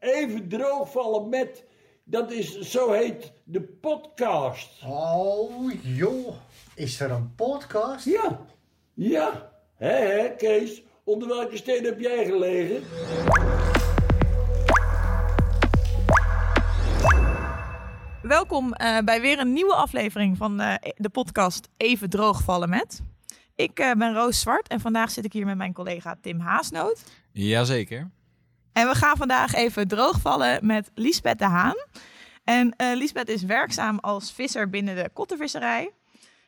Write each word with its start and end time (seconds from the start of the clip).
even 0.00 0.48
droogvallen 0.48 1.28
met. 1.28 1.64
Dat 2.04 2.32
is, 2.32 2.60
zo 2.60 2.92
heet 2.92 3.32
de 3.44 3.62
podcast. 3.62 4.82
Oh, 4.86 5.72
joh. 5.82 6.34
Is 6.74 7.00
er 7.00 7.10
een 7.10 7.34
podcast? 7.34 8.04
Ja, 8.04 8.40
ja. 8.94 9.52
Hé, 9.74 9.88
hé, 9.88 10.34
Kees. 10.36 10.82
Onder 11.04 11.28
welke 11.28 11.56
steen 11.56 11.84
heb 11.84 12.00
jij 12.00 12.24
gelegen? 12.24 12.82
Welkom 18.22 18.72
eh, 18.72 18.98
bij 18.98 19.20
weer 19.20 19.38
een 19.38 19.52
nieuwe 19.52 19.74
aflevering 19.74 20.36
van 20.36 20.60
eh, 20.60 20.74
de 20.96 21.08
podcast 21.08 21.68
Even 21.76 22.10
droogvallen 22.10 22.68
met. 22.68 23.02
Ik 23.54 23.78
eh, 23.78 23.92
ben 23.92 24.14
Roos 24.14 24.40
Zwart 24.40 24.68
en 24.68 24.80
vandaag 24.80 25.10
zit 25.10 25.24
ik 25.24 25.32
hier 25.32 25.46
met 25.46 25.56
mijn 25.56 25.72
collega 25.72 26.16
Tim 26.20 26.40
Haasnoot. 26.40 27.04
Jazeker. 27.32 28.10
En 28.72 28.88
we 28.88 28.94
gaan 28.94 29.16
vandaag 29.16 29.54
even 29.54 29.88
droogvallen 29.88 30.66
met 30.66 30.90
Liesbeth 30.94 31.38
de 31.38 31.44
Haan. 31.44 31.76
En 32.44 32.74
uh, 32.76 32.94
Liesbeth 32.94 33.28
is 33.28 33.42
werkzaam 33.42 33.98
als 33.98 34.32
visser 34.32 34.70
binnen 34.70 34.96
de 34.96 35.10
kottervisserij. 35.12 35.90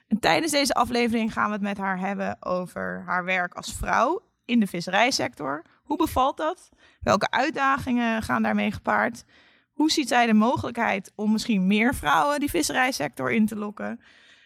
En 0.09 0.19
tijdens 0.19 0.53
deze 0.53 0.75
aflevering 0.75 1.33
gaan 1.33 1.47
we 1.47 1.53
het 1.53 1.63
met 1.63 1.79
haar 1.79 1.99
hebben 1.99 2.37
over 2.41 3.03
haar 3.07 3.25
werk 3.25 3.55
als 3.55 3.75
vrouw 3.75 4.23
in 4.45 4.61
de 4.61 4.67
visserijsector. 4.67 5.63
Hoe 5.83 5.97
bevalt 5.97 6.37
dat? 6.37 6.69
Welke 7.01 7.31
uitdagingen 7.31 8.23
gaan 8.23 8.43
daarmee 8.43 8.73
gepaard? 8.73 9.25
Hoe 9.73 9.91
ziet 9.91 10.09
zij 10.09 10.27
de 10.27 10.35
mogelijkheid 10.35 11.13
om 11.15 11.33
misschien 11.33 11.67
meer 11.67 11.95
vrouwen 11.95 12.41
die 12.41 12.51
visserijsector 12.51 13.33
in 13.33 13.47
te 13.47 13.57
lokken? 13.57 14.01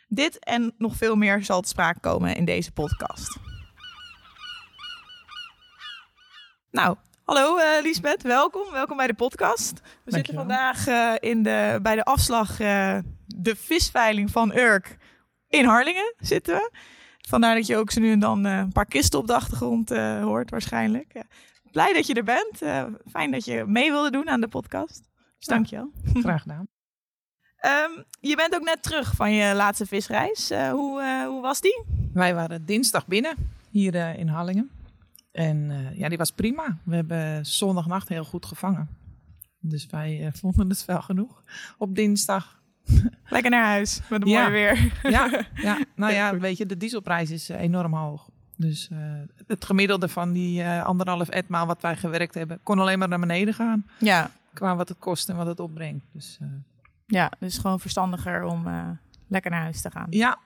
Dit 0.09 0.39
en 0.39 0.75
nog 0.79 0.97
veel 0.97 1.17
meer 1.17 1.45
zal 1.45 1.61
te 1.61 1.69
sprake 1.69 2.01
komen 2.01 2.37
in 2.37 2.45
deze 2.45 2.73
podcast. 2.73 3.39
Nou, 6.71 6.97
hallo 7.27 7.59
uh, 7.59 7.83
Liesbeth, 7.83 8.23
welkom. 8.23 8.73
Welkom 8.73 8.97
bij 8.97 9.07
de 9.07 9.15
podcast. 9.15 9.81
We 10.05 10.13
zitten 10.13 10.35
vandaag 10.35 10.89
uh, 10.89 11.13
in 11.21 11.43
de, 11.43 11.79
bij 11.83 11.95
de 11.95 12.05
afslag 12.05 12.61
uh, 12.61 12.99
de 13.27 13.57
visveiling 13.57 14.31
van 14.31 14.57
Urk 14.57 14.97
in 15.49 15.65
Harlingen 15.65 16.15
zitten 16.19 16.55
we. 16.55 16.71
Vandaar 17.29 17.55
dat 17.55 17.67
je 17.67 17.77
ook 17.77 17.91
zo 17.91 18.01
nu 18.01 18.13
en 18.13 18.19
dan 18.19 18.45
een 18.45 18.73
paar 18.73 18.87
kisten 18.87 19.19
op 19.19 19.27
de 19.27 19.35
achtergrond 19.35 19.89
hoort 20.21 20.51
waarschijnlijk. 20.51 21.25
blij 21.71 21.93
dat 21.93 22.07
je 22.07 22.15
er 22.15 22.25
bent. 22.25 22.59
fijn 23.11 23.31
dat 23.31 23.45
je 23.45 23.65
mee 23.67 23.91
wilde 23.91 24.11
doen 24.11 24.29
aan 24.29 24.41
de 24.41 24.49
podcast. 24.49 25.03
Dus 25.39 25.47
dankjewel. 25.47 25.91
Graag 26.23 26.43
gedaan. 26.43 26.67
um, 27.67 28.05
je 28.21 28.37
bent 28.37 28.55
ook 28.55 28.65
net 28.65 28.83
terug 28.83 29.13
van 29.15 29.33
je 29.33 29.55
laatste 29.55 29.87
visreis. 29.87 30.49
Hoe, 30.51 31.25
hoe 31.27 31.43
was 31.43 31.61
die? 31.61 31.85
Wij 32.13 32.35
waren 32.35 32.67
dinsdag 32.67 33.07
binnen, 33.07 33.37
hier 33.71 33.95
in 34.19 34.29
Hallingen. 34.29 34.71
En 35.37 35.73
ja, 35.95 36.09
die 36.09 36.19
was 36.19 36.31
prima. 36.31 36.79
We 36.83 36.95
hebben 36.95 37.47
zondagnacht 37.47 38.09
heel 38.09 38.25
goed 38.25 38.47
gevangen. 38.47 38.89
Dus 39.61 39.87
wij 39.87 40.31
vonden 40.35 40.69
het 40.69 40.85
wel 40.85 41.03
genoeg. 41.03 41.43
Op 41.79 41.95
dinsdag. 41.95 42.61
Lekker 43.29 43.51
naar 43.51 43.65
huis, 43.65 44.01
met 44.11 44.23
een 44.23 44.29
ja. 44.29 44.41
mooi 44.41 44.53
weer. 44.53 44.93
ja, 45.03 45.47
ja, 45.55 45.85
nou 45.97 46.13
ja, 46.13 46.39
weet 46.39 46.57
je, 46.57 46.67
de 46.67 46.77
dieselprijs 46.77 47.31
is 47.31 47.49
enorm 47.49 47.95
hoog. 47.95 48.29
Dus 48.57 48.91
het 49.47 49.65
gemiddelde 49.65 50.09
van 50.09 50.33
die 50.33 50.65
anderhalf 50.65 51.29
etmaal 51.29 51.67
wat 51.67 51.83
wij 51.83 51.97
gewerkt 51.97 52.35
hebben, 52.35 52.61
kon 52.63 52.79
alleen 52.79 52.99
maar 52.99 53.09
naar 53.09 53.19
beneden 53.19 53.55
gaan. 53.55 53.87
Ja 53.99 54.31
qua 54.57 54.77
wat 54.77 54.89
het 54.89 54.99
kost 54.99 55.29
en 55.29 55.37
wat 55.37 55.47
het 55.47 55.61
opbrengt. 55.61 56.05
Dus. 56.13 56.39
Ja, 57.07 57.33
dus 57.39 57.59
gewoon 57.59 57.81
verstandiger 57.81 58.45
om 58.45 58.67
lekker 59.29 59.51
naar 59.51 59.63
huis 59.63 59.81
te 59.81 59.91
gaan. 59.91 60.07
Ja. 60.11 60.39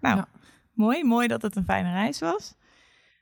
Nou, 0.00 0.16
ja. 0.16 0.28
mooi. 0.72 1.04
Mooi 1.04 1.28
dat 1.28 1.42
het 1.42 1.56
een 1.56 1.64
fijne 1.64 1.92
reis 1.92 2.18
was. 2.18 2.54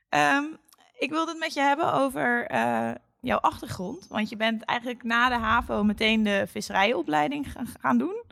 Um, 0.09 0.57
ik 0.97 1.09
wilde 1.09 1.31
het 1.31 1.39
met 1.39 1.53
je 1.53 1.59
hebben 1.59 1.93
over 1.93 2.51
uh, 2.51 2.91
jouw 3.19 3.37
achtergrond. 3.37 4.07
Want 4.07 4.29
je 4.29 4.35
bent 4.35 4.63
eigenlijk 4.63 5.03
na 5.03 5.29
de 5.29 5.37
HAVO 5.37 5.83
meteen 5.83 6.23
de 6.23 6.45
visserijopleiding 6.47 7.53
gaan 7.79 7.97
doen. 7.97 8.23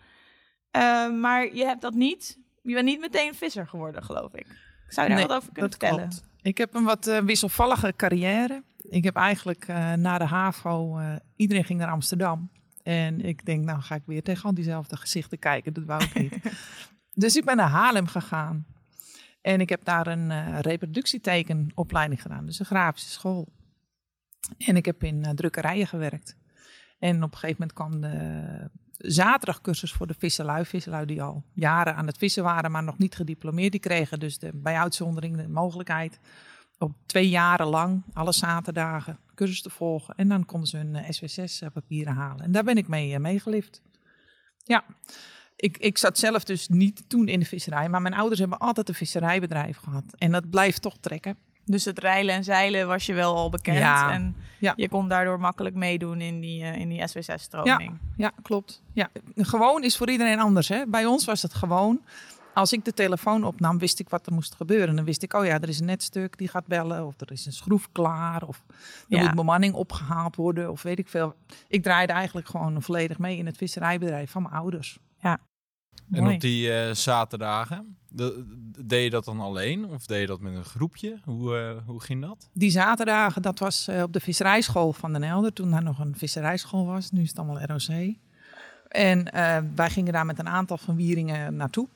Uh, 0.78 1.10
maar 1.20 1.56
je 1.56 1.66
hebt 1.66 1.82
dat 1.82 1.94
niet... 1.94 2.40
Je 2.62 2.74
bent 2.74 2.86
niet 2.86 3.00
meteen 3.00 3.36
visser 3.36 3.68
geworden, 3.68 4.04
geloof 4.04 4.34
ik. 4.34 4.46
Zou 4.88 5.08
je 5.08 5.14
daar 5.14 5.24
nee, 5.24 5.28
wat 5.28 5.38
over 5.38 5.52
kunnen 5.52 5.72
dat 5.72 5.80
vertellen? 5.80 6.10
Klopt. 6.10 6.24
Ik 6.42 6.58
heb 6.58 6.74
een 6.74 6.84
wat 6.84 7.22
wisselvallige 7.26 7.94
carrière. 7.96 8.64
Ik 8.82 9.04
heb 9.04 9.16
eigenlijk 9.16 9.68
na 9.96 10.18
de 10.18 10.24
HAVO, 10.24 11.00
iedereen 11.36 11.64
ging 11.64 11.80
naar 11.80 11.92
Amsterdam. 11.92 12.50
En 12.84 13.22
ik 13.22 13.46
denk, 13.46 13.66
nou 13.66 13.82
ga 13.82 13.96
ik 13.96 14.04
weer 14.06 14.24
tegen 14.24 14.44
al 14.44 14.54
diezelfde 14.54 14.98
gezichten 14.98 15.40
kijken. 15.40 15.74
Dat 15.74 15.84
wou 15.86 16.04
ik 16.04 16.14
niet. 16.14 16.38
dus 17.24 17.36
ik 17.36 17.46
ben 17.46 17.58
naar 17.58 17.70
Haarlem 17.70 18.08
gegaan. 18.08 18.66
En 19.46 19.62
ik 19.62 19.70
heb 19.70 19.84
daar 19.84 20.08
een 20.08 20.30
uh, 20.30 20.60
reproductietekenopleiding 20.60 22.22
gedaan. 22.22 22.46
Dus 22.46 22.60
een 22.60 22.66
grafische 22.66 23.10
school. 23.10 23.48
En 24.58 24.76
ik 24.76 24.86
heb 24.86 25.04
in 25.04 25.36
drukkerijen 25.36 25.88
gewerkt. 25.88 26.38
En 27.00 27.24
op 27.24 27.32
een 27.32 27.38
gegeven 27.38 27.56
moment 27.60 27.74
kwam 27.74 28.02
de 28.02 28.70
zaterdagcursus 28.98 29.94
voor 29.94 30.08
de 30.08 30.16
visserlui. 30.18 30.66
Visserlui 30.66 31.06
die 31.06 31.22
al 31.22 31.44
jaren 31.54 31.96
aan 31.96 32.08
het 32.08 32.18
vissen 32.18 32.44
waren, 32.44 32.72
maar 32.72 32.84
nog 32.84 32.98
niet 32.98 33.16
gediplomeerd. 33.16 33.72
Die 33.72 33.80
kregen 33.80 34.20
dus 34.20 34.40
de, 34.40 34.52
bij 34.54 34.78
uitzondering 34.78 35.38
de 35.38 35.48
mogelijkheid 35.48 36.20
op 36.78 36.92
twee 37.06 37.30
jaren 37.30 37.68
lang, 37.68 38.04
alle 38.14 38.34
zaterdagen, 38.34 39.20
cursus 39.36 39.62
te 39.62 39.70
volgen. 39.70 40.16
En 40.16 40.28
dan 40.28 40.46
konden 40.46 40.68
ze 40.68 40.78
hun 40.78 40.96
uh, 40.96 41.10
SW6-papieren 41.10 42.14
halen. 42.14 42.46
En 42.46 42.52
daar 42.52 42.64
ben 42.64 42.78
ik 42.78 42.88
mee 42.88 43.20
meegelift. 43.20 43.82
Ja, 44.64 44.84
ik, 45.66 45.78
ik 45.78 45.98
zat 45.98 46.18
zelf 46.18 46.44
dus 46.44 46.68
niet 46.68 47.04
toen 47.08 47.28
in 47.28 47.40
de 47.40 47.46
visserij. 47.46 47.90
Maar 47.90 48.02
mijn 48.02 48.14
ouders 48.14 48.40
hebben 48.40 48.58
altijd 48.58 48.90
een 48.90 48.96
visserijbedrijf 48.96 49.78
gehad. 49.78 50.04
En 50.18 50.32
dat 50.32 50.50
blijft 50.50 50.82
toch 50.82 50.98
trekken. 51.00 51.38
Dus 51.66 51.86
het 51.86 52.00
reilen 52.00 52.36
en 52.36 52.44
zeilen 52.44 52.88
was 52.88 53.06
je 53.06 53.14
wel 53.14 53.36
al 53.36 53.50
bekend. 53.50 53.78
Ja, 53.78 54.12
en 54.12 54.36
ja. 54.60 54.74
je 54.76 54.90
kon 54.90 55.08
daardoor 55.08 55.40
makkelijk 55.40 55.76
meedoen 55.76 56.22
in 56.22 56.40
die, 56.40 56.62
uh, 56.62 56.76
in 56.76 56.90
die 56.90 57.02
SW6-stroming. 57.02 57.92
Ja, 57.92 58.00
ja, 58.18 58.32
klopt. 58.42 58.82
Ja. 58.94 59.10
Gewoon 59.36 59.84
is 59.84 59.98
voor 59.98 60.10
iedereen 60.10 60.40
anders. 60.40 60.68
Hè? 60.68 60.86
Bij 60.88 61.06
ons 61.06 61.26
was 61.26 61.42
het 61.42 61.54
gewoon 61.54 62.02
als 62.54 62.74
ik 62.74 62.86
de 62.86 62.94
telefoon 62.94 63.44
opnam, 63.44 63.78
wist 63.78 64.00
ik 64.00 64.10
wat 64.10 64.26
er 64.26 64.34
moest 64.34 64.56
gebeuren. 64.56 64.96
Dan 64.96 65.06
wist 65.06 65.24
ik, 65.24 65.34
oh 65.34 65.46
ja, 65.46 65.60
er 65.60 65.70
is 65.70 65.80
een 65.80 65.86
netstuk 65.86 66.38
die 66.38 66.48
gaat 66.48 66.68
bellen. 66.68 67.06
Of 67.06 67.22
er 67.22 67.32
is 67.32 67.46
een 67.46 67.54
schroef 67.54 67.92
klaar. 67.92 68.44
Of 68.44 68.64
er 68.68 68.76
Ja. 69.08 69.24
moet 69.24 69.36
bemanning 69.36 69.74
opgehaald 69.74 70.36
worden. 70.36 70.72
Of 70.72 70.82
weet 70.82 71.00
ik 71.00 71.08
veel. 71.08 71.36
Ik 71.68 71.84
draaide 71.84 72.14
eigenlijk 72.14 72.48
gewoon 72.48 72.82
volledig 72.82 73.18
mee 73.20 73.38
in 73.38 73.46
het 73.46 73.58
visserijbedrijf 73.58 74.32
van 74.32 74.42
mijn 74.42 74.54
ouders. 74.54 75.00
En 75.20 75.40
Mooi. 76.08 76.34
op 76.34 76.42
die 76.42 76.72
eh, 76.74 76.94
zaterdagen, 76.94 77.98
de- 78.10 78.46
deed 78.86 79.04
je 79.04 79.10
dat 79.10 79.26
dan 79.26 79.40
alleen 79.40 79.86
of 79.86 80.06
deed 80.06 80.20
je 80.22 80.28
dat 80.28 80.40
met 80.40 80.54
een 80.54 80.64
groepje? 80.66 81.20
Hoe, 81.24 81.58
eh, 81.58 81.86
hoe 81.86 82.02
ging 82.02 82.22
dat? 82.22 82.50
Die 82.54 82.70
zaterdagen, 82.70 83.42
dat 83.42 83.60
was 83.60 83.88
eh, 83.88 84.02
op 84.02 84.14
de 84.14 84.20
visserijschool 84.20 84.94
van 84.94 85.14
Den 85.14 85.24
Helder. 85.24 85.54
Toen 85.54 85.72
daar 85.72 85.84
nog 85.84 86.00
een 86.00 86.16
visserijschool 86.18 86.86
was. 86.86 87.12
Nu 87.12 87.22
is 87.22 87.30
het 87.30 87.38
allemaal 87.40 87.62
ROC. 87.66 88.16
En 88.88 89.24
wij 89.76 89.90
gingen 89.90 90.14
daar 90.14 90.26
met 90.26 90.40
een 90.40 90.50
aantal 90.50 90.78
van 90.78 90.96
Wieringen 90.96 91.56
naartoe. 91.56 91.88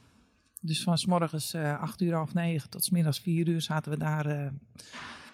Dus 0.62 0.84
van 0.84 0.98
s 0.98 1.06
morgens 1.06 1.56
acht 1.56 2.02
uur, 2.02 2.14
half 2.14 2.34
negen 2.34 2.70
tot 2.70 2.84
s 2.84 2.90
middags 2.90 3.20
vier 3.20 3.48
uur 3.48 3.62
zaten 3.62 3.92
we 3.92 3.98
daar. 3.98 4.24
de 4.24 4.52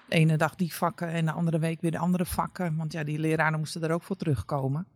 ene 0.09 0.38
dag 0.38 0.56
die 0.56 0.74
vakken 0.74 1.08
en 1.08 1.25
de 1.25 1.31
andere 1.31 1.59
week 1.59 1.81
weer 1.81 1.91
de 1.91 1.97
andere 1.97 2.25
vakken. 2.25 2.75
Want 2.75 2.91
ja, 2.94 3.03
die 3.03 3.19
leraren 3.19 3.59
moesten 3.59 3.84
er 3.84 3.91
ook 3.91 4.03
voor 4.03 4.16
terugkomen. 4.16 4.88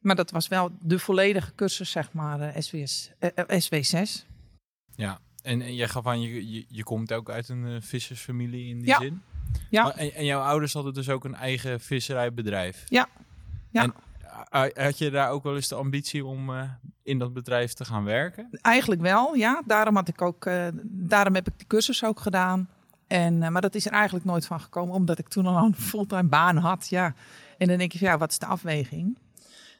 Maar 0.00 0.16
dat 0.16 0.30
was 0.30 0.48
wel 0.48 0.70
de 0.80 0.98
volledige 0.98 1.54
cursus, 1.54 1.90
zeg 1.90 2.12
maar, 2.12 2.40
eh, 2.40 2.60
SWS, 2.62 3.10
eh, 3.18 3.30
eh, 3.34 3.60
SW6. 3.60 4.26
Ja. 4.94 5.18
En, 5.42 5.62
en 5.62 5.74
jij 5.74 5.88
gaf 5.88 6.06
aan, 6.06 6.20
je, 6.20 6.50
je, 6.52 6.64
je 6.68 6.82
komt 6.82 7.12
ook 7.12 7.30
uit 7.30 7.48
een 7.48 7.66
eh, 7.66 7.76
vissersfamilie 7.80 8.68
in 8.68 8.78
die 8.78 8.86
Ja. 8.86 8.98
zin? 8.98 9.22
Ja. 9.70 9.92
En, 9.96 10.14
en 10.14 10.24
jouw 10.24 10.40
ouders 10.42 10.72
hadden 10.72 10.94
dus 10.94 11.08
ook 11.08 11.24
een 11.24 11.34
eigen 11.34 11.80
visserijbedrijf? 11.80 12.84
Ja. 12.88 13.08
Ja. 13.70 13.82
En 13.82 13.94
eh, 14.50 14.84
had 14.84 14.98
je 14.98 15.10
daar 15.10 15.30
ook 15.30 15.42
wel 15.42 15.54
eens 15.54 15.68
de 15.68 15.74
ambitie 15.74 16.24
om 16.24 16.50
eh, 16.54 16.70
in 17.02 17.18
dat 17.18 17.32
bedrijf 17.32 17.72
te 17.72 17.84
gaan 17.84 18.04
werken? 18.04 18.48
Eigenlijk 18.62 19.00
wel, 19.00 19.34
ja. 19.34 19.62
Daarom, 19.66 19.94
had 19.96 20.08
ik 20.08 20.22
ook, 20.22 20.46
eh, 20.46 20.66
daarom 20.84 21.34
heb 21.34 21.46
ik 21.48 21.52
die 21.58 21.66
cursus 21.66 22.04
ook 22.04 22.20
gedaan. 22.20 22.68
En, 23.06 23.42
eh, 23.42 23.48
maar 23.48 23.62
dat 23.62 23.74
is 23.74 23.86
er 23.86 23.92
eigenlijk 23.92 24.24
nooit 24.24 24.46
van 24.46 24.60
gekomen, 24.60 24.94
omdat 24.94 25.18
ik 25.18 25.28
toen 25.28 25.46
al 25.46 25.64
een 25.64 25.74
fulltime 25.74 26.28
baan 26.28 26.56
had. 26.56 26.88
Ja. 26.88 27.14
En 27.58 27.68
dan 27.68 27.78
denk 27.78 27.92
je, 27.92 28.04
ja, 28.04 28.18
wat 28.18 28.30
is 28.30 28.38
de 28.38 28.46
afweging? 28.46 29.18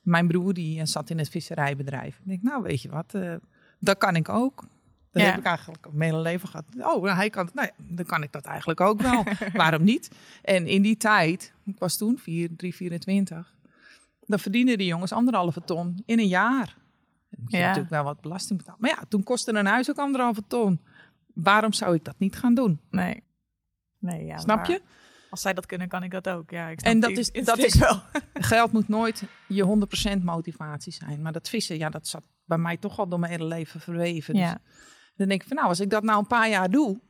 Mijn 0.07 0.27
broer 0.29 0.55
die 0.55 0.81
eh, 0.81 0.87
zat 0.87 1.11
in 1.11 1.19
het 1.19 1.29
visserijbedrijf. 1.29 2.17
Ik 2.19 2.27
denk, 2.29 2.43
nou 2.43 2.63
weet 2.63 2.83
je 2.83 2.89
wat, 2.89 3.15
eh, 3.15 3.35
dat 3.79 3.99
kan 3.99 4.17
ik 4.17 4.29
ook. 4.29 4.65
Dat 5.11 5.23
Ja. 5.23 5.29
heb 5.31 5.39
ik 5.39 5.45
eigenlijk 5.45 5.87
mijn 5.93 6.11
hele 6.11 6.23
leven 6.23 6.49
gehad. 6.49 6.65
Oh, 6.79 7.17
hij 7.17 7.31
kan 7.31 7.45
het. 7.45 7.55
Nou 7.55 7.69
ja, 7.77 7.85
dan 7.95 8.05
kan 8.07 8.23
ik 8.23 8.33
dat 8.33 8.45
eigenlijk 8.45 8.81
ook 8.81 9.01
wel. 9.03 9.25
Waarom 9.53 9.85
niet? 9.85 10.11
En 10.43 10.67
in 10.67 10.83
die 10.83 10.97
tijd, 10.97 11.53
ik 11.65 11.79
was 11.79 11.97
toen 11.97 12.19
4, 12.19 12.49
3, 12.57 12.75
24, 12.75 13.55
dan 14.27 14.39
verdienden 14.39 14.79
die 14.79 14.87
jongens 14.87 15.13
anderhalve 15.13 15.65
ton 15.65 16.03
in 16.07 16.19
een 16.19 16.29
jaar. 16.29 16.77
Dan 17.31 17.41
moet 17.41 17.51
je 17.51 17.57
Ja. 17.57 17.63
natuurlijk 17.67 17.91
wel 17.91 18.05
wat 18.05 18.21
belasting 18.21 18.59
betalen. 18.59 18.81
Maar 18.81 18.91
ja, 18.91 19.03
toen 19.09 19.23
kostte 19.23 19.53
een 19.53 19.67
huis 19.67 19.91
ook 19.91 19.99
anderhalve 19.99 20.43
ton. 20.47 20.81
Waarom 21.35 21.73
zou 21.73 21.95
ik 21.95 22.05
dat 22.05 22.19
niet 22.19 22.37
gaan 22.37 22.55
doen? 22.55 22.81
Nee. 22.91 23.23
Nee, 23.99 24.25
ja, 24.25 24.39
Snap 24.39 24.65
je? 24.67 24.83
Als 25.31 25.41
zij 25.41 25.55
dat 25.55 25.67
kunnen, 25.67 25.89
kan 25.89 26.03
ik 26.03 26.11
dat 26.11 26.29
ook. 26.29 26.51
Ja, 26.51 26.69
ik 26.69 26.81
snap 26.81 26.93
En 26.93 27.01
dat 27.01 27.11
die 27.11 27.19
is, 27.19 27.45
dat 27.45 27.59
is 27.59 27.75
wel. 27.75 28.01
Geld 28.35 28.73
moet 28.73 28.89
nooit 28.89 29.23
je 29.49 29.87
100% 30.21 30.23
motivatie 30.23 30.93
zijn. 30.93 31.23
Maar 31.23 31.33
dat 31.33 31.49
vissen, 31.49 31.79
ja, 31.79 31.89
dat 31.89 32.07
zat 32.07 32.27
bij 32.45 32.59
mij 32.59 32.77
toch 32.77 32.99
al 32.99 33.09
door 33.09 33.19
mijn 33.19 33.33
hele 33.33 33.45
leven 33.45 33.81
verweven. 33.81 34.35
Dus 34.35 34.43
Ja. 34.43 34.61
dan 35.17 35.29
denk 35.29 35.41
ik 35.43 35.49
van 35.49 35.57
nou, 35.57 35.69
als 35.69 35.81
ik 35.81 35.91
dat 35.91 36.03
nou 36.03 36.19
een 36.19 36.27
paar 36.27 36.49
jaar 36.49 36.71
doe, 36.71 37.01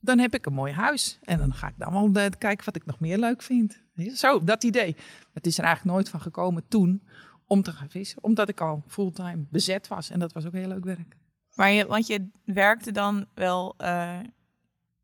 dan 0.00 0.18
heb 0.18 0.34
ik 0.34 0.46
een 0.46 0.52
mooi 0.52 0.72
huis. 0.72 1.18
En 1.22 1.38
dan 1.38 1.54
ga 1.54 1.68
ik 1.68 1.74
dan 1.76 1.92
wel 1.92 2.24
eh, 2.24 2.30
kijken 2.38 2.64
wat 2.64 2.76
ik 2.76 2.86
nog 2.86 3.00
meer 3.00 3.18
leuk 3.18 3.42
vind. 3.42 3.82
Zo, 4.14 4.44
dat 4.44 4.64
idee. 4.64 4.96
Het 5.32 5.46
is 5.46 5.58
er 5.58 5.64
eigenlijk 5.64 5.94
nooit 5.94 6.08
van 6.08 6.20
gekomen 6.20 6.68
toen 6.68 7.02
om 7.46 7.62
te 7.62 7.72
gaan 7.72 7.90
vissen. 7.90 8.22
Omdat 8.22 8.48
ik 8.48 8.60
al 8.60 8.82
fulltime 8.86 9.46
bezet 9.50 9.88
was. 9.88 10.10
En 10.10 10.18
dat 10.18 10.32
was 10.32 10.46
ook 10.46 10.52
heel 10.52 10.68
leuk 10.68 10.84
werk. 10.84 11.16
Maar 11.54 11.70
je, 11.70 11.86
want 11.86 12.06
je 12.06 12.28
werkte 12.44 12.92
dan 12.92 13.26
wel 13.34 13.74
eh, 13.76 14.18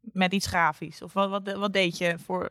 met 0.01 0.33
iets 0.33 0.47
grafisch? 0.47 1.03
Of 1.03 1.13
wat, 1.13 1.31
wat, 1.31 1.53
wat 1.53 1.73
deed 1.73 1.99
je 1.99 2.19
voor... 2.19 2.51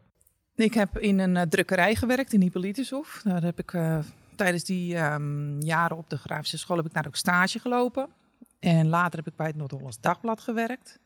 Ik 0.56 0.74
heb 0.74 0.98
in 0.98 1.20
een 1.20 1.38
eh, 1.38 1.44
drukkerij 1.48 1.96
gewerkt 1.96 2.34
in 2.34 2.42
Hippolytushof. 2.42 3.22
Daar 3.24 3.44
heb 3.44 3.60
ik 3.60 3.74
eh, 3.74 4.00
tijdens 4.36 4.64
die 4.64 4.96
ehm, 4.96 5.60
jaren 5.62 5.98
op 5.98 6.10
de 6.10 6.18
grafische 6.18 6.58
school 6.58 6.78
heb 6.78 6.86
ik 6.86 6.94
daar 6.94 7.08
ook 7.08 7.16
stage 7.16 7.60
gelopen. 7.60 8.08
En 8.60 8.88
later 8.88 9.18
heb 9.20 9.28
ik 9.28 9.36
bij 9.36 9.48
het 9.48 9.56
Noord-Hollands 9.56 10.00
Dagblad 10.00 10.42
gewerkt. 10.42 11.00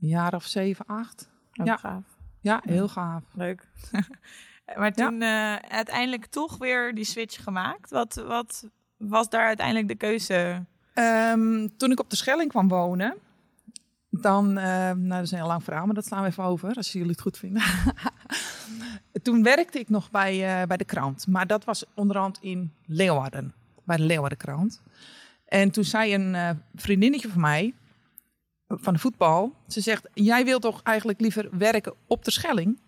Een 0.00 0.08
jaar 0.08 0.34
of 0.34 0.44
zeven, 0.44 0.86
acht. 0.86 1.30
Ook 1.60 1.66
Ja. 1.66 1.76
gaaf. 1.76 2.04
Ja, 2.40 2.62
heel 2.64 2.88
gaaf. 2.88 3.22
Leuk. 3.34 3.66
maar 4.78 4.92
toen 4.92 5.22
eh, 5.22 5.54
uiteindelijk 5.56 6.26
toch 6.26 6.58
weer 6.58 6.94
die 6.94 7.04
switch 7.04 7.42
gemaakt. 7.42 7.90
Wat, 7.90 8.14
wat 8.14 8.68
was 8.96 9.28
daar 9.28 9.46
uiteindelijk 9.46 9.88
de 9.88 9.94
keuze? 9.94 10.64
Ehm, 10.94 11.68
toen 11.76 11.90
ik 11.90 12.00
op 12.00 12.10
de 12.10 12.16
Schelling 12.16 12.50
kwam 12.50 12.68
wonen, 12.68 13.16
dan, 14.22 14.58
eh, 14.58 14.64
nou 14.64 15.08
dat 15.08 15.22
is 15.22 15.30
een 15.30 15.38
heel 15.38 15.46
lang 15.46 15.64
verhaal, 15.64 15.86
maar 15.86 15.94
dat 15.94 16.06
slaan 16.06 16.22
we 16.22 16.28
even 16.28 16.44
over, 16.44 16.74
als 16.74 16.92
jullie 16.92 17.10
het 17.10 17.20
goed 17.20 17.38
vinden. 17.38 17.62
toen 19.22 19.42
werkte 19.42 19.78
ik 19.78 19.88
nog 19.88 20.10
bij, 20.10 20.60
eh, 20.60 20.66
bij 20.66 20.76
de 20.76 20.84
krant, 20.84 21.26
maar 21.26 21.46
dat 21.46 21.64
was 21.64 21.84
onderhand 21.94 22.38
in 22.40 22.72
Leeuwarden, 22.86 23.54
bij 23.84 23.96
de 23.96 24.02
Leeuwardenkrant. 24.02 24.82
En 25.44 25.70
toen 25.70 25.84
zei 25.84 26.14
een 26.14 26.34
eh, 26.34 26.50
vriendinnetje 26.74 27.28
van 27.28 27.40
mij, 27.40 27.74
van 28.66 28.92
de 28.92 28.98
voetbal, 28.98 29.54
ze 29.66 29.80
zegt, 29.80 30.08
jij 30.14 30.44
wilt 30.44 30.62
toch 30.62 30.82
eigenlijk 30.82 31.20
liever 31.20 31.48
werken 31.58 31.94
op 32.06 32.24
de 32.24 32.30
Schelling? 32.30 32.80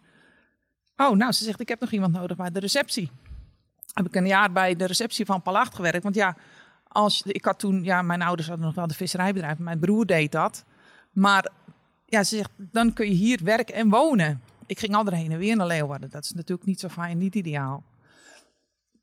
Oh, 0.96 1.16
nou, 1.16 1.32
ze 1.32 1.44
zegt, 1.44 1.60
ik 1.60 1.68
heb 1.68 1.80
nog 1.80 1.90
iemand 1.90 2.12
nodig 2.12 2.36
bij 2.36 2.50
de 2.50 2.60
receptie. 2.60 3.10
Heb 3.92 4.06
ik 4.06 4.14
een 4.14 4.26
jaar 4.26 4.52
bij 4.52 4.76
de 4.76 4.84
receptie 4.84 5.24
van 5.24 5.42
Palacht 5.42 5.74
gewerkt, 5.74 6.02
want 6.02 6.14
ja, 6.14 6.36
als, 6.88 7.22
ik 7.22 7.44
had 7.44 7.58
toen, 7.58 7.84
ja, 7.84 8.02
mijn 8.02 8.22
ouders 8.22 8.48
hadden 8.48 8.66
nog 8.66 8.74
wel 8.74 8.86
de 8.86 8.94
visserijbedrijf, 8.94 9.58
mijn 9.58 9.78
broer 9.78 10.06
deed 10.06 10.32
dat. 10.32 10.64
Maar 11.10 11.50
ja, 12.06 12.24
ze 12.24 12.36
zegt, 12.36 12.50
dan 12.56 12.92
kun 12.92 13.06
je 13.06 13.14
hier 13.14 13.40
werken 13.42 13.74
en 13.74 13.88
wonen. 13.88 14.42
Ik 14.66 14.78
ging 14.78 14.94
altijd 14.94 15.16
heen 15.16 15.32
en 15.32 15.38
weer 15.38 15.56
naar 15.56 15.66
Leeuwarden. 15.66 16.10
Dat 16.10 16.24
is 16.24 16.32
natuurlijk 16.32 16.68
niet 16.68 16.80
zo 16.80 16.88
fijn, 16.88 17.18
niet 17.18 17.34
ideaal. 17.34 17.84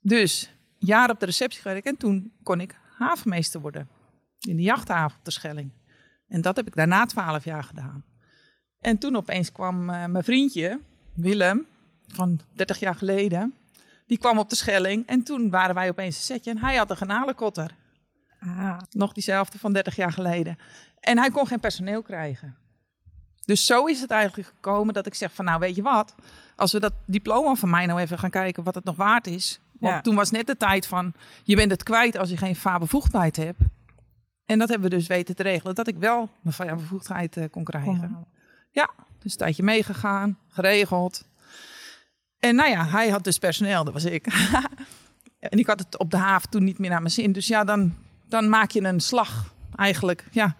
Dus, 0.01 0.51
jaar 0.77 1.09
op 1.09 1.19
de 1.19 1.25
receptie 1.25 1.62
gewerkt 1.62 1.88
en 1.88 1.98
toen 1.98 2.31
kon 2.44 2.62
ik 2.62 2.75
havenmeester 2.98 3.62
worden. 3.62 3.88
In 4.39 4.56
de 4.56 4.62
jachthaven 4.62 5.18
op 5.18 5.25
de 5.25 5.31
Schelling. 5.31 5.71
En 6.27 6.42
dat 6.42 6.56
heb 6.56 6.68
ik 6.68 6.75
daarna 6.75 7.06
twaalf 7.06 7.44
jaar 7.44 7.63
gedaan. 7.63 8.04
En 8.80 8.98
toen 8.98 9.15
opeens 9.15 9.51
kwam 9.51 9.89
eh, 9.89 10.06
mijn 10.06 10.24
vriendje, 10.24 10.80
Willem, 11.13 11.65
van 12.07 12.39
30 12.54 12.80
jaar 12.80 12.95
geleden. 12.95 13.54
Die 14.06 14.18
kwam 14.18 14.39
op 14.39 14.50
de 14.50 14.56
Schelling 14.56 15.07
en 15.07 15.24
toen 15.24 15.50
waren 15.50 15.75
wij 15.75 15.89
opeens 15.89 16.15
een 16.15 16.21
setje. 16.21 16.51
En 16.51 16.57
hij 16.57 16.75
had 16.75 16.89
een 16.89 16.98
garnalenkotter. 16.98 17.75
Ah, 18.39 18.78
Nog 18.89 19.13
diezelfde 19.13 19.60
van 19.60 19.74
30 19.74 19.95
jaar 19.95 20.12
geleden. 20.12 20.57
En 21.00 21.18
hij 21.18 21.30
kon 21.30 21.48
geen 21.48 21.60
personeel 21.60 22.01
krijgen. 22.01 22.56
Dus 23.45 23.66
zo 23.66 23.86
is 23.86 24.01
het 24.01 24.12
eigenlijk 24.12 24.50
gekomen 24.50 24.94
dat 24.94 25.06
ik 25.06 25.13
zeg 25.16 25.34
van 25.34 25.45
nou 25.45 25.60
weet 25.60 25.75
je 25.75 25.81
wat. 25.81 26.16
Als 26.56 26.72
we 26.72 26.80
dat 26.80 26.94
diploma 27.06 27.56
van 27.56 27.69
mij 27.69 27.86
nou 27.86 28.00
even 28.00 28.19
gaan 28.19 28.30
kijken 28.30 28.63
wat 28.63 28.75
het 28.75 28.84
nog 28.84 28.95
waard 28.95 29.28
is. 29.28 29.60
Want 29.80 29.94
Ja. 29.94 30.01
toen 30.01 30.16
was 30.16 30.31
net 30.31 30.48
de 30.48 30.57
tijd 30.57 30.88
van 30.88 31.13
je 31.44 31.56
bent 31.56 31.72
het 31.72 31.84
kwijt 31.84 32.18
als 32.18 32.30
je 32.30 32.38
geen 32.38 32.56
vaarbevoegdheid 32.56 33.36
hebt. 33.36 33.60
En 34.45 34.60
dat 34.60 34.69
hebben 34.69 34.90
we 34.90 34.95
dus 34.95 35.07
weten 35.07 35.36
te 35.36 35.44
regelen. 35.44 35.75
Dat 35.75 35.88
ik 35.88 35.98
wel 35.98 36.30
mijn 36.42 36.56
vaarbevoegdheid 36.56 37.38
eh, 37.38 37.44
kon 37.51 37.63
krijgen. 37.63 38.28
Ja, 38.72 38.90
dus 39.19 39.31
een 39.31 39.38
tijdje 39.38 39.63
meegegaan, 39.63 40.38
geregeld. 40.48 41.28
En 42.40 42.56
nou 42.56 42.69
ja, 42.69 42.86
hij 42.88 43.10
had 43.10 43.24
dus 43.24 43.38
personeel, 43.38 43.83
dat 43.83 43.94
was 43.94 44.06
ik. 44.06 44.25
en 45.40 45.60
ik 45.60 45.68
had 45.68 45.80
het 45.80 45.98
op 45.98 46.12
de 46.12 46.18
haven 46.18 46.50
toen 46.50 46.63
niet 46.63 46.80
meer 46.80 46.90
naar 46.90 47.01
mijn 47.01 47.13
zin. 47.13 47.31
Dus 47.31 47.48
ja, 47.48 47.63
dan, 47.63 47.95
dan 48.30 48.50
maak 48.50 48.72
je 48.72 48.84
een 48.84 49.00
slag 49.00 49.54
eigenlijk. 49.76 50.26
Ja. 50.32 50.56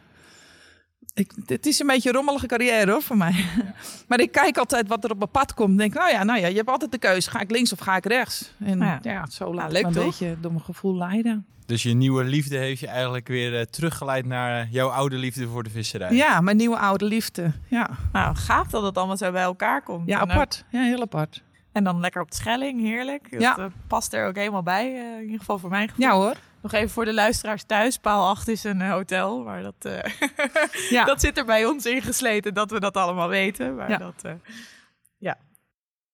Ik, 1.14 1.32
het 1.46 1.66
is 1.66 1.80
een 1.80 1.88
beetje 1.88 2.10
een 2.10 2.16
rommelige 2.16 2.46
carrière 2.48 2.92
hoor, 2.92 3.02
voor 3.02 3.18
mij. 3.18 3.46
maar 4.08 4.20
ik 4.20 4.32
kijk 4.32 4.58
altijd 4.58 4.88
wat 4.88 5.04
er 5.04 5.12
op 5.12 5.18
mijn 5.18 5.32
pad 5.32 5.54
komt. 5.54 5.78
Denk, 5.78 5.94
nou 5.94 6.10
ja, 6.12 6.24
nou 6.24 6.40
ja, 6.40 6.48
je 6.48 6.56
hebt 6.56 6.70
altijd 6.70 6.92
de 6.92 6.98
keuze. 6.98 7.30
Ga 7.30 7.40
ik 7.40 7.52
links 7.52 7.72
of 7.74 7.80
ga 7.80 7.96
ik 7.96 8.06
rechts? 8.06 8.54
En 8.60 8.80
Ja. 8.80 9.00
ja, 9.02 9.26
zo 9.30 9.54
laat 9.54 9.72
leuk 9.72 9.82
ik 9.82 9.88
een 9.88 9.94
toch? 9.94 10.06
beetje 10.06 10.38
door 10.42 10.52
mijn 10.52 10.64
gevoel 10.64 10.96
leiden. 10.98 11.46
Dus 11.66 11.84
je 11.84 11.94
nieuwe 11.94 12.24
liefde 12.24 12.58
heeft 12.58 12.80
je 12.80 12.88
eigenlijk 12.88 13.28
weer 13.28 13.56
eh, 13.60 13.66
teruggeleid 13.66 14.26
naar 14.26 14.62
eh, 14.62 14.72
jouw 14.72 14.88
oude 14.90 15.16
liefde 15.16 15.48
voor 15.48 15.64
de 15.64 15.70
visserij. 15.70 16.14
Ja, 16.14 16.42
mijn 16.42 16.58
nieuwe 16.58 16.78
oude 16.78 17.06
liefde. 17.06 17.52
Ja, 17.68 17.90
nou, 18.12 18.36
gaaf 18.36 18.68
dat 18.68 18.84
het 18.84 18.98
allemaal 18.98 19.18
zo 19.18 19.32
bij 19.32 19.42
elkaar 19.44 19.82
komt. 19.82 20.08
ja 20.08 20.22
En, 20.22 20.28
eh, 20.28 20.34
apart. 20.34 20.66
Ja, 20.70 20.82
heel 20.82 21.02
apart. 21.02 21.44
En 21.72 21.84
dan 21.84 22.00
lekker 22.00 22.22
op 22.22 22.30
de 22.32 22.36
Schelling, 22.36 22.82
heerlijk. 22.82 23.32
Dat 23.32 23.42
Ja. 23.42 23.70
past 23.88 24.14
er 24.14 24.28
ook 24.28 24.36
helemaal 24.36 24.64
bij, 24.64 24.94
in 25.18 25.22
ieder 25.24 25.40
geval 25.40 25.58
voor 25.60 25.70
mijn 25.70 25.90
gevoel. 25.90 26.06
Ja 26.06 26.12
hoor. 26.14 26.36
Nog 26.62 26.72
even 26.74 26.90
voor 26.90 27.06
de 27.06 27.14
luisteraars 27.14 27.64
thuis. 27.64 27.98
Paal 27.98 28.28
8 28.30 28.48
is 28.48 28.64
een 28.64 28.82
eh, 28.82 28.92
hotel, 28.92 29.44
maar 29.44 29.62
dat, 29.62 29.76
eh, 29.80 30.12
Ja. 30.90 31.06
dat 31.06 31.22
zit 31.22 31.38
er 31.38 31.46
bij 31.46 31.66
ons 31.66 31.86
ingesleten 31.86 32.54
dat 32.54 32.72
we 32.72 32.80
dat 32.80 32.98
allemaal 32.98 33.30
weten. 33.30 33.76
Maar 33.76 33.90
Ja. 33.90 33.98
dat, 33.98 34.24
eh, 34.24 34.32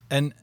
En 0.07 0.31
eh, 0.31 0.38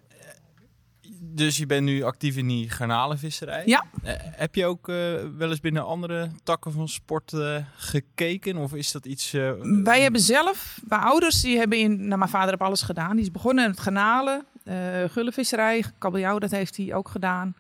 dus 1.21 1.57
je 1.57 1.67
bent 1.67 1.85
nu 1.85 2.03
actief 2.03 2.37
in 2.37 2.47
die 2.49 2.69
garnalenvisserij. 2.71 3.63
Ja. 3.67 3.85
Heb 4.21 4.55
je 4.55 4.67
ook 4.67 4.89
eh, 4.89 4.95
wel 5.37 5.49
eens 5.51 5.61
binnen 5.61 5.85
andere 5.87 6.31
takken 6.43 6.73
van 6.73 6.89
sport 6.89 7.33
eh, 7.33 7.57
gekeken? 7.77 8.57
Of 8.57 8.75
is 8.75 8.93
dat 8.93 9.07
iets... 9.07 9.33
eh, 9.33 9.51
Wij 9.83 10.01
hebben 10.01 10.21
zelf, 10.21 10.81
mijn 10.89 11.01
ouders, 11.01 11.41
die 11.41 11.59
hebben 11.59 11.79
in, 11.79 12.07
nou, 12.07 12.19
mijn 12.19 12.31
vader 12.31 12.49
heeft 12.49 12.63
alles 12.63 12.83
gedaan. 12.83 13.13
Die 13.17 13.25
is 13.25 13.31
begonnen 13.31 13.65
in 13.65 13.71
het 13.71 13.81
garnalen, 13.81 14.47
eh 14.65 15.05
gullenvisserij, 15.09 15.85
kabeljauw, 15.99 16.39
dat 16.39 16.51
heeft 16.51 16.77
hij 16.77 16.95
ook 16.95 17.09
gedaan. 17.09 17.55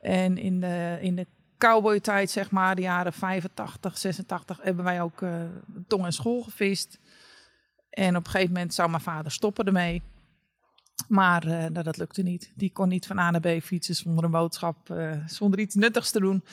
En 0.00 0.38
in 0.38 0.60
de, 0.60 0.98
in 1.00 1.16
de 1.16 1.26
cowboytijd, 1.68 2.30
zeg 2.30 2.50
maar, 2.50 2.74
de 2.74 2.82
jaren 2.82 3.12
85, 3.12 3.98
86, 3.98 4.58
hebben 4.62 4.84
wij 4.84 5.02
ook 5.02 5.22
eh, 5.22 5.34
tong 5.86 6.04
en 6.04 6.12
school 6.12 6.42
gevist. 6.42 6.98
En 7.90 8.16
op 8.16 8.24
een 8.24 8.30
gegeven 8.30 8.52
moment 8.52 8.74
zou 8.74 8.90
mijn 8.90 9.02
vader 9.02 9.32
stoppen 9.32 9.64
ermee. 9.64 10.02
Maar 11.08 11.42
eh, 11.46 11.50
nou, 11.50 11.82
dat 11.82 11.96
lukte 11.96 12.22
niet. 12.22 12.52
Die 12.54 12.72
kon 12.72 12.88
niet 12.88 13.06
van 13.06 13.18
A 13.18 13.30
naar 13.30 13.40
B 13.40 13.62
fietsen 13.62 13.94
zonder 13.94 14.24
een 14.24 14.30
boodschap, 14.30 14.90
eh, 14.90 15.12
zonder 15.26 15.60
iets 15.60 15.74
nuttigs 15.74 16.10
te 16.10 16.20
doen. 16.20 16.44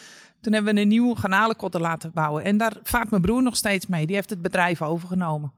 Toen 0.42 0.54
hebben 0.54 0.74
we 0.76 0.82
een 0.82 0.88
nieuwe 0.88 1.16
garnalenkotter 1.16 1.82
laten 1.82 2.12
bouwen. 2.14 2.44
En 2.44 2.58
daar 2.58 2.74
vaart 2.84 3.10
mijn 3.10 3.22
broer 3.22 3.44
nog 3.44 3.56
steeds 3.56 3.88
mee. 3.88 4.06
Die 4.06 4.16
heeft 4.16 4.30
het 4.30 4.42
bedrijf 4.42 4.82
overgenomen. 4.82 5.54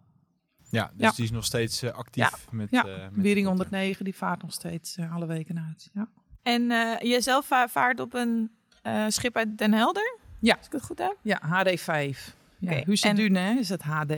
ja, 0.69 0.91
dus 0.93 1.07
Ja. 1.07 1.11
die 1.15 1.23
is 1.25 1.31
nog 1.31 1.45
steeds 1.45 1.83
actief 1.83 2.47
met... 2.51 2.67
Ja, 2.71 2.85
eh, 2.85 2.91
met 2.91 2.99
Wiering 3.13 3.45
sporten. 3.45 3.47
109, 3.47 4.05
die 4.05 4.15
vaart 4.15 4.41
nog 4.41 4.53
steeds 4.53 4.97
alle 5.11 5.25
weken 5.25 5.59
uit. 5.67 5.89
Ja. 5.93 6.07
En 6.43 6.71
eh 6.71 6.99
jezelf 6.99 7.45
va- 7.45 7.67
vaart 7.67 7.99
op 7.99 8.13
een 8.13 8.51
eh, 8.81 9.05
schip 9.07 9.35
uit 9.35 9.57
Den 9.57 9.73
Helder? 9.73 10.17
Ja. 10.39 10.55
Als 10.57 10.65
ik 10.65 10.71
het 10.71 10.83
goed 10.83 10.97
heb. 10.99 11.17
Ja, 11.21 11.41
HD5. 11.43 12.35
Ja, 12.59 12.81
Husse 12.85 13.07
en- 13.07 13.15
Dune 13.15 13.39
hè, 13.39 13.53
is 13.59 13.69
het 13.69 13.81
HD. 13.83 14.11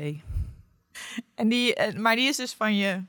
En 1.36 1.50
die, 1.50 1.76
eh, 1.76 1.96
maar 2.00 2.16
die 2.16 2.28
is 2.28 2.38
dus 2.38 2.54
van 2.54 2.76
je... 2.76 3.04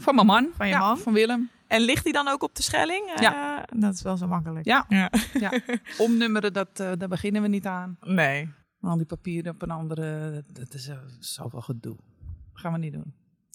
Van 0.00 0.14
mijn 0.14 0.26
man. 0.26 0.48
Van 0.56 0.66
je 0.66 0.72
Ja, 0.72 0.78
man? 0.78 0.98
Van 0.98 1.12
Willem. 1.12 1.50
En 1.66 1.80
ligt 1.80 2.04
die 2.04 2.12
dan 2.12 2.28
ook 2.28 2.42
op 2.42 2.54
de 2.54 2.62
Schelling? 2.62 3.06
Eh, 3.14 3.22
Ja. 3.22 3.64
Dat 3.76 3.94
is 3.94 4.02
wel 4.02 4.16
zo 4.16 4.26
makkelijk. 4.26 4.64
Ja. 4.64 4.84
ja. 4.88 5.10
Ja. 5.32 5.52
Omnummeren, 5.98 6.52
dat, 6.52 6.80
eh, 6.80 6.92
daar 6.98 7.08
beginnen 7.08 7.42
we 7.42 7.48
niet 7.48 7.66
aan. 7.66 7.96
Nee. 8.00 8.48
Al 8.80 8.96
die 8.96 9.06
papieren 9.06 9.52
op 9.54 9.62
een 9.62 9.70
andere, 9.70 10.30
dat, 10.32 10.56
dat 10.56 10.74
is 10.74 10.88
eh, 10.88 10.98
zoveel 11.18 11.60
gedoe. 11.60 11.96
gaan 12.52 12.72
we 12.72 12.78
niet 12.78 12.92
doen. 12.92 13.14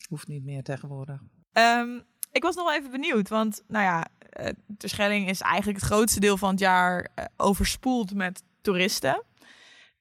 Hoeft 0.10 0.28
niet 0.28 0.44
meer 0.44 0.64
tegenwoordig. 0.64 1.20
Ehm, 1.52 2.00
ik 2.32 2.44
was 2.44 2.56
nog 2.56 2.66
wel 2.66 2.76
even 2.76 2.92
benieuwd, 2.92 3.30
want 3.30 3.64
nou 3.68 3.84
ja, 3.84 4.06
eh, 4.36 4.54
de 4.68 4.88
Schelling 4.88 5.30
is 5.30 5.42
eigenlijk 5.42 5.80
het 5.80 5.89
grootste 5.89 6.20
deel 6.20 6.38
van 6.38 6.50
het 6.50 6.60
jaar 6.60 7.08
eh, 7.15 7.25
overspoeld 7.38 8.13
met 8.13 8.44
toeristen. 8.62 9.24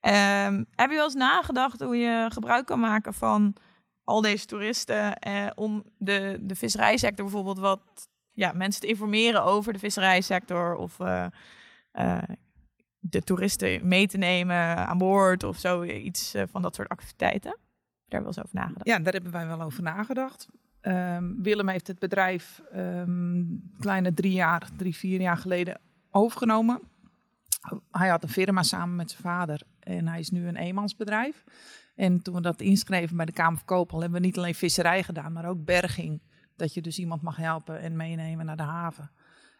Ehm, 0.00 0.64
heb 0.74 0.90
je 0.90 0.96
wel 0.96 1.04
eens 1.04 1.14
nagedacht 1.14 1.80
hoe 1.80 1.96
je 1.96 2.26
gebruik 2.32 2.66
kan 2.66 2.80
maken 2.80 3.14
van 3.14 3.56
al 4.04 4.20
deze 4.20 4.46
toeristen 4.46 5.18
eh, 5.18 5.46
om 5.54 5.84
de, 5.98 6.38
de 6.40 6.54
visserijsector 6.54 7.24
bijvoorbeeld 7.24 7.58
wat 7.58 8.08
ja, 8.32 8.52
mensen 8.52 8.80
te 8.80 8.86
informeren 8.86 9.44
over 9.44 9.72
de 9.72 9.78
visserijsector 9.78 10.74
of 10.76 10.96
de 13.10 13.22
toeristen 13.22 13.88
mee 13.88 14.06
te 14.06 14.18
nemen 14.18 14.56
aan 14.86 14.98
boord 14.98 15.42
of 15.42 15.58
zo, 15.58 15.82
iets 15.82 16.34
eh, 16.34 16.42
van 16.50 16.62
dat 16.62 16.74
soort 16.74 16.88
activiteiten? 16.88 17.58
Daar 18.08 18.20
wel 18.20 18.28
eens 18.28 18.38
over 18.38 18.54
nagedacht. 18.54 18.86
Ja, 18.86 18.98
daar 18.98 19.12
hebben 19.12 19.32
wij 19.32 19.46
wel 19.46 19.60
over 19.60 19.82
nagedacht. 19.82 20.48
Ehm, 20.84 21.42
Willem 21.42 21.68
heeft 21.68 21.86
het 21.86 21.98
bedrijf 21.98 22.62
ehm 22.72 23.42
kleine 23.78 24.14
drie 24.14 24.32
jaar, 24.32 24.68
drie, 24.76 24.96
vier 24.96 25.20
jaar 25.20 25.36
geleden 25.36 25.80
overgenomen. 26.10 26.80
Hij 27.90 28.08
had 28.08 28.22
een 28.22 28.28
firma 28.28 28.62
samen 28.62 28.96
met 28.96 29.10
zijn 29.10 29.22
vader 29.22 29.62
en 29.80 30.08
hij 30.08 30.18
is 30.18 30.30
nu 30.30 30.46
een 30.46 30.56
eenmansbedrijf. 30.56 31.44
En 31.94 32.22
toen 32.22 32.34
we 32.34 32.40
dat 32.40 32.60
inschreven 32.60 33.16
bij 33.16 33.26
de 33.26 33.32
Kamer 33.32 33.56
van 33.56 33.66
Koophandel, 33.66 34.00
hebben 34.00 34.20
we 34.20 34.26
niet 34.26 34.38
alleen 34.38 34.54
visserij 34.54 35.02
gedaan, 35.02 35.32
maar 35.32 35.48
ook 35.48 35.64
berging. 35.64 36.20
Dat 36.56 36.74
je 36.74 36.82
dus 36.82 36.98
iemand 36.98 37.22
mag 37.22 37.36
helpen 37.36 37.80
en 37.80 37.96
meenemen 37.96 38.46
naar 38.46 38.56
de 38.56 38.62
haven. 38.62 39.10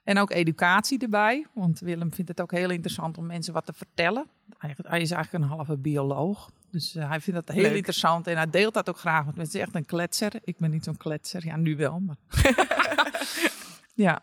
En 0.04 0.18
ook 0.18 0.30
educatie 0.30 0.98
erbij, 0.98 1.46
want 1.52 1.80
Willem 1.80 2.12
vindt 2.12 2.30
het 2.30 2.40
ook 2.40 2.50
heel 2.50 2.70
interessant 2.70 3.18
om 3.18 3.26
mensen 3.26 3.52
wat 3.52 3.66
te 3.66 3.72
vertellen. 3.72 4.26
Hij 4.58 5.00
is 5.00 5.10
eigenlijk 5.10 5.44
een 5.44 5.50
halve 5.50 5.76
bioloog, 5.76 6.50
dus 6.70 6.94
eh, 6.94 7.08
hij 7.08 7.20
vindt 7.20 7.46
dat 7.46 7.54
heel 7.54 7.64
Leuk. 7.64 7.76
interessant 7.76 8.26
en 8.26 8.36
hij 8.36 8.50
deelt 8.50 8.74
dat 8.74 8.88
ook 8.88 8.98
graag. 8.98 9.24
Want 9.24 9.36
mensen 9.36 9.58
is 9.60 9.66
echt 9.66 9.74
een 9.74 9.86
kletser. 9.86 10.32
Ik 10.44 10.58
ben 10.58 10.70
niet 10.70 10.84
zo'n 10.84 10.96
kletser, 10.96 11.44
ja 11.44 11.56
nu 11.56 11.76
wel. 11.76 12.00
Maar. 12.00 12.16
Ja. 13.94 14.22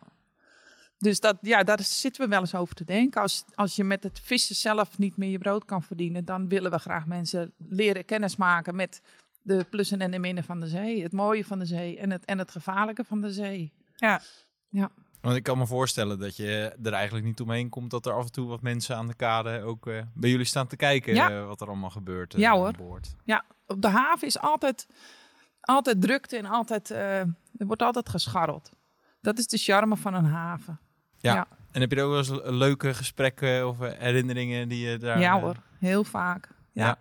Dus 0.97 1.19
dat, 1.19 1.37
ja, 1.41 1.63
daar 1.63 1.81
zitten 1.81 2.23
we 2.23 2.29
wel 2.29 2.39
eens 2.39 2.55
over 2.55 2.75
te 2.75 2.83
denken. 2.83 3.21
Als, 3.21 3.45
als 3.55 3.75
je 3.75 3.83
met 3.83 4.03
het 4.03 4.19
vissen 4.23 4.55
zelf 4.55 4.97
niet 4.97 5.17
meer 5.17 5.29
je 5.29 5.37
brood 5.37 5.65
kan 5.65 5.83
verdienen, 5.83 6.25
dan 6.25 6.47
willen 6.47 6.71
we 6.71 6.77
graag 6.77 7.05
mensen 7.05 7.53
leren 7.57 8.05
kennismaken 8.05 8.75
met 8.75 9.01
de 9.41 9.65
plussen 9.69 10.01
en 10.01 10.11
de 10.11 10.19
minnen 10.19 10.43
van 10.43 10.59
de 10.59 10.67
zee. 10.67 11.03
Het 11.03 11.11
mooie 11.11 11.45
van 11.45 11.59
de 11.59 11.65
zee 11.65 11.97
en 11.99 12.11
het, 12.11 12.25
en 12.25 12.37
het 12.37 12.51
gevaarlijke 12.51 13.03
van 13.03 13.21
de 13.21 13.31
zee. 13.31 13.71
Ja. 13.95 14.21
Ja. 14.69 14.91
Want 15.21 15.35
ik 15.35 15.43
kan 15.43 15.57
me 15.57 15.65
voorstellen 15.67 16.19
dat 16.19 16.35
je 16.35 16.75
er 16.83 16.93
eigenlijk 16.93 17.25
niet 17.25 17.41
omheen 17.41 17.69
komt 17.69 17.91
dat 17.91 18.05
er 18.05 18.13
af 18.13 18.25
en 18.25 18.31
toe 18.31 18.47
wat 18.47 18.61
mensen 18.61 18.95
aan 18.95 19.07
de 19.07 19.13
kade 19.13 19.61
ook 19.63 19.87
eh, 19.87 20.01
bij 20.13 20.29
jullie 20.29 20.45
staan 20.45 20.67
te 20.67 20.75
kijken 20.75 21.13
Ja. 21.13 21.29
eh, 21.29 21.45
wat 21.45 21.61
er 21.61 21.67
allemaal 21.67 21.89
gebeurt 21.89 22.33
eh, 22.33 22.39
Ja, 22.39 22.51
hoor. 22.55 22.71
boord. 22.77 23.15
Ja, 23.23 23.43
op 23.67 23.81
de 23.81 23.87
haven 23.87 24.27
is 24.27 24.39
altijd, 24.39 24.87
altijd 25.61 26.01
drukte 26.01 26.37
en 26.37 26.45
altijd, 26.45 26.89
er 26.89 27.25
wordt 27.57 27.81
altijd 27.81 28.09
gescharreld. 28.09 28.69
Dat 29.21 29.37
is 29.37 29.47
de 29.47 29.57
charme 29.57 29.97
van 29.97 30.13
een 30.13 30.25
haven. 30.25 30.79
Ja. 31.17 31.33
Ja. 31.33 31.47
En 31.71 31.81
heb 31.81 31.91
je 31.91 31.97
er 31.97 32.03
ook 32.03 32.09
wel 32.09 32.17
eens 32.19 32.29
le- 32.29 32.51
leuke 32.51 32.93
gesprekken 32.93 33.67
of 33.67 33.77
herinneringen 33.79 34.67
die 34.69 34.89
je 34.89 34.97
daar... 34.97 35.19
Ja 35.19 35.39
hoor, 35.39 35.55
heel 35.79 36.03
vaak. 36.03 36.49
Ja. 36.71 36.85
Ja. 36.85 36.97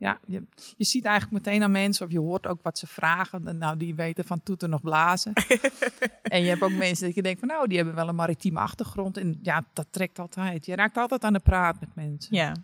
Ja, 0.00 0.20
je, 0.26 0.42
je 0.76 0.84
ziet 0.84 1.04
eigenlijk 1.04 1.44
meteen 1.44 1.62
aan 1.62 1.70
mensen, 1.70 2.06
of 2.06 2.12
je 2.12 2.18
hoort 2.18 2.46
ook 2.46 2.62
wat 2.62 2.78
ze 2.78 2.86
vragen. 2.86 3.58
Nou, 3.58 3.76
die 3.76 3.94
weten 3.94 4.24
van 4.24 4.42
toeten 4.42 4.70
nog 4.70 4.80
blazen. 4.80 5.32
en 6.22 6.42
je 6.42 6.48
hebt 6.48 6.62
ook 6.62 6.72
mensen 6.72 7.06
dat 7.06 7.14
je 7.14 7.22
denkt 7.22 7.38
van, 7.38 7.48
nou, 7.48 7.68
die 7.68 7.76
hebben 7.76 7.94
wel 7.94 8.08
een 8.08 8.14
maritieme 8.14 8.58
achtergrond. 8.58 9.16
En 9.16 9.38
ja, 9.42 9.64
dat 9.72 9.86
trekt 9.90 10.18
altijd. 10.18 10.66
Je 10.66 10.74
raakt 10.74 10.96
altijd 10.96 11.24
aan 11.24 11.32
de 11.32 11.40
praat 11.40 11.80
met 11.80 11.94
mensen. 11.94 12.36
Ja. 12.36 12.54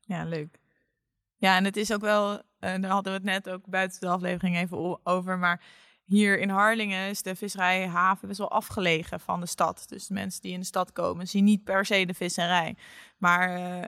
ja, 0.00 0.24
leuk. 0.24 0.58
Ja, 1.36 1.56
en 1.56 1.64
het 1.64 1.76
is 1.76 1.92
ook 1.92 2.00
wel, 2.00 2.42
en 2.58 2.80
daar 2.80 2.90
hadden 2.90 3.12
we 3.12 3.18
het 3.18 3.44
net 3.44 3.54
ook 3.54 3.66
buiten 3.66 4.00
de 4.00 4.08
aflevering 4.08 4.56
even 4.56 5.06
over, 5.06 5.38
maar 5.38 5.62
hier 6.04 6.38
in 6.38 6.48
Harlingen 6.48 7.08
is 7.08 7.22
de 7.22 7.36
visserijhaven 7.36 8.28
best 8.28 8.38
wel 8.38 8.50
afgelegen 8.50 9.20
van 9.20 9.40
de 9.40 9.46
stad. 9.46 9.84
Dus 9.88 10.06
de 10.06 10.14
mensen 10.14 10.42
die 10.42 10.52
in 10.52 10.60
de 10.60 10.66
stad 10.66 10.92
komen 10.92 11.28
zien 11.28 11.44
niet 11.44 11.64
per 11.64 11.86
se 11.86 12.06
de 12.06 12.14
visserij. 12.14 12.76
Maar 13.18 13.54
eh, 13.54 13.84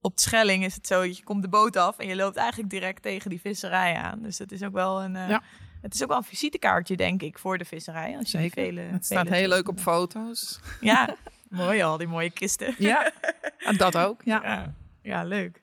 op 0.00 0.16
de 0.16 0.22
Schelling 0.22 0.64
is 0.64 0.74
het 0.74 0.86
zo, 0.86 1.02
je 1.04 1.24
komt 1.24 1.42
de 1.42 1.48
boot 1.48 1.76
af 1.76 1.98
en 1.98 2.06
je 2.06 2.16
loopt 2.16 2.36
eigenlijk 2.36 2.70
direct 2.70 3.02
tegen 3.02 3.30
die 3.30 3.40
visserij 3.40 3.94
aan. 3.94 4.22
Dus 4.22 4.38
het 4.38 4.52
is 4.52 4.62
ook 4.62 4.72
wel 4.72 5.02
een, 5.02 5.16
eh, 5.16 5.28
Ja. 5.28 5.42
het 5.82 5.94
is 5.94 6.02
ook 6.02 6.08
wel 6.08 6.16
een 6.16 6.24
visitekaartje, 6.24 6.96
denk 6.96 7.22
ik, 7.22 7.38
voor 7.38 7.58
de 7.58 7.64
visserij. 7.64 8.16
Als 8.18 8.30
je 8.30 8.38
Zeker. 8.38 8.62
Vele, 8.64 8.80
het 8.80 9.04
staat 9.04 9.26
vele 9.26 9.36
heel 9.36 9.48
leuk 9.48 9.68
op 9.68 9.78
foto's. 9.80 10.60
Ja, 10.80 11.16
mooi 11.48 11.82
al, 11.82 11.96
die 11.96 12.06
mooie 12.06 12.30
kisten. 12.30 12.74
Ja, 12.78 13.12
en 13.58 13.76
dat 13.84 13.96
ook. 13.96 14.20
Ja. 14.24 14.40
Ja, 14.44 14.74
ja 15.02 15.24
leuk. 15.24 15.62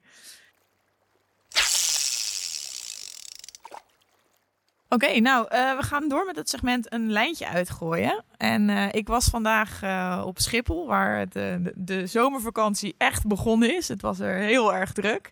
Oké, 4.90 5.20
nou, 5.20 5.48
eh, 5.50 5.78
we 5.78 5.84
gaan 5.84 6.08
door 6.08 6.26
met 6.26 6.36
het 6.36 6.50
segment 6.50 6.94
een 6.94 7.12
lijntje 7.12 7.48
uitgooien. 7.48 8.24
En 8.38 8.70
eh, 8.70 8.88
ik 8.92 9.08
was 9.08 9.26
vandaag 9.26 9.82
eh, 9.82 10.24
op 10.26 10.40
Schiphol, 10.40 10.88
waar 10.88 11.30
de, 11.30 11.74
de 11.76 12.08
zomervakantie 12.08 12.96
echt 12.98 13.28
begonnen 13.28 13.76
is. 13.76 13.88
Het 13.88 14.02
was 14.02 14.20
er 14.20 14.36
heel 14.36 14.74
erg 14.74 14.92
druk. 14.92 15.30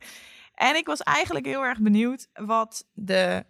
En 0.55 0.75
ik 0.75 0.85
was 0.85 0.99
eigenlijk 1.01 1.45
heel 1.45 1.65
erg 1.65 1.79
benieuwd 1.79 2.27
wat 2.33 2.85
de, 2.93 3.45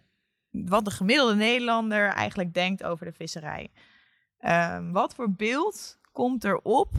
wat 0.50 0.84
de 0.84 0.90
gemiddelde 0.90 1.34
Nederlander 1.34 2.08
eigenlijk 2.08 2.54
denkt 2.54 2.82
over 2.82 3.06
de 3.06 3.12
visserij. 3.12 3.70
Ehm, 4.38 4.90
wat 4.90 5.14
voor 5.14 5.30
beeld 5.30 5.98
komt 6.12 6.44
er 6.44 6.58
op 6.62 6.90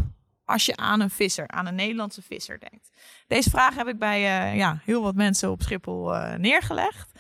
als 0.46 0.66
je 0.66 0.76
aan 0.76 1.00
een 1.00 1.10
visser, 1.10 1.48
aan 1.48 1.66
een 1.66 1.76
Nederlandse 1.76 2.22
visser 2.22 2.60
denkt? 2.60 2.90
Deze 3.28 3.50
vraag 3.50 3.76
heb 3.76 3.88
ik 3.88 4.00
bij 4.00 4.20
ja, 4.56 4.80
heel 4.84 5.02
wat 5.02 5.16
mensen 5.16 5.52
op 5.52 5.62
Schiphol 5.62 6.14
neergelegd. 6.38 7.12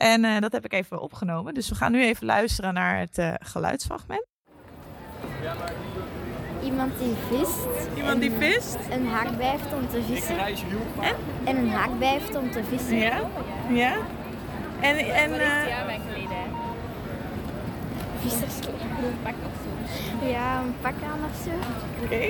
En 0.00 0.24
eh, 0.24 0.40
dat 0.40 0.52
heb 0.52 0.64
ik 0.64 0.72
even 0.72 1.00
opgenomen. 1.00 1.54
Dus 1.54 1.68
we 1.68 1.74
gaan 1.74 1.92
nu 1.92 2.02
even 2.02 2.26
luisteren 2.26 2.74
naar 2.74 2.98
het 2.98 3.18
eh, 3.18 3.34
geluidsfragment. 3.38 4.26
Iemand 6.62 6.98
die 6.98 7.14
vist. 7.28 7.56
Iemand 7.96 8.20
die 8.20 8.30
en 8.30 8.40
vist? 8.40 8.76
Een 8.90 9.06
haak 9.06 9.36
bij 9.36 9.50
heeft 9.50 9.72
om 9.74 9.88
te 9.88 10.02
vissen. 10.02 10.38
En 11.44 11.56
een 11.56 11.70
haak 11.70 11.98
bij 11.98 12.08
heeft 12.08 12.36
om 12.36 12.50
te 12.50 12.64
vissen. 12.64 12.96
Ja? 12.96 13.20
Ja? 13.68 13.96
En, 14.80 14.98
en 14.98 15.40
eh, 15.40 15.86
Visserskleding. 18.20 18.80
Ja, 20.22 20.60
een 20.60 20.74
pak 20.80 20.94
aan 21.12 21.20
of 21.30 21.42
zo. 21.44 21.50
oké. 22.04 22.26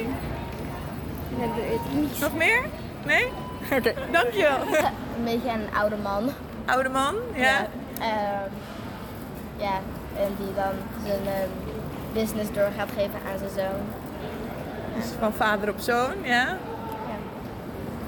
Dat 1.41 1.55
weet 1.55 1.73
ik 1.73 2.01
niet. 2.01 2.21
Nog 2.21 2.35
meer? 2.37 2.65
Nee? 3.07 3.27
Oké, 3.73 3.95
dankjewel. 4.13 4.61
Een 5.17 5.25
beetje 5.25 5.51
een 5.51 5.75
oude 5.75 5.97
man. 5.97 6.31
Oude 6.71 6.89
man? 6.89 7.15
Ja. 7.35 7.67
Ehm, 7.99 8.51
ja, 9.57 9.75
en 10.17 10.33
die 10.39 10.55
dan 10.55 10.75
zijn 11.07 11.27
ehm, 11.27 11.49
business 12.13 12.53
door 12.53 12.69
gaat 12.77 12.89
geven 12.97 13.19
aan 13.33 13.39
zijn 13.39 13.51
zoon. 13.57 13.81
Dus 14.97 15.05
van 15.19 15.33
vader 15.33 15.69
op 15.69 15.79
zoon, 15.79 16.15
ja. 16.23 16.45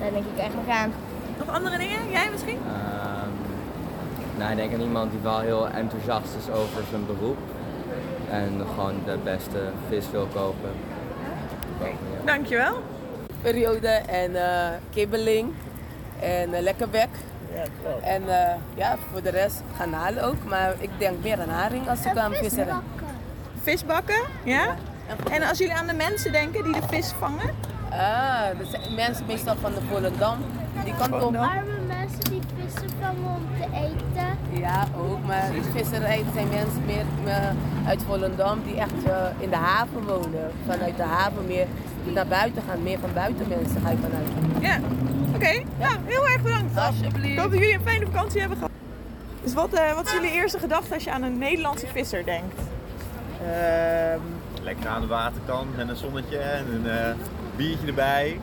Daar 0.01 0.11
denk 0.11 0.25
ik 0.35 0.39
eigenlijk 0.39 0.71
aan. 0.71 0.93
Nog 1.39 1.55
andere 1.55 1.79
dingen? 1.79 2.11
Jij 2.11 2.29
misschien? 2.31 2.59
Ehm, 2.67 3.29
nou, 4.39 4.51
ik 4.51 4.57
denk 4.57 4.73
aan 4.73 4.81
iemand 4.81 5.11
die 5.11 5.21
wel 5.21 5.41
heel 5.41 5.69
enthousiast 5.69 6.35
is 6.39 6.55
over 6.55 6.83
zijn 6.91 7.07
beroep. 7.07 7.39
En 8.31 8.67
gewoon 8.75 8.95
de 9.05 9.19
beste 9.25 9.59
vis 9.89 10.11
wil 10.11 10.29
kopen. 10.35 10.71
Ja. 11.81 11.87
Dankjewel. 12.25 12.83
periode 13.43 13.89
en 13.89 14.37
eh 14.37 14.69
kibbeling 14.91 15.53
en 16.21 16.55
eh, 16.55 16.63
En 18.03 18.23
eh, 18.29 18.55
ja, 18.75 18.97
voor 19.11 19.23
de 19.23 19.31
rest 19.31 19.63
garnalen 19.77 20.25
ook. 20.25 20.45
Maar 20.45 20.75
ik 20.79 20.91
denk 20.99 21.23
meer 21.23 21.41
aan 21.41 21.49
haring 21.49 21.89
als 21.89 22.05
ik 22.05 22.17
aan 22.17 22.33
vissen. 22.33 22.67
Visbakken, 23.63 24.23
ja. 24.43 24.77
En 25.31 25.43
als 25.43 25.59
jullie 25.59 25.75
aan 25.75 25.87
de 25.87 25.93
mensen 25.93 26.33
denken 26.33 26.65
die 26.65 26.73
de 26.73 26.83
vis 26.89 27.13
vangen? 27.19 27.55
Ah, 27.91 28.59
dat 28.59 28.67
zijn 28.67 28.95
mensen 28.95 29.27
meestal 29.27 29.57
van 29.61 29.73
de 29.73 29.81
Volendam. 29.91 30.39
Die 30.85 30.95
kant 30.95 31.23
op. 31.23 31.37
Arme 31.37 31.79
mensen 31.87 32.25
die 32.31 32.41
vissen 32.57 32.91
vangen 33.01 33.35
om 33.37 33.47
te 33.61 33.77
eten. 33.77 34.32
Ja, 34.63 34.87
ook. 34.97 35.27
Maar 35.27 35.51
visserij 35.73 36.25
zijn 36.35 36.49
mensen 36.49 36.85
meer 36.87 37.05
eh, 37.25 37.49
uit 37.87 38.03
Volendam 38.03 38.63
die 38.65 38.77
echt 38.77 39.05
eh, 39.07 39.27
in 39.39 39.51
de 39.51 39.57
haven 39.57 40.05
wonen. 40.07 40.51
Vanuit 40.67 40.97
de 40.97 41.03
haven 41.03 41.47
meer 41.47 41.67
naar 42.03 42.27
buiten 42.27 42.63
gaan. 42.69 42.83
Meer 42.83 42.99
van 42.99 43.11
buiten 43.15 43.49
mensen 43.49 43.81
ga 43.81 43.91
je 43.91 43.97
vanuit. 43.97 44.29
Ja. 44.61 44.79
Oké, 45.35 45.63
nou, 45.79 45.97
heel 46.05 46.27
erg 46.27 46.43
bedankt. 46.43 46.73
Ik 46.73 46.79
Alsjeblieft. 46.79 47.41
hoop 47.41 47.51
dat 47.51 47.59
jullie 47.61 47.75
een 47.75 47.83
fijne 47.83 48.07
vakantie 48.07 48.41
hebben 48.41 48.59
gehad. 48.59 48.73
Dus 49.43 49.55
wat, 49.55 49.73
eh, 49.73 49.95
wat 49.95 50.07
is 50.07 50.13
jullie 50.13 50.33
eerste 50.33 50.59
gedachte 50.59 50.95
als 50.95 51.05
je 51.05 51.11
aan 51.11 51.23
een 51.23 51.39
Nederlandse 51.39 51.87
visser 51.87 52.25
denkt? 52.25 52.61
Lekker 54.63 54.89
aan 54.89 55.01
de 55.01 55.07
waterkant 55.07 55.77
met 55.77 55.89
een 55.89 55.97
zonnetje 55.97 56.39
en 56.39 56.67
een 56.75 56.91
eh, 56.91 57.15
biertje 57.57 57.87
erbij. 57.87 58.41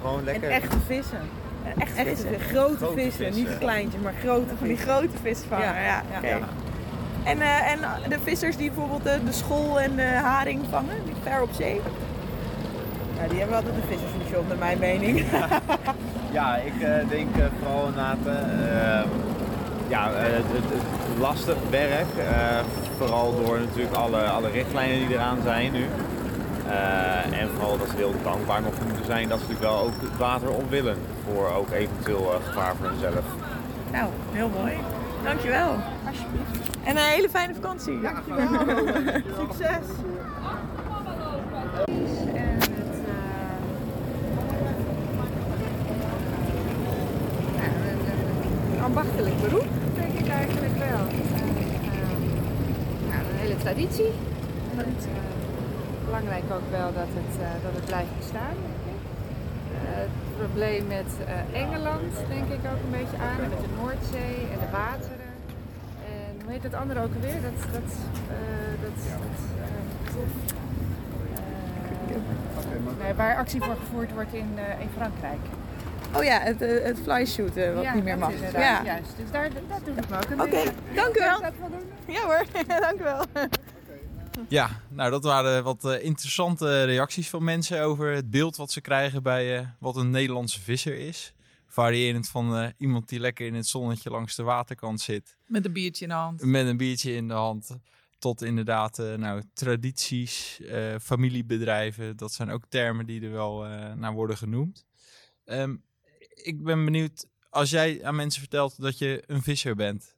Gewoon 0.00 0.24
lekker. 0.24 0.50
Echte 0.50 0.76
vissen. 0.86 1.20
Echt 1.78 1.92
vissen. 1.92 2.40
Grote, 2.40 2.76
Grote 2.76 3.00
vissen. 3.00 3.34
Niet 3.34 3.58
kleintjes, 3.58 4.02
maar 4.02 4.14
grote 4.22 4.54
Van 4.58 4.66
die 4.68 4.76
vissen. 4.76 4.94
grote 4.94 5.16
visvanger, 5.22 5.64
ja. 5.82 6.02
Ja, 6.22 6.28
ja. 6.28 6.38
En, 7.24 7.40
eh, 7.40 7.72
en 7.72 7.78
de 8.08 8.18
vissers 8.22 8.56
die 8.56 8.70
bijvoorbeeld 8.70 9.02
de, 9.04 9.18
de 9.24 9.32
school 9.32 9.80
en 9.80 9.96
de 9.96 10.02
haring 10.02 10.60
vangen, 10.70 10.94
die 11.04 11.14
ver 11.22 11.42
op 11.42 11.50
zee? 11.52 11.80
Ja, 13.20 13.28
die 13.28 13.38
hebben 13.38 13.56
altijd 13.56 13.74
een 13.74 13.88
vissersmission, 13.88 14.44
naar 14.48 14.58
mijn 14.58 14.78
mening. 14.78 15.24
Ja, 16.32 16.56
ik 16.56 16.82
eh, 16.82 17.08
denk 17.08 17.36
eh, 17.36 17.44
vooral 17.58 17.86
eh, 18.26 19.00
ja, 19.88 20.10
eh, 20.12 20.22
het, 20.22 20.44
het, 20.52 20.64
het 20.72 21.18
lastig 21.18 21.56
werk. 21.70 22.06
eh, 22.18 22.58
vooral 22.96 23.34
door 23.44 23.58
natuurlijk 23.58 23.94
alle, 23.94 24.22
alle 24.22 24.50
richtlijnen 24.50 24.98
die 25.06 25.16
eraan 25.16 25.38
zijn 25.44 25.72
nu. 25.72 25.84
Eh, 26.68 27.40
en 27.40 27.48
vooral 27.54 27.78
dat 27.78 27.88
ze 27.88 27.96
heel 27.96 28.14
dankbaar 28.22 28.62
nog 28.62 28.72
moeten 28.86 29.04
zijn 29.04 29.28
dat 29.28 29.40
ze 29.40 29.44
natuurlijk 29.46 29.72
wel 29.72 29.84
ook 29.84 30.00
het 30.00 30.18
water 30.18 30.48
op 30.48 30.70
willen. 30.70 30.96
Voor 31.24 31.52
ook 31.52 31.70
eventueel 31.70 32.34
eh, 32.34 32.46
gevaar 32.46 32.76
voor 32.76 32.86
hunzelf. 32.86 33.24
Nou, 33.92 34.08
heel 34.32 34.50
mooi. 34.60 34.72
Dankjewel. 35.24 35.76
Alsjeblieft. 36.06 36.76
En 36.84 36.96
een 36.96 37.02
hele 37.02 37.28
fijne 37.28 37.54
vakantie. 37.54 38.00
Dankjewel. 38.00 38.46
Succes! 39.38 39.86
En 47.56 47.72
het 47.82 48.08
eh, 48.08 48.76
een 48.76 48.82
ambachtelijk 48.84 49.40
beroep, 49.40 49.66
denk 49.94 50.12
ik 50.18 50.28
eigenlijk 50.28 50.76
wel. 50.78 50.98
En, 50.98 51.56
eh, 51.56 51.72
ja, 53.08 53.18
een 53.18 53.38
hele 53.38 53.56
traditie. 53.56 54.12
Belangrijk 56.14 56.50
ook 56.58 56.70
wel 56.70 56.92
dat 56.92 57.10
het, 57.18 57.32
eh, 57.40 57.48
dat 57.64 57.74
het 57.78 57.84
blijft 57.84 58.16
bestaan, 58.18 58.56
denk 58.66 58.82
ik. 58.94 59.02
Eh, 59.74 59.98
het 60.06 60.16
probleem 60.38 60.86
met 60.86 61.10
eh, 61.26 61.62
Engeland 61.62 62.12
denk 62.34 62.48
ik 62.56 62.62
ook 62.72 62.80
een 62.86 62.96
beetje 63.00 63.18
aan, 63.26 63.38
en 63.44 63.50
met 63.54 63.60
de 63.66 63.72
Noordzee 63.80 64.38
en 64.52 64.58
de 64.64 64.70
wateren. 64.78 65.32
En 66.16 66.32
hoe 66.42 66.52
heet 66.52 66.62
het 66.62 66.74
andere 66.74 67.00
ook 67.04 67.14
alweer? 67.14 67.40
Dat, 67.48 67.58
dat, 67.72 67.88
dat, 68.82 68.98
dat, 72.98 73.16
waar 73.16 73.36
actie 73.36 73.62
voor 73.62 73.76
gevoerd 73.76 74.12
wordt 74.12 74.32
in, 74.32 74.50
in 74.78 74.88
Frankrijk. 74.96 75.44
Oh 76.16 76.24
ja, 76.24 76.38
het, 76.40 76.60
het 76.60 76.98
flyshooten 77.02 77.74
wat 77.74 77.82
ja, 77.82 77.94
niet 77.94 78.04
meer 78.04 78.18
dat 78.18 78.30
mag. 78.30 78.52
Ja. 78.52 78.80
Juist, 78.84 79.12
dus 79.16 79.30
daar, 79.30 79.48
dat 79.68 79.80
doe 79.84 79.94
ik 79.96 80.08
me 80.08 80.16
ook 80.16 80.30
een 80.30 80.40
Oké, 80.40 80.50
beetje. 80.50 80.72
dank 80.94 81.16
u 81.16 81.20
wel. 81.20 81.40
Dat? 81.40 81.52
Ja 82.06 82.20
hoor, 82.20 82.44
dank 82.88 83.00
u 83.00 83.02
wel. 83.02 83.24
Ja, 84.48 84.80
nou 84.88 85.10
dat 85.10 85.24
waren 85.24 85.64
wat 85.64 85.84
eh, 85.84 86.04
interessante 86.04 86.84
reacties 86.84 87.28
van 87.28 87.44
mensen 87.44 87.82
over 87.82 88.14
het 88.14 88.30
beeld 88.30 88.56
wat 88.56 88.72
ze 88.72 88.80
krijgen 88.80 89.22
bij 89.22 89.58
eh, 89.58 89.66
wat 89.78 89.96
een 89.96 90.10
Nederlandse 90.10 90.60
visser 90.60 90.98
is. 90.98 91.34
Variërend 91.66 92.28
van 92.28 92.56
eh, 92.56 92.68
iemand 92.78 93.08
die 93.08 93.20
lekker 93.20 93.46
in 93.46 93.54
het 93.54 93.66
zonnetje 93.66 94.10
langs 94.10 94.34
de 94.34 94.42
waterkant 94.42 95.00
zit. 95.00 95.36
Met 95.46 95.64
een 95.64 95.72
biertje 95.72 96.04
in 96.04 96.10
de 96.10 96.16
hand. 96.16 96.44
Met 96.44 96.66
een 96.66 96.76
biertje 96.76 97.14
in 97.14 97.28
de 97.28 97.34
hand. 97.34 97.76
Tot 98.18 98.42
inderdaad 98.42 98.96
nou, 98.96 99.42
tradities, 99.54 100.60
familiebedrijven. 101.00 102.16
Dat 102.16 102.32
zijn 102.32 102.50
ook 102.50 102.64
termen 102.68 103.06
die 103.06 103.22
er 103.22 103.30
wel 103.30 103.64
naar 103.96 104.12
worden 104.12 104.36
genoemd. 104.36 104.86
Ehm, 105.44 105.76
ik 106.34 106.62
ben 106.62 106.84
benieuwd, 106.84 107.26
als 107.50 107.70
jij 107.70 108.04
aan 108.04 108.16
mensen 108.16 108.40
vertelt 108.40 108.80
dat 108.80 108.98
je 108.98 109.22
een 109.26 109.42
visser 109.42 109.74
bent. 109.74 110.14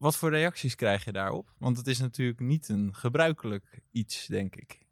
Wat 0.00 0.16
voor 0.16 0.30
reacties 0.30 0.74
krijg 0.74 1.04
je 1.04 1.12
daarop? 1.12 1.54
Want 1.58 1.76
het 1.76 1.86
is 1.86 1.98
natuurlijk 1.98 2.40
niet 2.40 2.68
een 2.68 2.94
gebruikelijk 2.94 3.80
iets, 3.90 4.26
denk 4.26 4.56
ik. 4.56 4.86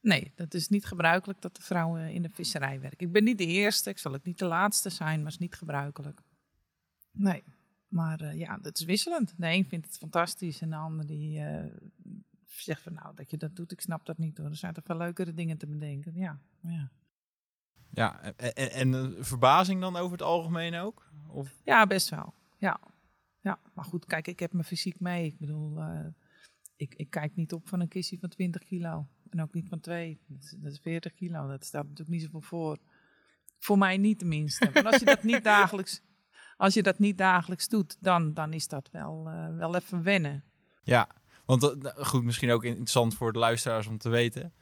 Nee, 0.00 0.32
dat 0.34 0.54
is 0.54 0.68
niet 0.68 0.84
gebruikelijk 0.84 1.40
dat 1.40 1.56
de 1.56 1.62
vrouwen 1.62 2.12
in 2.12 2.22
de 2.22 2.30
visserij 2.32 2.80
werken. 2.80 3.06
Ik 3.06 3.12
ben 3.12 3.24
niet 3.24 3.38
de 3.38 3.46
eerste, 3.46 3.90
ik 3.90 3.98
zal 3.98 4.14
ook 4.14 4.24
niet 4.24 4.38
de 4.38 4.44
laatste 4.44 4.90
zijn, 4.90 5.16
maar 5.16 5.24
het 5.24 5.34
is 5.34 5.38
niet 5.38 5.54
gebruikelijk. 5.54 6.20
Nee, 7.10 7.44
maar 7.88 8.20
eh, 8.20 8.38
ja, 8.38 8.58
dat 8.58 8.78
is 8.78 8.84
wisselend. 8.84 9.34
De 9.36 9.46
een 9.46 9.64
vindt 9.64 9.86
het 9.86 9.98
fantastisch 9.98 10.60
en 10.60 10.70
de 10.70 10.76
ander 10.76 11.06
die 11.06 11.40
eh, 11.40 11.64
zegt 12.44 12.82
van 12.82 12.92
nou, 12.92 13.14
dat 13.14 13.30
je 13.30 13.36
dat 13.36 13.56
doet, 13.56 13.72
ik 13.72 13.80
snap 13.80 14.06
dat 14.06 14.18
niet 14.18 14.38
hoor. 14.38 14.46
Er 14.46 14.56
zijn 14.56 14.74
toch 14.74 14.84
veel 14.84 14.96
leukere 14.96 15.34
dingen 15.34 15.58
te 15.58 15.66
bedenken. 15.66 16.12
Ja, 16.14 16.38
ja. 16.60 16.90
Ja, 17.90 18.22
en, 18.22 18.54
en, 18.54 18.94
en 18.94 19.24
verbazing 19.24 19.80
dan 19.80 19.96
over 19.96 20.12
het 20.12 20.22
algemeen 20.22 20.74
ook? 20.74 21.10
Of? 21.28 21.54
Ja, 21.64 21.86
best 21.86 22.08
wel. 22.08 22.34
Ja. 22.58 22.80
Ja, 23.46 23.58
maar 23.74 23.84
goed, 23.84 24.06
kijk, 24.06 24.26
ik 24.26 24.38
heb 24.38 24.52
mijn 24.52 24.64
fysiek 24.64 25.00
mee. 25.00 25.26
Ik 25.26 25.38
bedoel, 25.38 25.80
eh, 25.80 26.06
ik, 26.76 26.94
ik 26.94 27.10
kijk 27.10 27.36
niet 27.36 27.52
op 27.52 27.68
van 27.68 27.80
een 27.80 27.88
kistje 27.88 28.18
van 28.18 28.28
20 28.28 28.64
kilo. 28.64 29.06
En 29.30 29.42
ook 29.42 29.54
niet 29.54 29.68
van 29.68 29.80
twee. 29.80 30.20
Dat 30.26 30.42
is, 30.42 30.54
dat 30.58 30.72
is 30.72 30.78
40 30.82 31.14
kilo. 31.14 31.48
Dat 31.48 31.64
stelt 31.64 31.88
natuurlijk 31.88 32.10
niet 32.10 32.22
zoveel 32.22 32.40
voor. 32.40 32.78
Voor 33.58 33.78
mij 33.78 33.96
niet 33.96 34.18
tenminste. 34.18 34.70
Want 34.72 34.86
als 34.86 34.98
je 34.98 35.04
dat 35.04 35.22
niet 35.22 35.44
dagelijks, 35.44 36.02
als 36.56 36.74
je 36.74 36.82
dat 36.82 36.98
niet 36.98 37.18
dagelijks 37.18 37.68
doet, 37.68 37.96
dan, 38.00 38.34
dan 38.34 38.52
is 38.52 38.68
dat 38.68 38.90
wel, 38.92 39.28
eh, 39.28 39.56
wel 39.56 39.74
even 39.74 40.02
wennen. 40.02 40.44
Ja, 40.82 41.08
want 41.44 41.62
eh, 41.62 41.92
goed, 41.96 42.24
misschien 42.24 42.50
ook 42.50 42.64
interessant 42.64 43.14
voor 43.14 43.32
de 43.32 43.38
luisteraars 43.38 43.86
om 43.86 43.98
te 43.98 44.08
weten. 44.08 44.52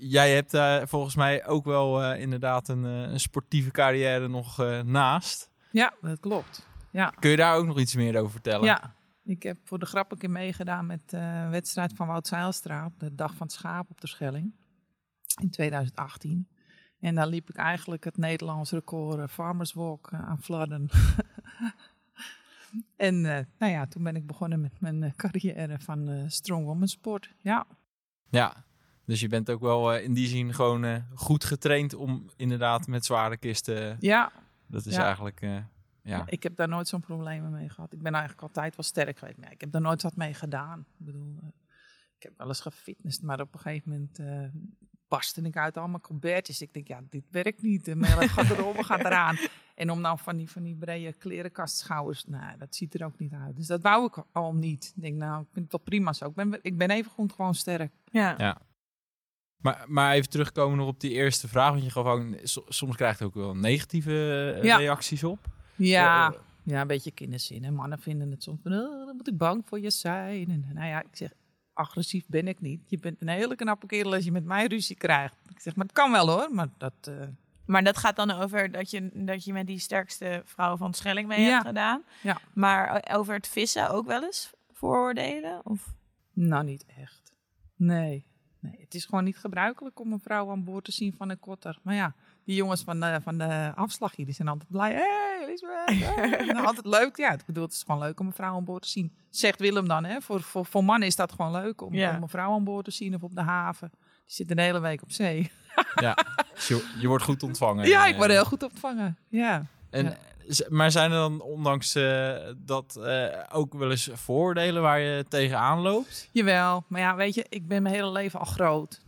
Jij 0.00 0.34
hebt 0.34 0.50
daar 0.50 0.88
volgens 0.88 1.14
mij 1.14 1.46
ook 1.46 1.64
wel 1.64 2.14
inderdaad 2.14 2.68
een, 2.68 2.82
een 2.82 3.20
sportieve 3.20 3.70
carrière 3.70 4.28
nog 4.28 4.56
naast. 4.84 5.50
Ja, 5.70 5.94
dat 6.00 6.20
klopt. 6.20 6.69
Ja. 6.90 7.10
Kun 7.10 7.30
je 7.30 7.36
daar 7.36 7.56
ook 7.56 7.66
nog 7.66 7.78
iets 7.78 7.94
meer 7.94 8.18
over 8.18 8.30
vertellen? 8.30 8.64
Ja, 8.64 8.94
ik 9.24 9.42
heb 9.42 9.58
voor 9.64 9.78
de 9.78 9.86
grap 9.86 10.12
een 10.12 10.18
keer 10.18 10.30
meegedaan 10.30 10.86
met 10.86 11.10
de 11.10 11.46
wedstrijd 11.50 11.92
van 11.94 12.06
Wout 12.06 12.26
Zeilstra 12.26 12.86
op 12.86 12.98
de 13.00 13.14
Dag 13.14 13.34
van 13.34 13.46
het 13.46 13.56
Schaap 13.56 13.90
op 13.90 14.00
de 14.00 14.06
Schelling 14.06 14.52
in 15.40 15.50
2018. 15.50 16.48
En 17.00 17.14
daar 17.14 17.26
liep 17.26 17.48
ik 17.48 17.56
eigenlijk 17.56 18.04
het 18.04 18.16
Nederlands 18.16 18.70
record 18.70 19.18
eh, 19.18 19.26
Farmers 19.28 19.72
Walk 19.72 20.08
eh, 20.12 20.28
aan 20.28 20.42
Vladden. 20.42 20.88
en 22.96 23.36
eh, 23.36 23.44
nou 23.58 23.72
ja, 23.72 23.86
toen 23.86 24.02
ben 24.02 24.16
ik 24.16 24.26
begonnen 24.26 24.60
met 24.60 24.80
mijn 24.80 25.02
eh, 25.02 25.10
carrière 25.16 25.78
van 25.78 26.08
eh, 26.08 26.22
Strong 26.26 26.64
Woman 26.64 26.88
Sport. 26.88 27.30
Ja. 27.38 27.66
Ja, 28.30 28.64
dus 29.04 29.20
je 29.20 29.28
bent 29.28 29.50
ook 29.50 29.60
wel 29.60 29.92
eh, 29.92 30.04
in 30.04 30.14
die 30.14 30.26
zin 30.28 30.54
gewoon 30.54 30.84
eh, 30.84 30.96
goed 31.14 31.44
getraind 31.44 31.94
om 31.94 32.30
inderdaad 32.36 32.86
met 32.86 33.04
zware 33.04 33.36
kisten... 33.36 33.96
Ja. 34.00 34.32
Dat 34.66 34.86
is 34.86 34.94
Ja. 34.94 35.04
eigenlijk... 35.04 35.40
ja. 36.02 36.22
Ik 36.26 36.42
heb 36.42 36.56
daar 36.56 36.68
nooit 36.68 36.88
zo'n 36.88 37.00
problemen 37.00 37.50
mee 37.50 37.68
gehad. 37.68 37.92
Ik 37.92 38.02
ben 38.02 38.12
eigenlijk 38.12 38.42
altijd 38.42 38.76
wel 38.76 38.84
sterk 38.84 39.18
geweest. 39.18 39.38
Maar 39.38 39.52
ik 39.52 39.60
heb 39.60 39.72
daar 39.72 39.80
nooit 39.80 40.02
wat 40.02 40.16
mee 40.16 40.34
gedaan. 40.34 40.78
Ik 40.98 41.06
bedoel, 41.06 41.36
eh, 41.42 41.48
ik 42.16 42.22
heb 42.22 42.32
wel 42.36 42.46
eens 42.48 42.60
gefitnessd, 42.60 43.22
maar 43.22 43.40
op 43.40 43.54
een 43.54 43.60
gegeven 43.60 43.90
moment 43.90 44.18
eh 44.18 44.60
barstte 45.08 45.42
ik 45.42 45.56
uit 45.56 45.76
allemaal 45.76 46.00
colbertjes. 46.00 46.60
Ik 46.62 46.72
denk, 46.72 46.88
ja, 46.88 47.00
dit 47.08 47.24
werkt 47.30 47.62
niet. 47.62 47.84
De 47.84 47.96
melk 47.96 48.22
gaat 48.30 48.50
eronder, 48.50 48.84
gaat 48.84 49.00
eraan. 49.04 49.36
En 49.74 49.90
om 49.90 50.02
dan 50.02 50.18
van 50.18 50.36
die, 50.36 50.50
van 50.50 50.62
die 50.62 50.76
brede 50.76 51.12
klerenkastschouwers, 51.12 52.24
nou, 52.24 52.58
dat 52.58 52.74
ziet 52.74 52.94
er 52.94 53.04
ook 53.04 53.18
niet 53.18 53.32
uit. 53.32 53.56
Dus 53.56 53.66
dat 53.66 53.82
wou 53.82 54.06
ik 54.06 54.24
al 54.32 54.54
niet. 54.54 54.92
Ik 54.96 55.02
denk, 55.02 55.16
nou, 55.16 55.40
ik 55.42 55.48
vind 55.52 55.64
het 55.64 55.72
wel 55.74 55.80
prima 55.84 56.12
zo. 56.12 56.26
Ik 56.26 56.34
ben, 56.34 56.58
ik 56.62 56.78
ben 56.78 56.90
even 56.90 57.10
goed 57.10 57.32
gewoon 57.32 57.54
sterk. 57.54 57.92
Ja. 58.04 58.34
Ja. 58.38 58.60
Maar, 59.56 59.84
maar 59.88 60.12
even 60.14 60.30
terugkomen 60.30 60.78
nog 60.78 60.86
op 60.88 61.00
die 61.00 61.10
eerste 61.10 61.48
vraag. 61.48 61.70
Want 61.70 61.82
je 61.84 61.90
gaf 61.90 62.06
ook, 62.06 62.24
so- 62.42 62.64
soms 62.68 62.96
krijg 62.96 63.18
je 63.18 63.24
ook 63.24 63.34
wel 63.34 63.56
negatieve 63.56 64.52
eh, 64.56 64.62
Ja. 64.64 64.76
reacties 64.76 65.24
op. 65.24 65.38
Ja, 65.88 66.30
Eh, 66.32 66.38
ja, 66.62 66.80
een 66.80 66.86
beetje 66.86 67.10
kinderzin. 67.10 67.64
Hè. 67.64 67.70
Mannen 67.70 67.98
vinden 67.98 68.30
het 68.30 68.42
soms 68.42 68.60
van, 68.62 68.72
oh, 68.72 69.06
dan 69.06 69.16
moet 69.16 69.28
ik 69.28 69.36
bang 69.38 69.62
voor 69.66 69.80
je 69.80 69.90
zijn. 69.90 70.50
En 70.50 70.70
nou 70.74 70.86
ja, 70.86 71.00
ik 71.00 71.08
zeg, 71.16 71.32
agressief 71.72 72.24
ben 72.26 72.48
ik 72.48 72.60
niet. 72.60 72.80
Je 72.86 72.98
bent 72.98 73.20
een 73.20 73.28
hele 73.28 73.54
knappe 73.56 73.86
kerel 73.86 74.14
als 74.14 74.24
je 74.24 74.32
met 74.32 74.44
mij 74.44 74.66
ruzie 74.66 74.96
krijgt. 74.96 75.34
Ik 75.48 75.60
zeg, 75.60 75.76
maar 75.76 75.84
het 75.86 75.94
kan 75.94 76.10
wel 76.12 76.28
hoor, 76.28 76.48
maar 76.54 76.68
dat... 76.78 76.92
eh, 77.00 77.14
Maar 77.64 77.84
dat 77.84 77.96
gaat 77.96 78.16
dan 78.16 78.30
over 78.30 78.70
dat 78.70 78.90
je, 78.90 79.10
dat 79.14 79.44
je 79.44 79.52
met 79.52 79.66
die 79.66 79.78
sterkste 79.78 80.42
vrouw 80.44 80.76
van 80.76 80.94
Schelling 80.94 81.28
mee 81.28 81.40
Ja. 81.40 81.50
hebt 81.50 81.66
gedaan. 81.66 82.02
Ja. 82.22 82.40
Maar 82.54 82.88
eh, 82.88 83.18
over 83.18 83.34
het 83.34 83.48
vissen 83.48 83.90
ook 83.90 84.06
wel 84.06 84.22
eens 84.22 84.50
vooroordelen? 84.72 85.60
Of? 85.64 85.94
Nou, 86.32 86.64
niet 86.64 86.84
echt. 87.00 87.32
Nee. 87.76 88.26
nee. 88.60 88.76
Het 88.80 88.94
is 88.94 89.04
gewoon 89.04 89.24
niet 89.24 89.38
gebruikelijk 89.38 90.00
om 90.00 90.12
een 90.12 90.20
vrouw 90.20 90.50
aan 90.50 90.64
boord 90.64 90.84
te 90.84 90.92
zien 90.92 91.14
van 91.16 91.30
een 91.30 91.38
kotter. 91.40 91.78
Maar 91.82 91.94
ja, 91.94 92.14
die 92.44 92.56
jongens 92.56 92.82
van 92.82 93.00
de, 93.00 93.18
van 93.22 93.38
de 93.38 93.72
afslag 93.74 94.16
hier, 94.16 94.24
die 94.26 94.34
zijn 94.34 94.48
altijd 94.48 94.70
blij. 94.70 94.92
Hé, 94.92 94.98
hey, 94.98 95.46
Elisabeth. 95.46 96.14
hey. 96.36 96.44
Nou, 96.44 96.66
altijd 96.66 96.86
leuk. 96.86 97.16
Ja, 97.16 97.32
ik 97.32 97.44
bedoel, 97.46 97.64
het 97.64 97.72
is 97.72 97.82
gewoon 97.86 98.00
leuk 98.00 98.20
om 98.20 98.26
een 98.26 98.32
vrouw 98.32 98.54
aan 98.54 98.64
boord 98.64 98.82
te 98.82 98.88
zien. 98.88 99.12
Zegt 99.30 99.58
Willem 99.58 99.88
dan, 99.88 100.04
hè. 100.04 100.20
Voor, 100.20 100.40
voor, 100.42 100.66
voor 100.66 100.84
mannen 100.84 101.08
is 101.08 101.16
dat 101.16 101.32
gewoon 101.32 101.52
leuk 101.52 101.80
om, 101.82 101.94
Ja. 101.94 102.16
om 102.16 102.22
een 102.22 102.28
vrouw 102.28 102.52
aan 102.52 102.64
boord 102.64 102.84
te 102.84 102.90
zien 102.90 103.14
of 103.14 103.22
op 103.22 103.34
de 103.34 103.42
haven. 103.42 103.90
Die 103.90 104.34
zit 104.46 104.48
de 104.48 104.62
hele 104.62 104.80
week 104.80 105.02
op 105.02 105.12
zee. 105.12 105.50
Ja, 105.94 106.16
dus 106.54 106.68
je, 106.68 106.88
je 107.00 107.08
wordt 107.08 107.24
goed 107.24 107.42
ontvangen. 107.42 107.86
Ja, 107.88 108.06
ik 108.06 108.12
Eh, 108.12 108.18
word 108.18 108.30
heel 108.30 108.44
goed 108.44 108.62
ontvangen. 108.62 109.16
Ja. 109.28 109.66
En, 109.90 110.04
Ja. 110.04 110.16
Maar 110.68 110.90
zijn 110.90 111.10
er 111.10 111.16
dan 111.18 111.40
ondanks 111.40 111.94
eh, 111.94 112.36
dat 112.56 112.96
eh, 112.96 113.26
ook 113.52 113.74
wel 113.74 113.90
eens 113.90 114.10
vooroordelen 114.12 114.82
waar 114.82 115.00
je 115.00 115.24
tegenaan 115.28 115.78
loopt? 115.78 116.28
Jawel, 116.32 116.84
maar 116.88 117.00
ja, 117.00 117.16
weet 117.16 117.34
je, 117.34 117.46
ik 117.48 117.68
ben 117.68 117.82
mijn 117.82 117.94
hele 117.94 118.10
leven 118.10 118.38
al 118.40 118.44
groot. 118.46 119.00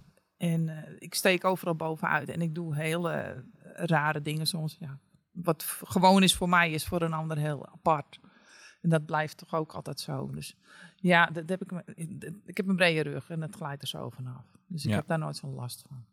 En 0.51 0.69
eh, 0.69 0.93
ik 0.99 1.15
steek 1.15 1.45
overal 1.45 1.75
bovenuit. 1.75 2.29
En 2.29 2.41
ik 2.43 2.55
doe 2.55 2.77
hele 2.77 3.11
eh, 3.13 3.39
rare 3.85 4.23
dingen 4.23 4.47
soms. 4.47 4.77
Ja. 4.81 4.99
Wat 5.33 5.63
gewoon 5.85 6.23
is 6.23 6.35
voor 6.35 6.49
mij, 6.49 6.71
is 6.71 6.87
voor 6.87 7.03
een 7.03 7.13
ander 7.13 7.39
heel 7.39 7.67
apart. 7.69 8.21
En 8.81 8.89
dat 8.89 9.07
blijft 9.07 9.37
toch 9.37 9.55
ook 9.55 9.73
altijd 9.73 10.01
zo. 10.01 10.31
Dus 10.31 10.57
ja, 10.97 11.27
dat 11.27 11.49
heb 11.49 11.63
ik, 11.63 11.73
ik 12.45 12.57
heb 12.57 12.69
een 12.69 12.77
brede 12.77 13.11
rug 13.11 13.31
en 13.31 13.41
dat 13.41 13.55
glijdt 13.55 13.83
er 13.83 13.89
zo 13.89 14.11
vanaf. 14.11 14.45
Dus 14.67 14.85
ik 14.85 14.91
Ja. 14.91 14.97
heb 14.97 15.07
daar 15.07 15.19
nooit 15.19 15.37
zo'n 15.37 15.55
last 15.55 15.85
van. 15.89 16.05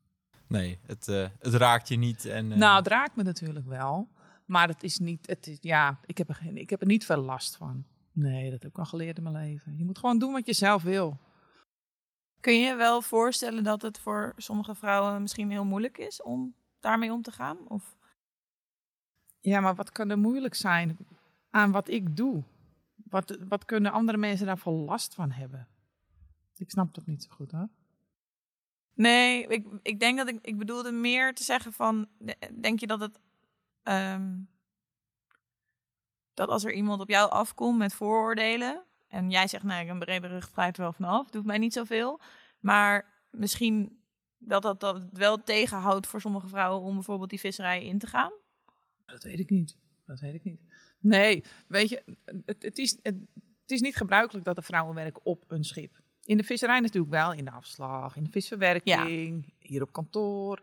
Nee, 0.47 0.79
het, 0.85 1.07
eh, 1.07 1.27
het 1.39 1.53
raakt 1.53 1.87
je 1.87 1.95
niet. 1.97 2.25
En, 2.25 2.47
Nou, 2.47 2.77
het 2.77 2.87
raakt 2.87 3.15
me 3.15 3.23
natuurlijk 3.23 3.65
wel. 3.65 4.07
Maar 4.45 4.67
het 4.67 4.83
is 4.83 4.97
niet, 4.99 5.27
het 5.27 5.47
is, 5.47 5.57
ja, 5.61 5.99
ik 6.05 6.17
heb, 6.17 6.29
er 6.29 6.35
geen, 6.35 6.57
ik 6.57 6.69
heb 6.69 6.81
er 6.81 6.87
niet 6.87 7.05
veel 7.05 7.21
last 7.21 7.55
van. 7.57 7.83
Nee, 8.11 8.51
dat 8.51 8.61
heb 8.61 8.71
ik 8.71 8.77
al 8.77 8.85
geleerd 8.85 9.17
in 9.17 9.23
mijn 9.23 9.35
leven. 9.35 9.77
Je 9.77 9.85
moet 9.85 9.97
gewoon 9.97 10.19
doen 10.19 10.31
wat 10.31 10.45
je 10.45 10.53
zelf 10.53 10.83
wil. 10.83 11.17
Kun 12.39 12.53
je 12.53 12.65
je 12.65 12.75
wel 12.75 13.01
voorstellen 13.01 13.63
dat 13.63 13.81
het 13.81 13.99
voor 13.99 14.33
sommige 14.37 14.75
vrouwen 14.75 15.21
misschien 15.21 15.51
heel 15.51 15.65
moeilijk 15.65 15.97
is 15.97 16.21
om 16.21 16.55
daarmee 16.79 17.11
om 17.11 17.21
te 17.21 17.31
gaan? 17.31 17.57
Of? 17.67 17.97
Ja, 19.39 19.59
maar 19.59 19.75
wat 19.75 19.91
kan 19.91 20.09
er 20.09 20.17
moeilijk 20.19 20.55
zijn 20.55 20.97
aan 21.49 21.71
wat 21.71 21.87
ik 21.87 22.15
doe? 22.15 22.43
Wat, 22.95 23.37
wat 23.47 23.65
kunnen 23.65 23.91
andere 23.91 24.17
mensen 24.17 24.45
daarvoor 24.45 24.73
last 24.73 25.13
van 25.13 25.31
hebben? 25.31 25.67
Ik 26.55 26.69
snap 26.71 26.93
dat 26.93 27.05
niet 27.05 27.23
zo 27.23 27.29
goed, 27.35 27.51
hoor. 27.51 27.69
Nee, 28.93 29.47
ik, 29.47 29.65
ik 29.81 29.99
denk 29.99 30.17
dat 30.17 30.27
ik, 30.27 30.39
ik 30.41 30.57
bedoelde 30.57 30.91
meer 30.91 31.33
te 31.33 31.43
zeggen 31.43 31.73
van, 31.73 32.07
de- 32.17 32.37
denk 32.59 32.79
je 32.79 32.87
dat 32.87 32.99
het, 32.99 33.19
ehm, 33.83 34.37
dat 36.33 36.49
als 36.49 36.63
er 36.63 36.73
iemand 36.73 37.01
op 37.01 37.09
jou 37.09 37.29
afkomt 37.31 37.77
met 37.77 37.93
vooroordelen 37.93 38.83
en 39.09 39.29
jij 39.29 39.47
zegt, 39.47 39.63
nee, 39.63 39.87
een 39.87 39.99
brede 39.99 40.27
rug, 40.27 40.49
glijdt 40.53 40.77
wel 40.77 40.93
vanaf, 40.93 41.29
doet 41.29 41.45
mij 41.45 41.57
niet 41.57 41.73
zoveel, 41.73 42.19
maar 42.59 43.05
misschien 43.29 43.99
dat 44.37 44.61
dat, 44.61 44.79
dat 44.79 45.03
wel 45.11 45.43
tegenhoudt 45.43 46.07
voor 46.07 46.21
sommige 46.21 46.47
vrouwen 46.47 46.81
om 46.81 46.93
bijvoorbeeld 46.93 47.29
die 47.29 47.39
visserij 47.39 47.85
in 47.85 47.99
te 47.99 48.07
gaan? 48.07 48.31
Dat 49.05 49.23
weet 49.23 49.39
ik 49.39 49.49
niet. 49.49 49.77
Dat 50.05 50.19
weet 50.19 50.33
ik 50.33 50.43
niet. 50.43 50.61
Nee, 50.99 51.43
weet 51.67 51.89
je, 51.89 52.03
het, 52.45 52.63
het, 52.63 52.77
is, 52.77 52.91
het, 53.01 53.15
het 53.61 53.71
is 53.71 53.81
niet 53.81 53.95
gebruikelijk 53.95 54.45
dat 54.45 54.57
er 54.57 54.63
vrouwen 54.63 54.95
werken 54.95 55.25
op 55.25 55.43
een 55.47 55.63
schip. 55.63 56.01
In 56.23 56.37
de 56.37 56.43
visserij 56.43 56.79
natuurlijk 56.79 57.13
wel, 57.13 57.33
in 57.33 57.45
de 57.45 57.51
afslag, 57.51 58.15
in 58.15 58.23
de 58.23 58.29
visverwerking, 58.29 59.53
hier 59.59 59.81
op 59.81 59.91
kantoor. 59.91 60.61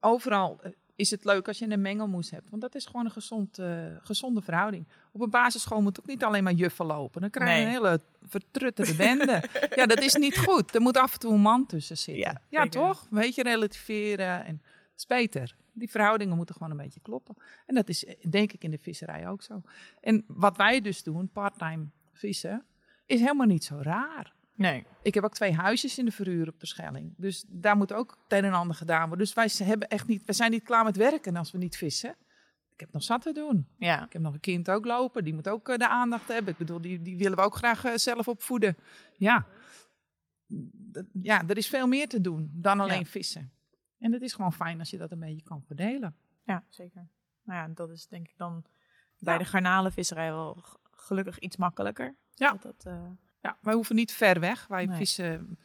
Overal 0.00 0.62
eh, 0.62 0.72
is 1.02 1.10
het 1.10 1.24
leuk 1.24 1.48
als 1.48 1.58
je 1.58 1.70
een 1.70 1.80
mengelmoes 1.80 2.30
hebt, 2.30 2.50
want 2.50 2.62
dat 2.62 2.74
is 2.74 2.86
gewoon 2.86 3.04
een 3.04 3.10
gezond, 3.10 3.58
eh, 3.58 3.86
gezonde 4.02 4.42
verhouding. 4.42 4.86
Op 5.12 5.20
een 5.20 5.30
basisschool 5.30 5.82
moet 5.82 6.00
ook 6.00 6.06
niet 6.06 6.24
alleen 6.24 6.44
maar 6.44 6.52
juffen 6.52 6.86
lopen. 6.86 7.20
Dan 7.20 7.30
krijg 7.30 7.50
je 7.50 7.56
Nee. 7.56 7.64
een 7.64 7.70
hele 7.82 8.00
vertrutterde 8.22 8.94
bende. 8.94 9.42
ja, 9.78 9.86
dat 9.86 10.00
is 10.00 10.14
niet 10.14 10.38
goed. 10.38 10.74
Er 10.74 10.80
moet 10.80 10.96
af 10.96 11.12
en 11.12 11.18
toe 11.18 11.32
een 11.32 11.40
man 11.40 11.66
tussen 11.66 11.98
zitten. 11.98 12.40
Ja, 12.48 12.66
toch? 12.68 13.06
Weet 13.10 13.34
je, 13.34 13.42
relativeren. 13.42 14.44
En 14.44 14.60
dat 14.62 14.96
is 14.96 15.06
beter. 15.06 15.56
Die 15.72 15.90
verhoudingen 15.90 16.36
moeten 16.36 16.54
gewoon 16.54 16.70
een 16.70 16.76
beetje 16.76 17.00
kloppen. 17.00 17.34
En 17.66 17.74
dat 17.74 17.88
is 17.88 18.04
eh, 18.04 18.14
denk 18.30 18.52
ik 18.52 18.64
in 18.64 18.70
de 18.70 18.78
visserij 18.78 19.28
ook 19.28 19.42
zo. 19.42 19.62
En 20.00 20.24
wat 20.26 20.56
wij 20.56 20.80
dus 20.80 21.02
doen, 21.02 21.28
parttime 21.32 21.86
vissen, 22.12 22.64
is 23.06 23.20
helemaal 23.20 23.46
niet 23.46 23.64
zo 23.64 23.78
raar. 23.82 24.32
Nee. 24.54 24.84
Ik 25.02 25.14
heb 25.14 25.24
ook 25.24 25.34
twee 25.34 25.54
huisjes 25.54 25.98
in 25.98 26.04
de 26.04 26.10
verhuur 26.12 26.48
op 26.48 26.60
de 26.60 26.66
Schelling. 26.66 27.14
Dus 27.16 27.44
daar 27.48 27.76
moet 27.76 27.92
ook 27.92 28.10
het 28.22 28.38
een 28.38 28.44
en 28.44 28.52
ander 28.52 28.76
gedaan 28.76 29.08
worden. 29.08 29.18
Dus 29.26 29.34
wij 29.34 29.66
hebben 29.66 29.88
echt 29.88 30.06
niet, 30.06 30.24
we 30.24 30.32
zijn 30.32 30.50
niet 30.50 30.62
klaar 30.62 30.84
met 30.84 30.96
werken 30.96 31.36
als 31.36 31.50
we 31.50 31.58
niet 31.58 31.76
vissen. 31.76 32.16
Ik 32.72 32.80
heb 32.80 32.92
nog 32.92 33.02
zat 33.02 33.22
te 33.22 33.32
doen. 33.32 33.68
Ja. 33.78 34.04
Ik 34.04 34.12
heb 34.12 34.22
nog 34.22 34.34
een 34.34 34.40
kind 34.40 34.70
ook 34.70 34.84
lopen. 34.84 35.24
Die 35.24 35.34
moet 35.34 35.48
ook 35.48 35.68
eh, 35.68 35.76
de 35.76 35.88
aandacht 35.88 36.28
hebben. 36.28 36.52
Ik 36.52 36.58
bedoel, 36.58 36.80
die, 36.80 37.02
die 37.02 37.16
willen 37.18 37.36
we 37.36 37.44
ook 37.44 37.54
graag 37.54 37.84
eh, 37.84 37.92
zelf 37.94 38.28
opvoeden. 38.28 38.76
Ja. 39.16 39.46
Ja, 41.22 41.48
er 41.48 41.56
is 41.56 41.68
veel 41.68 41.86
meer 41.86 42.08
te 42.08 42.20
doen 42.20 42.50
dan 42.54 42.80
alleen 42.80 42.98
Ja. 42.98 43.04
vissen. 43.04 43.52
En 43.98 44.12
het 44.12 44.22
is 44.22 44.32
gewoon 44.32 44.52
fijn 44.52 44.78
als 44.78 44.90
je 44.90 44.98
dat 44.98 45.10
een 45.10 45.20
beetje 45.20 45.42
kan 45.42 45.62
verdelen. 45.66 46.16
Ja, 46.44 46.64
zeker. 46.68 47.08
Nou 47.44 47.58
ja, 47.68 47.74
dat 47.74 47.90
is 47.90 48.06
denk 48.06 48.28
ik 48.28 48.36
dan 48.36 48.64
bij 49.18 49.38
de 49.38 49.44
garnalenvisserij 49.44 50.30
wel 50.30 50.64
gelukkig 50.90 51.38
iets 51.38 51.56
makkelijker. 51.56 52.14
Ja. 52.34 52.50
Dat, 52.50 52.62
dat, 52.62 52.84
eh, 52.86 53.10
Ja, 53.42 53.58
wij 53.60 53.74
hoeven 53.74 53.94
niet 53.96 54.12
ver 54.12 54.40
weg. 54.40 54.66
Wij 54.66 54.86
Nee. 54.86 54.96
vissen... 54.96 55.58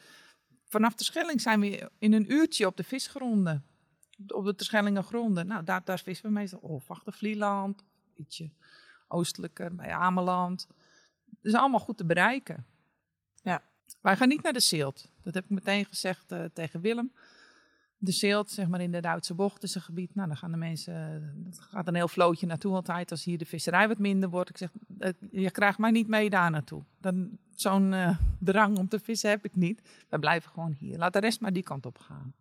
Vanaf 0.66 0.96
de 0.96 1.04
Schelling 1.04 1.42
zijn 1.42 1.60
we 1.60 1.92
in 2.00 2.14
een 2.14 2.32
uurtje 2.32 2.66
op 2.66 2.78
de 2.78 2.84
visgronden. 2.84 3.66
Op 4.28 4.46
de 4.46 4.56
Terschellingen 4.56 5.04
gronden. 5.04 5.48
Nou, 5.48 5.64
daar, 5.64 5.84
daar 5.84 6.00
vissen 6.00 6.26
we 6.26 6.32
meestal 6.32 6.60
of 6.60 6.92
achter 6.92 7.14
Vlieland. 7.14 7.84
Ietsje 8.16 8.50
oostelijker, 9.08 9.76
bij 9.76 9.92
Ameland. 9.92 10.68
Dat 11.26 11.54
is 11.54 11.54
allemaal 11.54 11.80
goed 11.80 11.98
te 11.98 12.06
bereiken. 12.06 12.66
Ja. 13.42 13.64
Wij 14.02 14.18
gaan 14.18 14.28
niet 14.28 14.42
naar 14.44 14.54
de 14.54 14.60
Seelt. 14.60 15.12
Dat 15.24 15.34
heb 15.34 15.44
ik 15.44 15.50
meteen 15.50 15.86
gezegd 15.86 16.32
eh, 16.32 16.44
tegen 16.54 16.82
Willem. 16.82 17.14
De 17.98 18.12
Seelt, 18.12 18.50
zeg 18.52 18.68
maar 18.68 18.82
in 18.82 18.92
de 18.92 19.02
Duitse 19.02 19.34
bocht, 19.34 19.64
is 19.64 19.76
een 19.76 19.82
gebied. 19.82 20.16
Nou, 20.16 20.28
dan 20.28 20.38
gaan 20.38 20.52
de 20.52 20.58
mensen, 20.58 21.32
dat 21.44 21.60
gaat 21.60 21.88
een 21.88 21.96
heel 21.96 22.08
vlootje 22.08 22.46
naartoe 22.46 22.74
altijd. 22.76 23.12
Als 23.12 23.24
hier 23.24 23.38
de 23.38 23.46
visserij 23.46 23.88
wat 23.88 23.98
minder 23.98 24.30
wordt. 24.30 24.50
Ik 24.50 24.58
zeg, 24.58 24.70
eh, 25.00 25.12
je 25.32 25.52
krijgt 25.52 25.78
mij 25.78 25.92
niet 25.92 26.08
mee 26.08 26.30
daar 26.30 26.52
naartoe. 26.52 26.84
Dan 27.00 27.38
Zo'n 27.60 27.94
eh, 27.94 28.18
drang 28.40 28.78
om 28.78 28.88
te 28.88 29.00
vissen 29.00 29.30
heb 29.30 29.46
ik 29.46 29.56
niet. 29.56 29.82
We 30.10 30.20
blijven 30.20 30.52
gewoon 30.52 30.76
hier. 30.80 30.98
Laat 30.98 31.14
de 31.14 31.20
rest 31.20 31.42
maar 31.42 31.54
die 31.54 31.64
kant 31.64 31.86
op 31.86 31.98
gaan. 31.98 32.34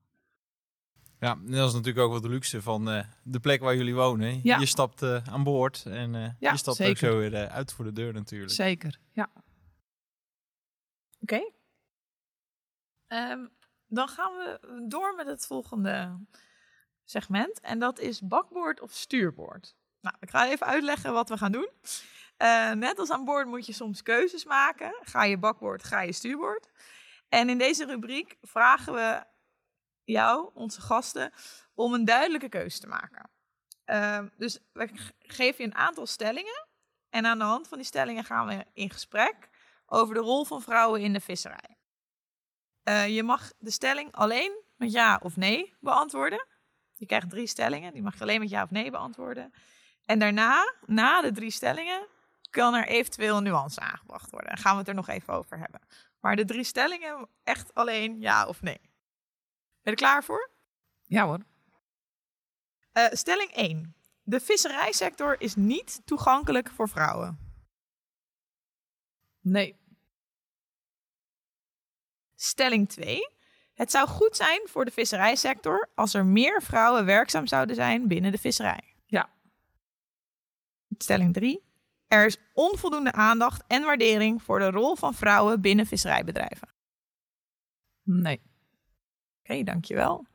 Ja, 1.20 1.32
en 1.32 1.50
dat 1.50 1.68
is 1.68 1.74
natuurlijk 1.74 2.06
ook 2.06 2.12
wat 2.12 2.22
de 2.22 2.28
luxe 2.28 2.62
van 2.62 2.90
eh, 2.90 3.04
de 3.22 3.40
plek 3.40 3.60
waar 3.60 3.76
jullie 3.76 3.94
wonen. 3.94 4.40
Ja. 4.42 4.58
Je 4.58 4.66
stapt 4.66 5.02
eh, 5.02 5.28
aan 5.28 5.44
boord 5.44 5.84
en 5.86 6.14
eh, 6.14 6.30
Ja, 6.38 6.50
je 6.50 6.56
stapt 6.56 6.80
ook 6.80 6.96
zo 6.96 7.18
weer 7.18 7.48
uit 7.48 7.72
voor 7.72 7.84
de 7.84 7.92
deur 7.92 8.12
natuurlijk. 8.12 8.52
Zeker, 8.52 8.98
ja. 9.12 9.30
Oké. 11.20 11.50
Ehm, 13.06 13.46
dan 13.86 14.08
gaan 14.08 14.32
we 14.32 14.84
door 14.88 15.14
met 15.14 15.26
het 15.26 15.46
volgende 15.46 16.18
segment. 17.04 17.60
En 17.60 17.78
dat 17.78 17.98
is 17.98 18.20
bakboord 18.20 18.80
of 18.80 18.92
stuurboord. 18.92 19.76
Nou, 20.00 20.16
ik 20.20 20.30
ga 20.30 20.48
even 20.48 20.66
uitleggen 20.66 21.12
wat 21.12 21.28
we 21.28 21.36
gaan 21.36 21.52
doen. 21.52 21.70
Eh, 22.36 22.72
net 22.72 22.98
als 22.98 23.10
aan 23.10 23.24
boord 23.24 23.46
moet 23.46 23.66
je 23.66 23.72
soms 23.72 24.02
keuzes 24.02 24.44
maken. 24.44 24.98
Ga 25.02 25.24
je 25.24 25.38
bakboord, 25.38 25.84
ga 25.84 26.00
je 26.00 26.12
stuurboord. 26.12 26.68
En 27.28 27.48
in 27.48 27.58
deze 27.58 27.84
rubriek 27.84 28.36
vragen 28.42 28.94
we 28.94 29.24
jou, 30.04 30.50
onze 30.54 30.80
gasten, 30.80 31.32
om 31.74 31.94
een 31.94 32.04
duidelijke 32.04 32.48
keuze 32.48 32.80
te 32.80 32.86
maken. 32.86 33.30
Ehm, 33.84 34.28
dus 34.36 34.58
we 34.72 34.90
geven 35.18 35.64
je 35.64 35.70
een 35.70 35.76
aantal 35.76 36.06
stellingen. 36.06 36.66
En 37.10 37.26
aan 37.26 37.38
de 37.38 37.44
hand 37.44 37.68
van 37.68 37.78
die 37.78 37.86
stellingen 37.86 38.24
gaan 38.24 38.46
we 38.46 38.64
in 38.72 38.90
gesprek 38.90 39.48
over 39.86 40.14
de 40.14 40.20
rol 40.20 40.44
van 40.44 40.62
vrouwen 40.62 41.00
in 41.00 41.12
de 41.12 41.20
visserij. 41.20 41.78
Eh, 42.82 43.08
je 43.08 43.22
mag 43.22 43.52
de 43.58 43.70
stelling 43.70 44.12
alleen 44.12 44.62
met 44.76 44.92
ja 44.92 45.20
of 45.22 45.36
nee 45.36 45.74
beantwoorden. 45.80 46.46
Je 46.94 47.06
krijgt 47.06 47.30
drie 47.30 47.46
stellingen, 47.46 47.92
die 47.92 48.02
mag 48.02 48.14
je 48.14 48.20
alleen 48.20 48.40
met 48.40 48.50
ja 48.50 48.62
of 48.62 48.70
nee 48.70 48.90
beantwoorden. 48.90 49.52
En 50.04 50.18
daarna, 50.18 50.74
na 50.86 51.20
de 51.20 51.32
drie 51.32 51.50
stellingen, 51.50 52.06
kan 52.56 52.74
er 52.74 52.86
eventueel 52.86 53.36
een 53.36 53.42
nuance 53.42 53.80
aangebracht 53.80 54.30
worden. 54.30 54.48
Daar 54.48 54.58
gaan 54.58 54.72
we 54.72 54.78
het 54.78 54.88
er 54.88 54.94
nog 54.94 55.08
even 55.08 55.34
over 55.34 55.58
hebben. 55.58 55.80
Maar 56.20 56.36
de 56.36 56.44
drie 56.44 56.64
stellingen, 56.64 57.28
echt 57.44 57.74
alleen 57.74 58.20
ja 58.20 58.46
of 58.46 58.62
nee. 58.62 58.80
Ben 58.80 58.90
je 59.82 59.90
er 59.90 59.96
klaar 59.96 60.24
voor? 60.24 60.50
Ja 61.02 61.24
hoor. 61.24 61.40
Eh, 62.92 63.06
stelling 63.10 63.50
1. 63.50 63.94
De 64.22 64.40
visserijsector 64.40 65.40
is 65.40 65.54
niet 65.54 66.00
toegankelijk 66.04 66.70
voor 66.70 66.88
vrouwen. 66.88 67.38
Nee. 69.40 69.76
Stelling 72.34 72.88
2. 72.88 73.28
Het 73.74 73.90
zou 73.90 74.08
goed 74.08 74.36
zijn 74.36 74.60
voor 74.64 74.84
de 74.84 74.90
visserijsector 74.90 75.88
als 75.94 76.14
er 76.14 76.26
meer 76.26 76.62
vrouwen 76.62 77.04
werkzaam 77.04 77.46
zouden 77.46 77.76
zijn 77.76 78.08
binnen 78.08 78.32
de 78.32 78.38
visserij. 78.38 78.94
Ja. 79.06 79.30
Stelling 80.98 81.34
3. 81.34 81.65
Er 82.08 82.26
is 82.26 82.36
onvoldoende 82.52 83.12
aandacht 83.12 83.64
en 83.66 83.82
waardering 83.84 84.42
voor 84.42 84.58
de 84.58 84.70
rol 84.70 84.96
van 84.96 85.14
vrouwen 85.14 85.60
binnen 85.60 85.86
visserijbedrijven. 85.86 86.68
Nee. 88.02 88.40
Oké, 89.42 89.62
dankjewel. 89.62 90.26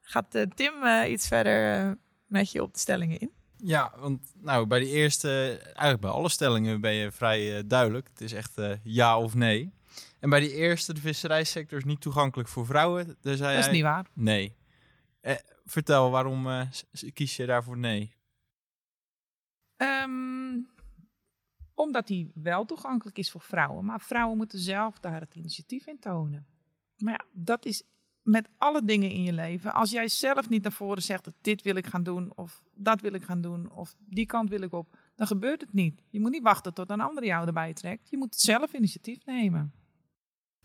Gaat 0.00 0.34
eh, 0.34 0.42
Tim 0.54 0.82
eh, 0.82 1.10
iets 1.10 1.28
verder 1.28 1.88
eh, 1.88 1.92
met 2.26 2.52
je 2.52 2.62
op 2.62 2.72
de 2.72 2.78
stellingen 2.78 3.18
in? 3.18 3.32
Ja, 3.62 3.92
want 3.96 4.32
nou, 4.34 4.66
bij 4.66 4.78
de 4.78 4.88
eerste, 4.88 5.58
eigenlijk 5.62 6.00
bij 6.00 6.10
alle 6.10 6.28
stellingen 6.28 6.80
ben 6.80 6.92
je 6.92 7.12
vrij 7.12 7.56
eh, 7.56 7.62
duidelijk. 7.66 8.08
Het 8.08 8.20
is 8.20 8.32
echt 8.32 8.58
eh, 8.58 8.72
ja 8.82 9.18
of 9.18 9.34
nee. 9.34 9.72
En 10.18 10.30
bij 10.30 10.40
die 10.40 10.54
eerste, 10.54 10.94
de 10.94 11.00
visserijsector 11.00 11.78
is 11.78 11.84
niet 11.84 12.00
toegankelijk 12.00 12.48
voor 12.48 12.66
vrouwen. 12.66 13.16
Daar 13.20 13.36
zei 13.36 13.56
Dat 13.56 13.64
is 13.64 13.72
niet 13.72 13.82
waar. 13.82 14.06
Nee. 14.12 14.56
Eh, 15.20 15.34
vertel, 15.64 16.10
waarom 16.10 16.48
eh, 16.48 16.66
kies 17.12 17.36
je 17.36 17.46
daarvoor 17.46 17.78
nee? 17.78 18.14
Ehm, 19.76 20.58
omdat 21.80 22.06
die 22.06 22.30
wel 22.34 22.64
toegankelijk 22.64 23.18
is 23.18 23.30
voor 23.30 23.40
vrouwen. 23.40 23.84
Maar 23.84 24.00
vrouwen 24.00 24.36
moeten 24.36 24.58
zelf 24.58 24.98
daar 24.98 25.20
het 25.20 25.34
initiatief 25.34 25.86
in 25.86 25.98
tonen. 25.98 26.46
Maar 26.96 27.12
ja, 27.12 27.24
dat 27.32 27.64
is 27.64 27.82
met 28.22 28.48
alle 28.56 28.84
dingen 28.84 29.10
in 29.10 29.22
je 29.22 29.32
leven. 29.32 29.72
Als 29.72 29.90
jij 29.90 30.08
zelf 30.08 30.48
niet 30.48 30.62
naar 30.62 30.72
voren 30.72 31.02
zegt, 31.02 31.30
dit 31.40 31.62
wil 31.62 31.74
ik 31.74 31.86
gaan 31.86 32.02
doen, 32.02 32.36
of 32.36 32.62
dat 32.74 33.00
wil 33.00 33.12
ik 33.12 33.22
gaan 33.22 33.40
doen, 33.40 33.72
of 33.72 33.94
die 33.98 34.26
kant 34.26 34.48
wil 34.48 34.62
ik 34.62 34.72
op, 34.72 34.96
dan 35.14 35.26
gebeurt 35.26 35.60
het 35.60 35.72
niet. 35.72 36.02
Je 36.10 36.20
moet 36.20 36.30
niet 36.30 36.42
wachten 36.42 36.74
tot 36.74 36.90
een 36.90 37.00
ander 37.00 37.24
jou 37.24 37.46
erbij 37.46 37.72
trekt. 37.72 38.10
Je 38.10 38.16
moet 38.16 38.36
zelf 38.36 38.72
initiatief 38.72 39.24
nemen. 39.24 39.72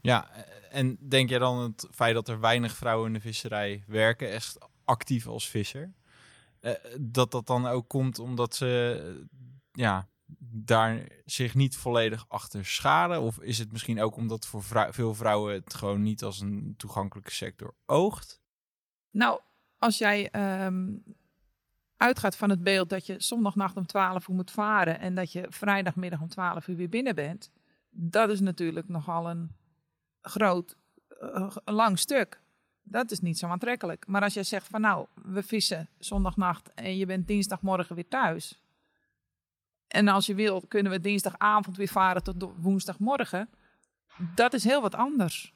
Ja, 0.02 0.30
en 0.72 0.98
denk 1.08 1.30
jij 1.30 1.40
dan 1.40 1.60
het 1.60 1.88
feit 1.92 2.14
dat 2.14 2.28
er 2.28 2.40
weinig 2.40 2.76
vrouwen 2.76 3.08
in 3.08 3.14
de 3.14 3.20
visserij 3.20 3.84
werken, 3.88 4.32
echt 4.32 4.58
actief 4.84 5.28
als 5.28 5.50
visser, 5.50 5.94
eh, 6.60 6.74
dat 7.00 7.32
dat 7.32 7.48
dan 7.48 7.66
ook 7.66 7.88
komt 7.88 8.20
omdat 8.20 8.56
ze 8.56 9.28
ja, 9.72 10.08
daar 10.40 11.08
zich 11.26 11.56
niet 11.56 11.78
volledig 11.78 12.26
achter 12.28 12.66
scharen? 12.66 13.22
Of 13.22 13.40
is 13.40 13.58
het 13.58 13.72
misschien 13.72 14.02
ook 14.02 14.16
omdat 14.16 14.46
voor 14.46 14.64
veel 14.90 15.16
vrouwen 15.16 15.54
het 15.54 15.74
gewoon 15.74 16.02
niet 16.02 16.24
als 16.24 16.40
een 16.40 16.74
toegankelijke 16.78 17.32
sector 17.32 17.76
oogt? 17.86 18.42
Nou, 19.12 19.40
als 19.78 19.98
jij 19.98 20.30
ehm, 20.30 20.94
uitgaat 21.98 22.36
van 22.36 22.50
het 22.50 22.64
beeld 22.64 22.90
dat 22.90 23.06
je 23.06 23.16
zondagnacht 23.18 23.78
om 23.78 23.86
12 23.86 24.28
uur 24.28 24.36
moet 24.36 24.52
varen 24.52 25.00
en 25.00 25.16
dat 25.16 25.32
je 25.32 25.46
vrijdagmiddag 25.50 26.22
om 26.22 26.28
12 26.28 26.68
uur 26.68 26.76
weer 26.76 26.90
binnen 26.90 27.16
bent, 27.16 27.52
dat 27.90 28.30
is 28.30 28.40
natuurlijk 28.40 28.88
nogal 28.88 29.30
een 29.30 29.56
groot, 30.22 30.78
eh, 31.20 31.56
lang 31.66 32.00
stuk. 32.00 32.42
Dat 32.84 33.12
is 33.12 33.20
niet 33.20 33.38
zo 33.38 33.48
aantrekkelijk. 33.48 34.08
Maar 34.08 34.22
als 34.22 34.34
jij 34.34 34.44
zegt 34.44 34.68
van 34.68 34.82
nou, 34.82 35.08
we 35.14 35.44
vissen 35.44 35.90
zondagnacht 35.98 36.74
en 36.74 36.98
je 36.98 37.06
bent 37.06 37.28
dinsdagmorgen 37.28 37.96
weer 37.96 38.08
thuis. 38.08 38.65
En 39.96 40.08
als 40.08 40.26
je 40.26 40.36
wil, 40.36 40.62
kunnen 40.68 40.92
we 40.92 41.00
dinsdagavond 41.00 41.78
weer 41.78 41.88
varen 41.88 42.24
tot 42.24 42.46
woensdagmorgen. 42.62 43.50
Dat 44.36 44.54
is 44.54 44.64
heel 44.64 44.82
wat 44.82 44.96
anders. 44.96 45.54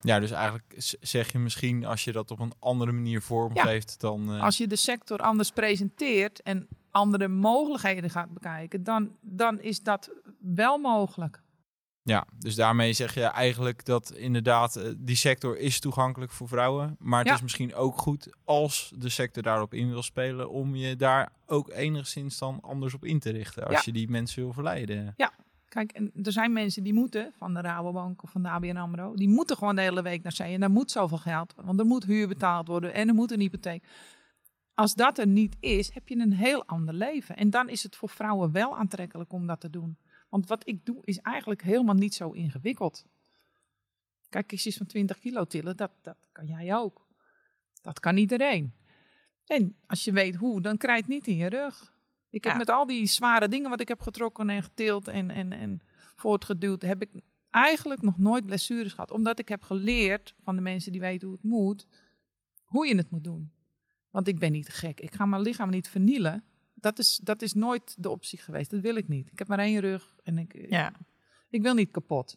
Ja, 0.00 0.20
dus 0.20 0.30
eigenlijk 0.30 0.74
zeg 1.00 1.32
je 1.32 1.38
misschien 1.38 1.84
als 1.84 2.04
je 2.04 2.12
dat 2.12 2.30
op 2.30 2.38
een 2.38 2.52
andere 2.58 2.92
manier 2.92 3.22
vormgeeft 3.22 4.00
dan... 4.00 4.32
eh, 4.34 4.42
Als 4.42 4.56
je 4.56 4.66
de 4.66 4.76
sector 4.76 5.18
anders 5.18 5.50
presenteert 5.50 6.42
en 6.42 6.68
andere 6.90 7.28
mogelijkheden 7.28 8.10
gaat 8.10 8.32
bekijken, 8.32 8.84
dan, 8.84 9.16
dan 9.20 9.60
is 9.60 9.82
dat 9.82 10.10
wel 10.40 10.78
mogelijk. 10.78 11.41
Ja, 12.04 12.26
dus 12.38 12.54
daarmee 12.54 12.92
zeg 12.92 13.14
je 13.14 13.24
eigenlijk 13.24 13.84
dat 13.84 14.12
inderdaad 14.12 14.76
eh, 14.76 14.92
die 14.98 15.16
sector 15.16 15.58
is 15.58 15.80
toegankelijk 15.80 16.32
voor 16.32 16.48
vrouwen. 16.48 16.96
Maar 16.98 17.18
het 17.18 17.28
Ja. 17.28 17.34
is 17.34 17.42
misschien 17.42 17.74
ook 17.74 17.98
goed 17.98 18.28
als 18.44 18.92
de 18.96 19.08
sector 19.08 19.42
daarop 19.42 19.74
in 19.74 19.88
wil 19.90 20.02
spelen 20.02 20.50
om 20.50 20.74
je 20.74 20.96
daar 20.96 21.32
ook 21.46 21.70
enigszins 21.70 22.38
dan 22.38 22.58
anders 22.60 22.94
op 22.94 23.04
in 23.04 23.18
te 23.18 23.30
richten. 23.30 23.64
Als 23.64 23.74
Ja. 23.74 23.82
je 23.84 23.92
die 23.92 24.08
mensen 24.10 24.42
wil 24.42 24.52
verleiden. 24.52 25.14
Ja, 25.16 25.32
kijk, 25.68 25.92
en 25.92 26.10
er 26.22 26.32
zijn 26.32 26.52
mensen 26.52 26.82
die 26.82 26.94
moeten, 26.94 27.32
van 27.36 27.54
de 27.54 27.60
Rabobank 27.60 28.22
of 28.22 28.30
van 28.30 28.42
de 28.42 28.48
ABN 28.48 28.76
AMRO, 28.76 29.14
die 29.14 29.28
moeten 29.28 29.56
gewoon 29.56 29.74
de 29.76 29.82
hele 29.82 30.02
week 30.02 30.22
naar 30.22 30.32
zee. 30.32 30.54
En 30.54 30.60
daar 30.60 30.70
moet 30.70 30.90
zoveel 30.90 31.18
geld, 31.18 31.54
want 31.64 31.78
er 31.80 31.86
moet 31.86 32.04
huur 32.04 32.28
betaald 32.28 32.66
worden 32.68 32.94
en 32.94 33.08
er 33.08 33.14
moet 33.14 33.30
een 33.32 33.40
hypotheek. 33.40 33.84
Als 34.74 34.94
dat 34.94 35.18
er 35.18 35.26
niet 35.26 35.56
is, 35.60 35.90
heb 35.94 36.08
je 36.08 36.16
een 36.18 36.32
heel 36.32 36.66
ander 36.66 36.94
leven. 36.94 37.36
En 37.36 37.50
dan 37.50 37.68
is 37.68 37.82
het 37.82 37.96
voor 37.96 38.08
vrouwen 38.08 38.52
wel 38.52 38.76
aantrekkelijk 38.76 39.32
om 39.32 39.46
dat 39.46 39.60
te 39.60 39.70
doen. 39.70 39.96
Want 40.32 40.46
wat 40.46 40.68
ik 40.68 40.84
doe 40.86 40.98
is 41.04 41.18
eigenlijk 41.18 41.62
helemaal 41.62 41.94
niet 41.94 42.14
zo 42.14 42.30
ingewikkeld. 42.30 43.04
Kijk, 44.28 44.46
kistjes 44.46 44.76
van 44.76 44.86
20 44.86 45.18
kilo 45.18 45.44
tillen, 45.44 45.76
dat, 45.76 45.90
dat 46.02 46.16
kan 46.32 46.46
jij 46.46 46.74
ook. 46.76 47.06
Dat 47.82 48.00
kan 48.00 48.16
iedereen. 48.16 48.74
En 49.46 49.76
als 49.86 50.04
je 50.04 50.12
weet 50.12 50.34
hoe, 50.34 50.60
dan 50.60 50.76
krijg 50.76 50.96
je 50.96 51.02
het 51.02 51.12
niet 51.12 51.26
in 51.26 51.36
je 51.36 51.48
rug. 51.48 51.94
Ik 52.30 52.44
heb 52.44 52.52
Ja. 52.52 52.58
met 52.58 52.70
al 52.70 52.86
die 52.86 53.06
zware 53.06 53.48
dingen 53.48 53.70
wat 53.70 53.80
ik 53.80 53.88
heb 53.88 54.00
getrokken 54.00 54.50
en 54.50 54.62
getild 54.62 55.08
en, 55.08 55.30
en, 55.30 55.52
en 55.52 55.80
voortgeduwd, 56.14 56.82
heb 56.82 57.02
ik 57.02 57.10
eigenlijk 57.50 58.02
nog 58.02 58.18
nooit 58.18 58.46
blessures 58.46 58.92
gehad. 58.92 59.10
Omdat 59.10 59.38
ik 59.38 59.48
heb 59.48 59.62
geleerd 59.62 60.34
van 60.42 60.56
de 60.56 60.62
mensen 60.62 60.92
die 60.92 61.00
weten 61.00 61.28
hoe 61.28 61.36
het 61.36 61.46
moet, 61.46 61.86
hoe 62.64 62.86
je 62.86 62.96
het 62.96 63.10
moet 63.10 63.24
doen. 63.24 63.52
Want 64.10 64.28
ik 64.28 64.38
ben 64.38 64.52
niet 64.52 64.68
gek. 64.68 65.00
Ik 65.00 65.14
ga 65.14 65.26
mijn 65.26 65.42
lichaam 65.42 65.70
niet 65.70 65.88
vernielen. 65.88 66.44
Dat 66.82 66.98
is, 66.98 67.20
dat 67.22 67.42
is 67.42 67.52
nooit 67.52 67.94
de 68.02 68.08
optie 68.08 68.38
geweest. 68.38 68.70
Dat 68.70 68.80
wil 68.80 68.96
ik 68.96 69.08
niet. 69.08 69.28
Ik 69.32 69.38
heb 69.38 69.48
maar 69.48 69.58
één 69.58 69.80
rug 69.80 70.14
en 70.22 70.38
ik, 70.38 70.66
Ja. 70.70 70.92
ik 71.50 71.62
wil 71.62 71.74
niet 71.74 71.90
kapot. 71.90 72.36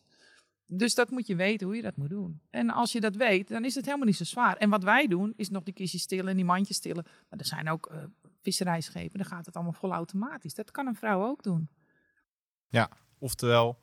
Dus 0.68 0.96
dat 0.96 1.10
moet 1.10 1.28
je 1.28 1.36
weten 1.36 1.68
hoe 1.68 1.76
je 1.76 1.82
dat 1.82 1.96
moet 1.98 2.10
doen. 2.10 2.42
En 2.50 2.70
als 2.70 2.92
je 2.92 3.00
dat 3.00 3.16
weet, 3.16 3.48
dan 3.48 3.66
is 3.66 3.76
het 3.76 3.86
helemaal 3.86 4.06
niet 4.06 4.16
zo 4.16 4.24
zwaar. 4.24 4.58
En 4.58 4.70
wat 4.70 4.84
wij 4.84 5.08
doen, 5.08 5.34
is 5.36 5.50
nog 5.50 5.64
die 5.64 5.74
kistjes 5.74 6.02
stillen 6.02 6.28
en 6.28 6.36
die 6.36 6.46
mandjes 6.46 6.78
stillen. 6.78 7.06
Maar 7.30 7.40
er 7.40 7.46
zijn 7.46 7.70
ook 7.70 7.86
eh 7.88 8.04
visserijschepen, 8.42 9.18
dan 9.18 9.28
gaat 9.28 9.46
het 9.46 9.56
allemaal 9.56 9.74
vol 9.74 9.92
automatisch. 9.94 10.54
Dat 10.54 10.72
kan 10.72 10.88
een 10.88 10.96
vrouw 10.96 11.24
ook 11.24 11.44
doen. 11.44 11.70
Ja, 12.68 12.90
oftewel, 13.18 13.80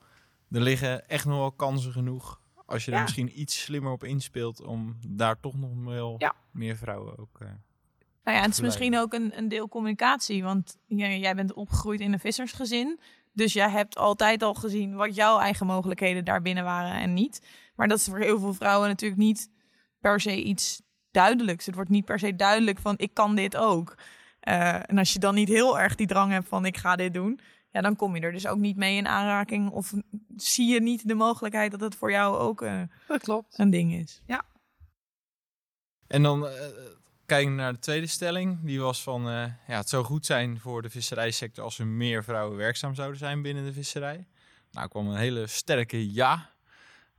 er 0.51 0.61
liggen 0.61 1.07
echt 1.07 1.25
nog 1.25 1.37
wel 1.37 1.51
kansen 1.51 1.91
genoeg. 1.91 2.41
Als 2.65 2.85
je 2.85 2.91
er 2.91 3.01
misschien 3.01 3.39
iets 3.39 3.61
slimmer 3.61 3.91
op 3.91 4.03
inspeelt 4.03 4.61
om 4.61 4.97
daar 5.07 5.39
toch 5.39 5.55
nog 5.57 5.83
wel 5.83 6.15
Ja. 6.17 6.35
meer 6.51 6.75
vrouwen 6.77 7.17
ook. 7.17 7.39
eh, 7.39 7.47
Nou 8.23 8.37
ja, 8.37 8.43
het 8.43 8.51
is 8.51 8.61
misschien 8.61 8.97
ook 8.97 9.13
een, 9.13 9.37
een 9.37 9.47
deel 9.47 9.67
communicatie. 9.67 10.43
Want 10.43 10.77
jij, 10.85 11.19
jij 11.19 11.35
bent 11.35 11.53
opgegroeid 11.53 11.99
in 11.99 12.13
een 12.13 12.19
vissersgezin. 12.19 12.99
Dus 13.33 13.53
jij 13.53 13.69
hebt 13.69 13.97
altijd 13.97 14.43
al 14.43 14.53
gezien 14.53 14.95
wat 14.95 15.15
jouw 15.15 15.39
eigen 15.39 15.65
mogelijkheden 15.65 16.25
daarbinnen 16.25 16.63
waren 16.63 17.01
en 17.01 17.13
niet. 17.13 17.41
Maar 17.75 17.87
dat 17.87 17.97
is 17.97 18.05
voor 18.05 18.19
heel 18.19 18.39
veel 18.39 18.53
vrouwen 18.53 18.87
natuurlijk 18.87 19.21
niet 19.21 19.49
per 19.99 20.19
se 20.19 20.43
iets 20.43 20.81
duidelijks. 21.11 21.65
Het 21.65 21.75
wordt 21.75 21.89
niet 21.89 22.05
per 22.05 22.19
se 22.19 22.35
duidelijk 22.35 22.79
van 22.79 22.93
ik 22.97 23.13
kan 23.13 23.35
dit 23.35 23.57
ook. 23.57 23.97
Eh, 24.39 24.89
en 24.89 24.97
als 24.97 25.13
je 25.13 25.19
dan 25.19 25.35
niet 25.35 25.47
heel 25.47 25.79
erg 25.79 25.95
die 25.95 26.07
drang 26.07 26.31
hebt 26.31 26.47
van 26.47 26.65
ik 26.65 26.77
ga 26.77 26.95
dit 26.95 27.13
doen. 27.13 27.39
Ja, 27.71 27.81
dan 27.81 27.95
kom 27.95 28.15
je 28.15 28.21
er 28.21 28.31
dus 28.31 28.47
ook 28.47 28.57
niet 28.57 28.75
mee 28.75 28.97
in 28.97 29.07
aanraking. 29.07 29.69
Of 29.69 29.93
zie 30.35 30.67
je 30.67 30.81
niet 30.81 31.07
de 31.07 31.13
mogelijkheid 31.13 31.71
dat 31.71 31.79
het 31.79 31.95
voor 31.95 32.11
jou 32.11 32.37
ook 32.37 32.61
eh, 32.61 32.81
Dat 33.07 33.21
klopt. 33.21 33.59
een 33.59 33.69
ding 33.69 33.93
is. 33.93 34.21
Ja. 34.25 34.43
En 36.07 36.23
dan 36.23 36.47
eh 36.47 36.51
kijken 37.25 37.51
we 37.51 37.61
naar 37.61 37.73
de 37.73 37.79
tweede 37.79 38.07
stelling. 38.07 38.59
Die 38.61 38.81
was 38.81 39.03
van, 39.03 39.29
eh, 39.29 39.45
ja, 39.67 39.77
het 39.77 39.89
zou 39.89 40.03
goed 40.03 40.25
zijn 40.25 40.59
voor 40.59 40.81
de 40.81 40.89
visserijsector 40.89 41.63
als 41.63 41.79
er 41.79 41.87
meer 41.87 42.23
vrouwen 42.23 42.57
werkzaam 42.57 42.95
zouden 42.95 43.17
zijn 43.17 43.41
binnen 43.41 43.65
de 43.65 43.73
visserij. 43.73 44.27
Nou, 44.71 44.87
kwam 44.87 45.07
een 45.07 45.17
hele 45.17 45.47
sterke 45.47 46.13
ja. 46.13 46.49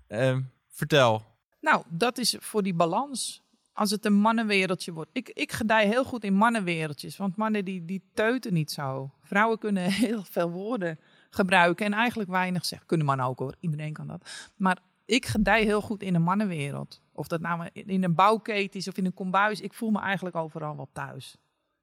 Ehm, 0.06 0.42
vertel. 0.68 1.22
Nou, 1.60 1.82
dat 1.88 2.18
is 2.18 2.36
voor 2.40 2.62
die 2.62 2.74
balans. 2.74 3.42
Als 3.72 3.90
het 3.90 4.04
een 4.04 4.14
mannenwereldje 4.14 4.92
wordt. 4.92 5.10
Ik, 5.12 5.28
ik 5.28 5.52
gedij 5.52 5.86
heel 5.86 6.04
goed 6.04 6.24
in 6.24 6.34
mannenwereldjes. 6.34 7.16
Want 7.16 7.36
mannen 7.36 7.64
die, 7.64 7.84
die 7.84 8.02
teuten 8.14 8.52
niet 8.52 8.70
zo. 8.70 9.10
Vrouwen 9.22 9.58
kunnen 9.58 9.90
heel 10.04 10.22
veel 10.24 10.50
woorden 10.50 10.98
gebruiken. 11.30 11.86
En 11.86 11.92
eigenlijk 11.92 12.30
weinig 12.30 12.64
zeggen. 12.64 12.86
Kunnen 12.88 13.06
mannen 13.06 13.26
ook 13.26 13.38
hoor. 13.38 13.54
Iedereen 13.60 13.92
kan 13.92 14.06
dat. 14.06 14.50
Maar 14.56 14.78
ik 15.04 15.26
gedij 15.26 15.64
heel 15.64 15.80
goed 15.80 16.02
in 16.02 16.14
een 16.14 16.22
mannenwereld. 16.22 17.00
Of 17.14 17.26
dat 17.26 17.40
nou 17.40 17.68
in 17.72 18.04
een 18.04 18.14
bouwketen 18.14 18.80
is 18.80 18.88
of 18.88 18.96
in 18.96 19.04
een 19.04 19.14
kombuis. 19.14 19.60
Ik 19.60 19.74
voel 19.74 19.90
me 19.90 20.00
eigenlijk 20.00 20.36
overal 20.36 20.76
wel 20.76 20.88
thuis. 20.92 21.36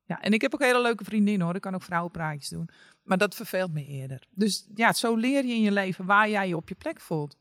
Ja, 0.06 0.22
en 0.22 0.34
ik 0.34 0.41
heb 0.41 0.54
ook 0.54 0.62
hele 0.62 0.82
leuke 0.82 1.04
vriendinnen 1.04 1.46
hoor. 1.46 1.56
Ik 1.56 1.62
kan 1.62 1.76
ook 1.76 1.84
vrouwenpraatjes 1.84 2.50
doen. 2.50 2.70
Maar 3.04 3.17
dat 3.17 3.36
verveelt 3.36 3.74
me 3.74 3.86
eerder. 3.86 4.28
Dus 4.30 4.67
ja, 4.76 4.94
zo 4.94 5.15
leer 5.15 5.46
je 5.46 5.54
in 5.54 5.62
je 5.62 5.72
leven 5.72 6.06
waar 6.06 6.30
jij 6.30 6.48
je 6.48 6.56
op 6.56 6.70
je 6.70 6.76
plek 6.76 7.00
voelt. 7.00 7.38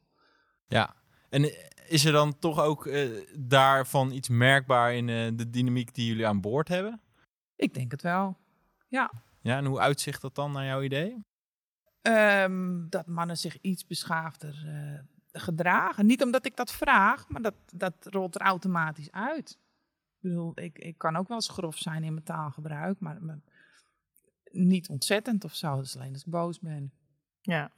Ja, 0.67 0.95
en 1.29 1.53
is 1.89 2.05
er 2.05 2.13
dan 2.13 2.39
toch 2.39 2.61
ook 2.61 2.87
eh, 2.87 3.11
daarvan 3.39 4.13
iets 4.13 4.29
merkbaar 4.29 4.95
in 4.95 5.09
eh, 5.09 5.29
de 5.35 5.51
dynamiek 5.51 5.95
die 5.95 6.07
jullie 6.07 6.27
aan 6.27 6.41
boord 6.41 6.69
hebben? 6.69 7.01
Ik 7.57 7.75
denk 7.75 7.91
het 7.91 8.03
wel. 8.03 8.37
Ja. 8.89 9.13
Ja, 9.41 9.57
en 9.57 9.65
hoe 9.65 9.81
uitzicht 9.81 10.21
dat 10.21 10.35
dan 10.35 10.53
naar 10.53 10.65
jouw 10.65 10.83
idee? 10.83 11.25
Ehm, 12.03 12.89
dat 12.89 13.07
mannen 13.07 13.37
zich 13.37 13.59
iets 13.61 13.87
beschaafder 13.87 14.63
eh, 14.67 15.10
gedragen. 15.33 16.07
Niet 16.07 16.23
omdat 16.23 16.47
ik 16.47 16.57
dat 16.57 16.73
vraag, 16.73 17.29
maar 17.29 17.43
dat, 17.43 17.55
dat 17.75 17.95
rolt 18.01 18.35
er 18.35 18.41
automatisch 18.41 19.13
uit. 19.13 19.51
Ik 19.51 20.29
bedoel, 20.29 20.53
ik, 20.55 20.79
ik 20.79 20.99
kan 20.99 21.17
ook 21.17 21.29
wel 21.29 21.37
eens 21.37 21.49
grof 21.49 21.79
zijn 21.79 22.05
in 22.05 22.13
mijn 22.13 22.25
taalgebruik, 22.25 23.01
maar, 23.01 23.23
maar 23.23 23.41
niet 24.51 24.89
ontzettend 24.89 25.45
of 25.45 25.55
zo. 25.55 25.77
Dus 25.77 25.97
alleen 25.97 26.13
als 26.13 26.25
ik 26.25 26.31
boos 26.31 26.59
ben. 26.59 26.93
Ja. 27.41 27.71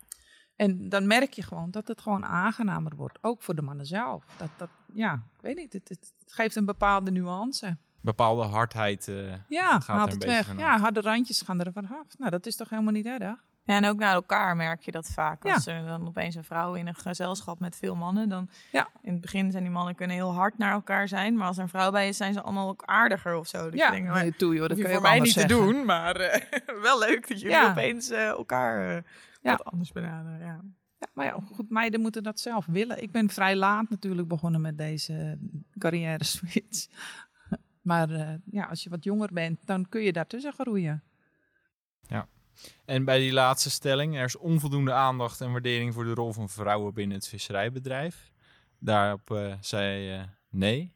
En 0.56 0.88
dan 0.88 1.06
merk 1.06 1.32
je 1.32 1.42
gewoon 1.42 1.70
dat 1.70 1.88
het 1.88 2.00
gewoon 2.00 2.24
aangenamer 2.24 2.96
wordt. 2.96 3.18
Ook 3.20 3.42
voor 3.42 3.54
de 3.54 3.62
mannen 3.62 3.86
zelf. 3.86 4.24
Dat, 4.36 4.50
dat, 4.56 4.68
ja, 4.92 5.14
ik 5.14 5.40
weet 5.40 5.56
niet. 5.56 5.72
Het, 5.72 5.88
het, 5.88 6.14
het 6.18 6.32
geeft 6.32 6.56
een 6.56 6.64
bepaalde 6.64 7.10
nuance. 7.10 7.76
Bepaalde 8.00 8.42
hardheid 8.42 9.08
eh, 9.08 9.34
Ja, 9.48 9.80
gaat 9.80 10.06
er 10.06 10.12
een 10.12 10.18
het 10.18 10.24
weg. 10.24 10.56
Ja, 10.56 10.78
harde 10.78 11.00
randjes 11.00 11.42
gaan 11.42 11.60
er 11.60 11.72
vanaf. 11.72 12.18
Nou, 12.18 12.30
dat 12.30 12.46
is 12.46 12.56
toch 12.56 12.68
helemaal 12.68 12.92
niet 12.92 13.06
erg? 13.06 13.44
Ja, 13.64 13.76
en 13.76 13.84
ook 13.84 13.98
naar 13.98 14.14
elkaar 14.14 14.56
merk 14.56 14.80
je 14.82 14.90
dat 14.90 15.06
vaak. 15.10 15.44
Ja. 15.44 15.54
Als 15.54 15.66
er 15.66 15.84
dan 15.84 16.06
opeens 16.06 16.34
een 16.34 16.44
vrouw 16.44 16.74
in 16.74 16.86
een 16.86 16.94
gezelschap 16.94 17.60
met 17.60 17.76
veel 17.76 17.94
mannen, 17.94 18.28
dan 18.28 18.48
Ja. 18.72 18.88
in 19.02 19.12
het 19.12 19.20
begin 19.20 19.50
zijn 19.50 19.62
die 19.62 19.72
mannen 19.72 19.94
kunnen 19.94 20.16
heel 20.16 20.34
hard 20.34 20.58
naar 20.58 20.72
elkaar 20.72 21.08
zijn, 21.08 21.36
maar 21.36 21.46
als 21.46 21.56
er 21.56 21.62
een 21.62 21.68
vrouw 21.68 21.90
bij 21.90 22.08
is, 22.08 22.16
zijn 22.16 22.32
ze 22.32 22.40
allemaal 22.42 22.68
ook 22.68 22.82
aardiger 22.84 23.34
of 23.36 23.46
zo. 23.46 23.70
Dus 23.70 23.80
Ja, 23.80 23.90
nee, 23.90 24.36
toe, 24.36 24.54
joh, 24.54 24.68
dat 24.68 24.76
je 24.76 24.82
kun 24.82 24.92
je 24.92 24.98
voor 24.98 25.08
mij 25.08 25.20
niet 25.20 25.32
te 25.34 25.46
doen, 25.46 25.84
maar 25.84 26.16
eh, 26.16 26.42
wel 26.82 26.98
leuk 26.98 27.28
dat 27.28 27.40
jullie 27.40 27.56
Ja. 27.56 27.70
opeens 27.70 28.10
eh, 28.10 28.26
elkaar 28.28 28.96
eh, 28.96 29.02
wat 29.42 29.64
anders 29.64 29.92
benaderen. 29.92 30.38
Ja. 30.38 30.60
Ja, 30.98 31.08
maar 31.14 31.24
ja, 31.26 31.36
goed, 31.52 31.70
meiden 31.70 32.00
moeten 32.00 32.22
dat 32.22 32.40
zelf 32.40 32.66
willen. 32.66 33.02
Ik 33.02 33.12
ben 33.12 33.28
vrij 33.30 33.56
laat 33.56 33.90
natuurlijk 33.90 34.28
begonnen 34.28 34.60
met 34.60 34.78
deze 34.78 35.38
carrière 35.78 36.24
switch. 36.24 36.86
Maar 37.82 38.08
ja, 38.50 38.64
als 38.64 38.82
je 38.82 38.90
wat 38.90 39.04
jonger 39.04 39.28
bent, 39.32 39.66
dan 39.66 39.88
kun 39.88 40.02
je 40.02 40.12
daartussen 40.12 40.52
groeien. 40.52 41.02
En 42.84 43.04
bij 43.04 43.18
die 43.18 43.32
laatste 43.32 43.70
stelling, 43.70 44.16
er 44.16 44.24
is 44.24 44.36
onvoldoende 44.36 44.92
aandacht 44.92 45.40
en 45.40 45.52
waardering 45.52 45.94
voor 45.94 46.04
de 46.04 46.14
rol 46.14 46.32
van 46.32 46.48
vrouwen 46.48 46.94
binnen 46.94 47.16
het 47.16 47.28
visserijbedrijf. 47.28 48.32
Daarop 48.78 49.30
eh, 49.30 49.54
zei 49.60 50.00
je 50.02 50.24
nee. 50.50 50.92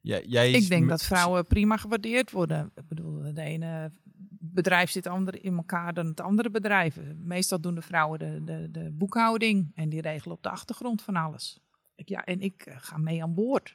Ja, 0.00 0.20
jij 0.26 0.50
Ik 0.50 0.68
denk 0.68 0.88
dat 0.88 1.04
vrouwen 1.04 1.46
prima 1.46 1.76
gewaardeerd 1.76 2.30
worden. 2.30 2.70
Ik 2.74 2.88
bedoel, 2.88 3.34
de 3.34 3.42
ene 3.42 3.92
bedrijf 4.40 4.90
zit 4.90 5.06
ander 5.06 5.44
in 5.44 5.56
elkaar 5.56 5.94
dan 5.94 6.06
het 6.06 6.20
andere 6.20 6.50
bedrijf. 6.50 6.98
Meestal 7.16 7.60
doen 7.60 7.74
de 7.74 7.82
vrouwen 7.82 8.18
de, 8.18 8.40
de, 8.44 8.70
de 8.70 8.90
boekhouding 8.92 9.70
en 9.74 9.88
die 9.88 10.00
regelen 10.00 10.36
op 10.36 10.42
de 10.42 10.50
achtergrond 10.50 11.02
van 11.02 11.16
alles. 11.16 11.58
Ik- 11.94 12.08
Ja, 12.08 12.24
en 12.24 12.40
ik 12.40 12.62
eh, 12.66 12.76
ga 12.78 12.96
mee 12.98 13.22
aan 13.22 13.34
boord. 13.34 13.74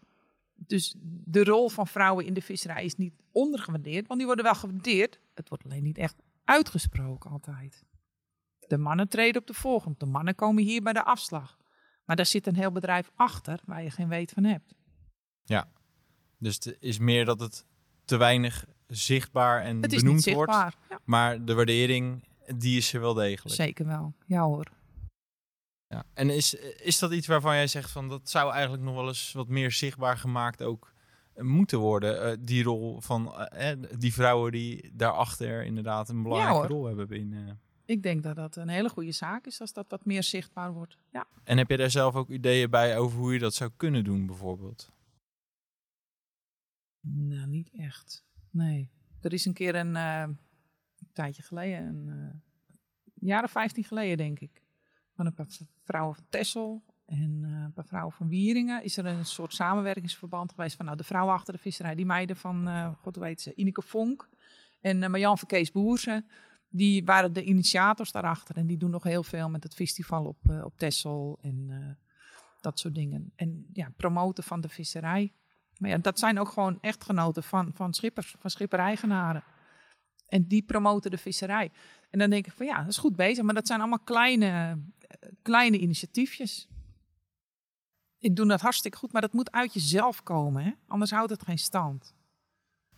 Dus 0.56 0.96
de 1.26 1.44
rol 1.44 1.70
van 1.70 1.88
vrouwen 1.88 2.26
in 2.26 2.34
de 2.34 2.42
visserij 2.42 2.86
is 2.86 2.96
niet 2.96 3.14
ondergewaardeerd, 3.32 4.08
want 4.08 4.18
die 4.20 4.28
worden 4.28 4.46
wel 4.46 4.56
gewaardeerd. 4.56 5.20
Het 5.34 5.50
wordt 5.50 5.64
alleen 5.64 5.84
niet 5.84 5.98
echt 5.98 6.16
uitgesproken 6.44 7.30
altijd. 7.32 7.84
De 8.68 8.78
mannen 8.78 9.08
treden 9.10 9.42
op 9.42 9.48
de 9.48 9.54
voorgrond. 9.54 10.00
De 10.00 10.06
mannen 10.06 10.36
komen 10.36 10.64
hier 10.64 10.82
bij 10.82 10.94
de 10.94 11.04
afslag. 11.04 11.58
Maar 12.06 12.16
daar 12.16 12.26
zit 12.26 12.48
een 12.48 12.56
heel 12.56 12.72
bedrijf 12.72 13.12
achter 13.16 13.60
waar 13.66 13.84
je 13.84 13.90
geen 13.92 14.08
weet 14.08 14.32
van 14.32 14.44
hebt. 14.44 14.74
Ja, 15.44 15.72
dus 16.38 16.56
het 16.56 16.78
is 16.80 17.00
meer 17.00 17.26
dat 17.26 17.40
het 17.40 17.66
te 18.06 18.18
weinig 18.18 18.66
zichtbaar 18.88 19.62
en 19.62 19.82
Het 19.82 19.94
is 19.94 20.02
benoemd 20.02 20.26
niet 20.26 20.36
wordt. 20.36 20.52
zichtbaar. 20.54 20.76
Ja. 20.90 21.00
Maar 21.06 21.46
de 21.46 21.54
waardering, 21.54 22.28
die 22.56 22.78
is 22.78 22.94
er 22.94 23.00
wel 23.00 23.14
degelijk. 23.14 23.56
Zeker 23.56 23.86
wel. 23.86 24.14
Ja 24.26 24.42
hoor. 24.44 24.68
Ja. 25.88 26.04
En 26.14 26.30
is, 26.30 26.54
is 26.76 27.00
dat 27.00 27.12
iets 27.12 27.28
waarvan 27.28 27.56
jij 27.56 27.68
zegt 27.68 27.92
van 27.92 28.10
dat 28.10 28.30
zou 28.30 28.52
eigenlijk 28.52 28.84
nog 28.84 28.96
wel 28.96 29.08
eens 29.08 29.32
wat 29.32 29.48
meer 29.48 29.72
zichtbaar 29.72 30.18
gemaakt 30.18 30.64
ook 30.64 30.91
moeten 31.36 31.80
worden? 31.80 32.22
eh, 32.22 32.38
die 32.40 32.64
rol 32.64 33.02
van 33.02 33.34
eh, 33.36 33.72
eh, 33.72 33.80
die 33.98 34.14
vrouwen 34.14 34.52
die 34.52 34.92
daarachter 34.94 35.64
inderdaad 35.64 36.10
een 36.10 36.24
belangrijke 36.24 36.68
rol 36.68 36.86
hebben 36.86 37.08
binnen. 37.08 37.60
Ik 37.86 38.04
denk 38.04 38.24
dat 38.24 38.36
dat 38.36 38.56
een 38.56 38.70
hele 38.70 38.90
goede 38.90 39.12
zaak 39.12 39.46
is 39.46 39.62
als 39.62 39.74
dat 39.74 39.90
wat 39.90 40.06
meer 40.06 40.24
zichtbaar 40.24 40.74
wordt. 40.74 40.98
Ja. 41.12 41.28
En 41.44 41.58
heb 41.58 41.70
je 41.70 41.78
daar 41.78 41.90
zelf 41.90 42.16
ook 42.16 42.30
ideeën 42.30 42.70
bij 42.70 42.98
over 42.98 43.20
hoe 43.20 43.34
je 43.34 43.40
dat 43.40 43.54
zou 43.54 43.72
kunnen 43.78 44.04
doen 44.04 44.26
bijvoorbeeld? 44.26 44.92
Nou, 47.02 47.48
niet 47.48 47.70
echt. 47.78 48.26
Nee. 48.50 48.90
Er 49.22 49.34
is 49.34 49.46
een 49.46 49.54
keer 49.54 49.76
een, 49.76 49.96
een 49.96 50.38
tijdje 51.14 51.42
geleden, 51.42 52.08
een 52.08 52.42
jaar 53.14 53.44
of 53.44 53.52
vijftien 53.52 53.84
geleden 53.84 54.18
denk 54.18 54.40
ik, 54.40 54.64
van 55.16 55.26
een 55.26 55.34
paar 55.34 55.48
vrouwen 55.84 56.16
van 56.16 56.26
Tessel 56.30 56.84
en 57.12 57.42
vrouwen 57.86 58.14
van 58.14 58.28
Wieringen, 58.28 58.84
is 58.84 58.98
er 58.98 59.06
een 59.06 59.26
soort 59.26 59.54
samenwerkingsverband 59.54 60.52
geweest 60.52 60.76
van 60.76 60.86
nou, 60.86 60.98
de 60.98 61.04
vrouwen 61.04 61.34
achter 61.34 61.54
de 61.54 61.60
visserij, 61.60 61.96
die 61.96 62.06
meiden 62.06 62.36
van, 62.36 62.68
eh 62.68 62.90
god 63.02 63.16
heet 63.16 63.42
ze, 63.42 63.54
Ineke 63.54 63.82
Vonk 63.82 64.30
en 64.82 65.04
eh, 65.04 65.10
Marjan 65.10 65.38
van 65.38 65.48
Kees 65.48 65.72
Boerse. 65.72 66.26
Die 66.70 67.06
waren 67.06 67.34
de 67.34 67.44
initiators 67.44 68.12
daarachter 68.12 68.58
en 68.58 68.68
die 68.68 68.78
doen 68.78 68.90
nog 68.90 69.04
heel 69.04 69.24
veel 69.24 69.50
met 69.50 69.64
het 69.64 69.74
festival 69.74 70.26
op, 70.26 70.38
eh, 70.50 70.64
op 70.64 70.78
Tessel 70.78 71.40
en 71.42 71.98
dat 72.62 72.80
soort 72.80 72.96
dingen. 72.96 73.32
En 73.36 73.66
ja, 73.74 73.94
promoten 73.98 74.44
van 74.44 74.62
de 74.62 74.70
visserij. 74.70 75.34
Maar 75.78 75.90
ja, 75.90 75.98
dat 75.98 76.20
zijn 76.20 76.40
ook 76.40 76.50
gewoon 76.50 76.78
echtgenoten 76.82 77.44
van, 77.44 77.72
van 77.74 77.94
schippers, 77.94 78.36
van 78.40 78.50
schippereigenaren. 78.50 79.44
En 80.28 80.48
die 80.48 80.62
promoten 80.62 81.12
de 81.12 81.18
visserij. 81.18 81.72
En 82.10 82.20
dan 82.20 82.30
denk 82.30 82.48
ik 82.48 82.54
van 82.54 82.66
ja, 82.66 82.78
dat 82.78 82.88
is 82.88 82.98
goed 82.98 83.16
bezig. 83.16 83.44
Maar 83.44 83.54
dat 83.54 83.68
zijn 83.68 83.80
allemaal 83.80 84.00
kleine, 84.00 84.82
kleine 85.42 85.80
initiatiefjes. 85.80 86.70
Ik 88.22 88.36
doe 88.36 88.48
dat 88.48 88.62
hartstikke 88.62 88.98
goed, 88.98 89.12
maar 89.12 89.22
dat 89.22 89.34
moet 89.34 89.52
uit 89.52 89.74
jezelf 89.74 90.24
komen. 90.24 90.64
Hè? 90.64 90.72
Anders 90.88 91.12
houdt 91.12 91.32
het 91.32 91.44
geen 91.44 91.60
stand. 91.60 92.14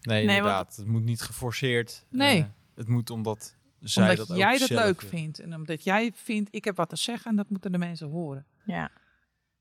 Nee, 0.02 0.26
Nee, 0.26 0.36
inderdaad. 0.38 0.76
Het 0.76 0.86
moet 0.88 1.04
niet 1.04 1.22
geforceerd. 1.22 2.06
Nee. 2.10 2.40
eh, 2.42 2.46
het 2.76 2.88
moet 2.88 3.10
omdat 3.10 3.56
zij 3.80 4.04
omdat 4.04 4.18
dat 4.18 4.32
ook 4.32 4.38
jij 4.38 4.58
dat 4.58 4.70
leuk 4.70 5.02
vindt. 5.02 5.40
En 5.40 5.56
omdat 5.56 5.84
jij 5.84 6.12
vindt, 6.16 6.50
ik 6.56 6.64
heb 6.66 6.76
wat 6.76 6.90
te 6.90 6.96
zeggen 6.96 7.32
en 7.32 7.38
dat 7.38 7.50
moeten 7.50 7.72
de 7.72 7.78
mensen 7.78 8.10
horen. 8.10 8.46
Ja. 8.66 8.92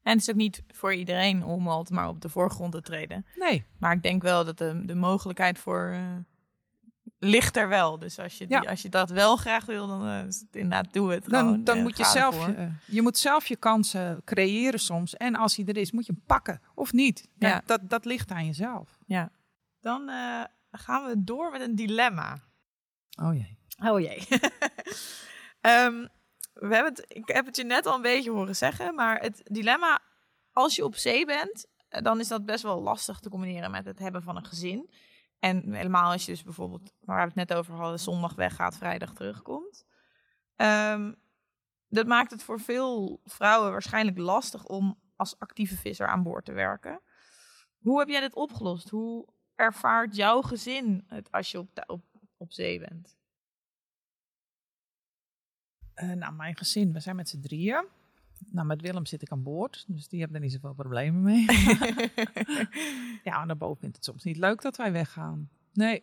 En 0.03 0.13
het 0.13 0.21
is 0.21 0.31
ook 0.31 0.37
niet 0.37 0.63
voor 0.69 0.95
iedereen 0.95 1.45
om 1.45 1.69
altijd 1.69 1.99
maar 1.99 2.09
op 2.09 2.21
de 2.21 2.29
voorgrond 2.29 2.73
te 2.73 2.83
treden. 2.83 3.27
Nee. 3.37 3.65
Maar 3.79 3.93
ik 3.93 4.03
denk 4.03 4.23
wel 4.23 4.45
dat 4.45 4.59
de, 4.59 4.83
de 4.85 4.95
mogelijkheid 4.95 5.59
voor 5.59 5.89
eh, 5.93 6.17
ligt 7.25 7.57
er 7.57 7.69
wel. 7.69 7.99
Dus 7.99 8.19
als 8.19 8.39
je, 8.39 8.47
die, 8.47 8.63
Ja. 8.63 8.71
als 8.71 8.83
je 8.83 8.89
dat 8.89 9.11
wel 9.11 9.37
graag 9.37 9.65
wil, 9.65 9.87
dan 9.87 10.07
eh, 10.07 10.27
is 10.27 10.41
het 10.41 10.57
inderdaad 10.57 10.93
doe 10.93 11.13
het 11.13 11.29
Dan, 11.29 11.41
gewoon. 11.41 11.65
dan 11.65 11.77
eh, 11.77 11.83
moet 11.83 11.97
je 11.97 12.05
zelf, 12.05 12.47
ervoor. 12.47 12.69
je, 12.87 13.03
moet 13.03 13.19
zelf 13.19 13.47
je 13.47 13.57
kansen 13.57 14.23
creëren 14.25 14.81
soms. 14.81 15.17
En 15.17 15.35
als 15.35 15.57
hij 15.57 15.65
er 15.67 15.77
is, 15.77 15.93
moet 15.93 16.07
je 16.07 16.13
hem 16.13 16.23
pakken. 16.27 16.61
Of 16.75 16.93
niet. 16.93 17.29
Ja, 17.39 17.49
Ja. 17.49 17.63
Dat, 17.67 17.81
dat 17.83 18.05
ligt 18.05 18.31
aan 18.31 18.47
jezelf. 18.47 18.99
Ja. 19.07 19.31
Dan 19.81 20.09
eh, 20.09 20.43
gaan 20.71 21.05
we 21.07 21.15
door 21.25 21.51
met 21.51 21.61
een 21.61 21.75
dilemma. 21.75 22.39
Oh 23.23 23.35
jee. 23.35 23.59
Oh 23.91 24.01
jee. 24.01 24.27
Ehm, 25.61 26.07
we 26.53 26.75
hebben 26.75 26.93
het, 26.93 27.05
ik 27.09 27.29
heb 27.29 27.47
het 27.47 27.57
je 27.57 27.65
net 27.65 27.87
al 27.87 27.95
een 27.95 28.03
beetje 28.03 28.31
horen 28.31 28.57
zeggen, 28.57 28.95
maar 28.95 29.21
het 29.21 29.41
dilemma, 29.45 30.01
als 30.53 30.77
je 30.77 30.85
op 30.85 30.97
zee 30.97 31.27
bent, 31.27 31.67
eh, 31.89 32.03
dan 32.03 32.21
is 32.21 32.29
dat 32.29 32.45
best 32.45 32.63
wel 32.63 32.81
lastig 32.83 33.19
te 33.19 33.29
combineren 33.29 33.71
met 33.71 33.85
het 33.85 33.99
hebben 33.99 34.23
van 34.23 34.37
een 34.37 34.45
gezin. 34.47 34.91
En 35.43 35.75
helemaal 35.75 36.13
als 36.13 36.25
je 36.25 36.31
dus 36.33 36.43
bijvoorbeeld, 36.43 36.95
waar 37.01 37.21
we 37.21 37.25
het 37.25 37.49
net 37.49 37.55
over 37.55 37.75
hadden, 37.75 37.99
zondag 37.99 38.35
weggaat, 38.35 38.77
vrijdag 38.77 39.15
terugkomt. 39.15 39.87
Ehm, 40.57 41.13
dat 41.89 42.07
maakt 42.07 42.31
het 42.31 42.43
voor 42.43 42.61
veel 42.61 43.21
vrouwen 43.25 43.71
waarschijnlijk 43.71 44.19
lastig 44.19 44.65
om 44.65 45.01
als 45.17 45.39
actieve 45.39 45.77
visser 45.77 46.07
aan 46.07 46.23
boord 46.23 46.45
te 46.45 46.53
werken. 46.53 47.01
Hoe 47.79 47.99
heb 47.99 48.09
jij 48.09 48.21
dit 48.21 48.35
opgelost? 48.35 48.89
Hoe 48.89 49.29
ervaart 49.55 50.17
jouw 50.17 50.43
gezin 50.43 51.05
het 51.07 51.31
als 51.31 51.51
je 51.51 51.59
op, 51.59 51.85
op, 51.87 52.05
op 52.37 52.53
zee 52.53 52.79
bent? 52.79 53.17
Eh, 55.95 56.11
nou, 56.11 56.35
mijn 56.35 56.57
gezin, 56.57 56.93
we 56.93 57.01
zijn 57.01 57.17
met 57.17 57.29
z'n 57.29 57.41
drieën. 57.41 57.85
Nou, 58.51 58.67
met 58.67 58.81
Willem 58.81 59.07
zit 59.07 59.23
ik 59.23 59.31
aan 59.31 59.43
boord, 59.43 59.85
dus 59.89 60.09
die 60.09 60.21
heeft 60.21 60.35
er 60.35 60.41
niet 60.41 60.53
zoveel 60.53 60.75
problemen 60.75 61.23
mee. 61.23 61.45
ja, 63.29 63.41
en 63.41 63.47
daarboven 63.47 63.81
vindt 63.81 63.97
het 63.97 64.05
soms 64.05 64.25
niet 64.25 64.37
leuk 64.37 64.63
dat 64.63 64.77
wij 64.77 64.93
weggaan. 64.93 65.51
Nee, 65.73 66.03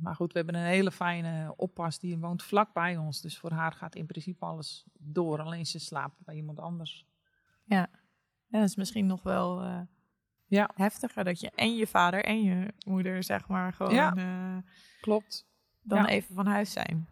maar 0.00 0.14
goed, 0.14 0.32
we 0.32 0.38
hebben 0.38 0.56
een 0.56 0.66
hele 0.66 0.90
fijne 0.92 1.54
oppas, 1.56 1.98
die 1.98 2.18
woont 2.18 2.42
vlak 2.42 2.72
bij 2.72 2.96
ons. 2.96 3.20
Dus 3.20 3.38
voor 3.38 3.50
haar 3.52 3.72
gaat 3.72 3.94
in 3.94 4.06
principe 4.06 4.44
alles 4.44 4.84
door, 4.98 5.40
alleen 5.40 5.66
ze 5.66 5.78
slaapt 5.78 6.24
bij 6.24 6.34
iemand 6.34 6.60
anders. 6.60 7.06
Ja, 7.64 7.88
ja 8.46 8.58
dat 8.58 8.68
is 8.68 8.76
misschien 8.76 9.06
nog 9.06 9.22
wel 9.22 9.62
eh, 9.62 9.80
ja. 10.46 10.70
heftiger 10.74 11.24
dat 11.24 11.40
je 11.40 11.50
en 11.54 11.76
je 11.76 11.86
vader 11.86 12.24
en 12.24 12.42
je 12.42 12.72
moeder, 12.86 13.22
zeg 13.22 13.48
maar, 13.48 13.72
gewoon 13.72 13.94
Ja, 13.94 14.14
eh, 14.16 14.56
klopt. 15.00 15.46
dan 15.82 15.98
Ja. 15.98 16.08
even 16.08 16.34
van 16.34 16.46
huis 16.46 16.72
zijn. 16.72 17.08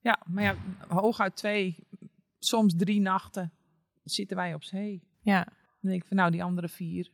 Ja, 0.00 0.20
maar 0.26 0.42
ja, 0.42 0.54
hooguit 0.88 1.36
twee, 1.36 1.86
soms 2.38 2.74
drie 2.76 3.00
nachten 3.00 3.52
zitten 4.14 4.36
wij 4.36 4.54
op 4.54 4.62
zee. 4.62 5.02
Ja. 5.20 5.44
Dan 5.80 5.90
denk 5.90 6.02
ik 6.02 6.08
van 6.08 6.16
nou, 6.16 6.30
die 6.30 6.42
andere 6.42 6.68
vier 6.68 7.10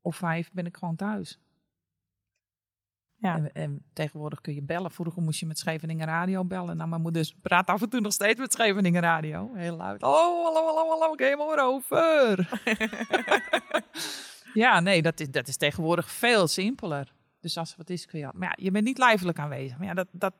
of 0.00 0.16
vijf 0.16 0.52
ben 0.52 0.66
ik 0.66 0.76
gewoon 0.76 0.96
thuis. 0.96 1.38
Ja. 3.22 3.36
En, 3.36 3.52
en 3.52 3.84
tegenwoordig 3.92 4.40
kun 4.40 4.54
je 4.54 4.62
bellen. 4.62 4.90
Vroeger 4.90 5.22
moest 5.22 5.40
je 5.40 5.46
met 5.46 5.58
Scheveningen 5.58 6.06
Radio 6.06 6.44
bellen. 6.44 6.76
Nou, 6.76 6.88
mijn 6.88 7.02
moeder 7.02 7.32
praat 7.42 7.66
af 7.66 7.82
en 7.82 7.88
toe 7.88 8.00
nog 8.00 8.12
steeds 8.12 8.40
met 8.40 8.52
Scheveningen 8.52 9.02
Radio. 9.02 9.50
Heel 9.54 9.76
luid. 9.76 10.00
Hallo, 10.00 10.42
hallo, 10.44 10.66
hallo, 10.66 10.88
hallo, 10.88 11.14
game 11.16 11.62
over. 11.62 12.48
ja, 14.62 14.80
nee, 14.80 15.02
dat 15.02 15.20
is, 15.20 15.30
dat 15.30 15.48
is 15.48 15.56
tegenwoordig 15.56 16.10
veel 16.10 16.46
simpeler. 16.46 17.12
Dus 17.40 17.56
als 17.56 17.70
er 17.70 17.76
wat 17.76 17.90
is, 17.90 18.06
kun 18.06 18.18
je... 18.18 18.30
Maar 18.34 18.48
ja, 18.48 18.64
je 18.64 18.70
bent 18.70 18.84
niet 18.84 18.98
lijfelijk 18.98 19.38
aanwezig. 19.38 19.78
Maar 19.78 19.86
ja, 19.86 19.94
dat, 19.94 20.08
dat, 20.10 20.34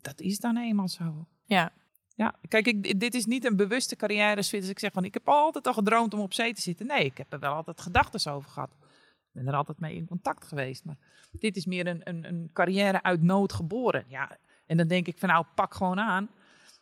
dat 0.00 0.20
is 0.20 0.38
dan 0.38 0.56
eenmaal 0.56 0.88
zo. 0.88 1.26
Ja. 1.44 1.72
Ja, 2.14 2.34
kijk, 2.48 2.66
ik, 2.66 3.00
dit 3.00 3.14
is 3.14 3.24
niet 3.24 3.44
een 3.44 3.56
bewuste 3.56 3.96
carrière 3.96 4.42
switch. 4.42 4.68
Ik 4.68 4.78
zeg 4.78 4.92
van, 4.92 5.04
ik 5.04 5.14
heb 5.14 5.28
altijd 5.28 5.66
al 5.66 5.72
gedroomd 5.72 6.14
om 6.14 6.20
op 6.20 6.32
zee 6.32 6.54
te 6.54 6.60
zitten. 6.60 6.86
Nee, 6.86 7.04
ik 7.04 7.18
heb 7.18 7.32
er 7.32 7.38
wel 7.38 7.54
altijd 7.54 7.80
gedachten 7.80 8.32
over 8.32 8.50
gehad. 8.50 8.70
Ik 8.80 9.30
ben 9.32 9.46
er 9.46 9.54
altijd 9.54 9.80
mee 9.80 9.94
in 9.94 10.06
contact 10.06 10.46
geweest. 10.46 10.84
Maar 10.84 10.96
dit 11.30 11.56
is 11.56 11.66
meer 11.66 11.86
een, 11.86 12.00
een, 12.04 12.24
een 12.24 12.50
carrière 12.52 13.02
uit 13.02 13.22
nood 13.22 13.52
geboren. 13.52 14.04
Ja, 14.08 14.36
en 14.66 14.76
dan 14.76 14.88
denk 14.88 15.06
ik 15.06 15.18
van, 15.18 15.28
nou, 15.28 15.44
pak 15.54 15.74
gewoon 15.74 16.00
aan. 16.00 16.28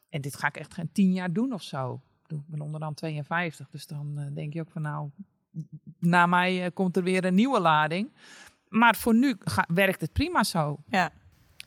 En 0.09 0.21
dit 0.21 0.37
ga 0.37 0.47
ik 0.47 0.57
echt 0.57 0.75
geen 0.75 0.93
tien 0.93 1.13
jaar 1.13 1.33
doen 1.33 1.53
of 1.53 1.63
zo. 1.63 2.01
Ik 2.27 2.47
ben 2.47 2.61
onderhand 2.61 2.97
52, 2.97 3.69
dus 3.71 3.87
dan 3.87 4.19
eh, 4.19 4.27
denk 4.35 4.53
je 4.53 4.61
ook 4.61 4.71
van, 4.71 4.83
nou, 4.83 5.11
na 5.99 6.27
mij 6.27 6.65
eh, 6.65 6.71
komt 6.75 6.97
er 6.97 7.03
weer 7.03 7.25
een 7.25 7.35
nieuwe 7.35 7.61
lading. 7.61 8.11
Maar 8.69 8.97
voor 8.97 9.15
nu 9.15 9.37
werkt 9.67 10.01
het 10.01 10.13
prima 10.13 10.45
zo. 10.45 10.79
Ja. 10.89 11.13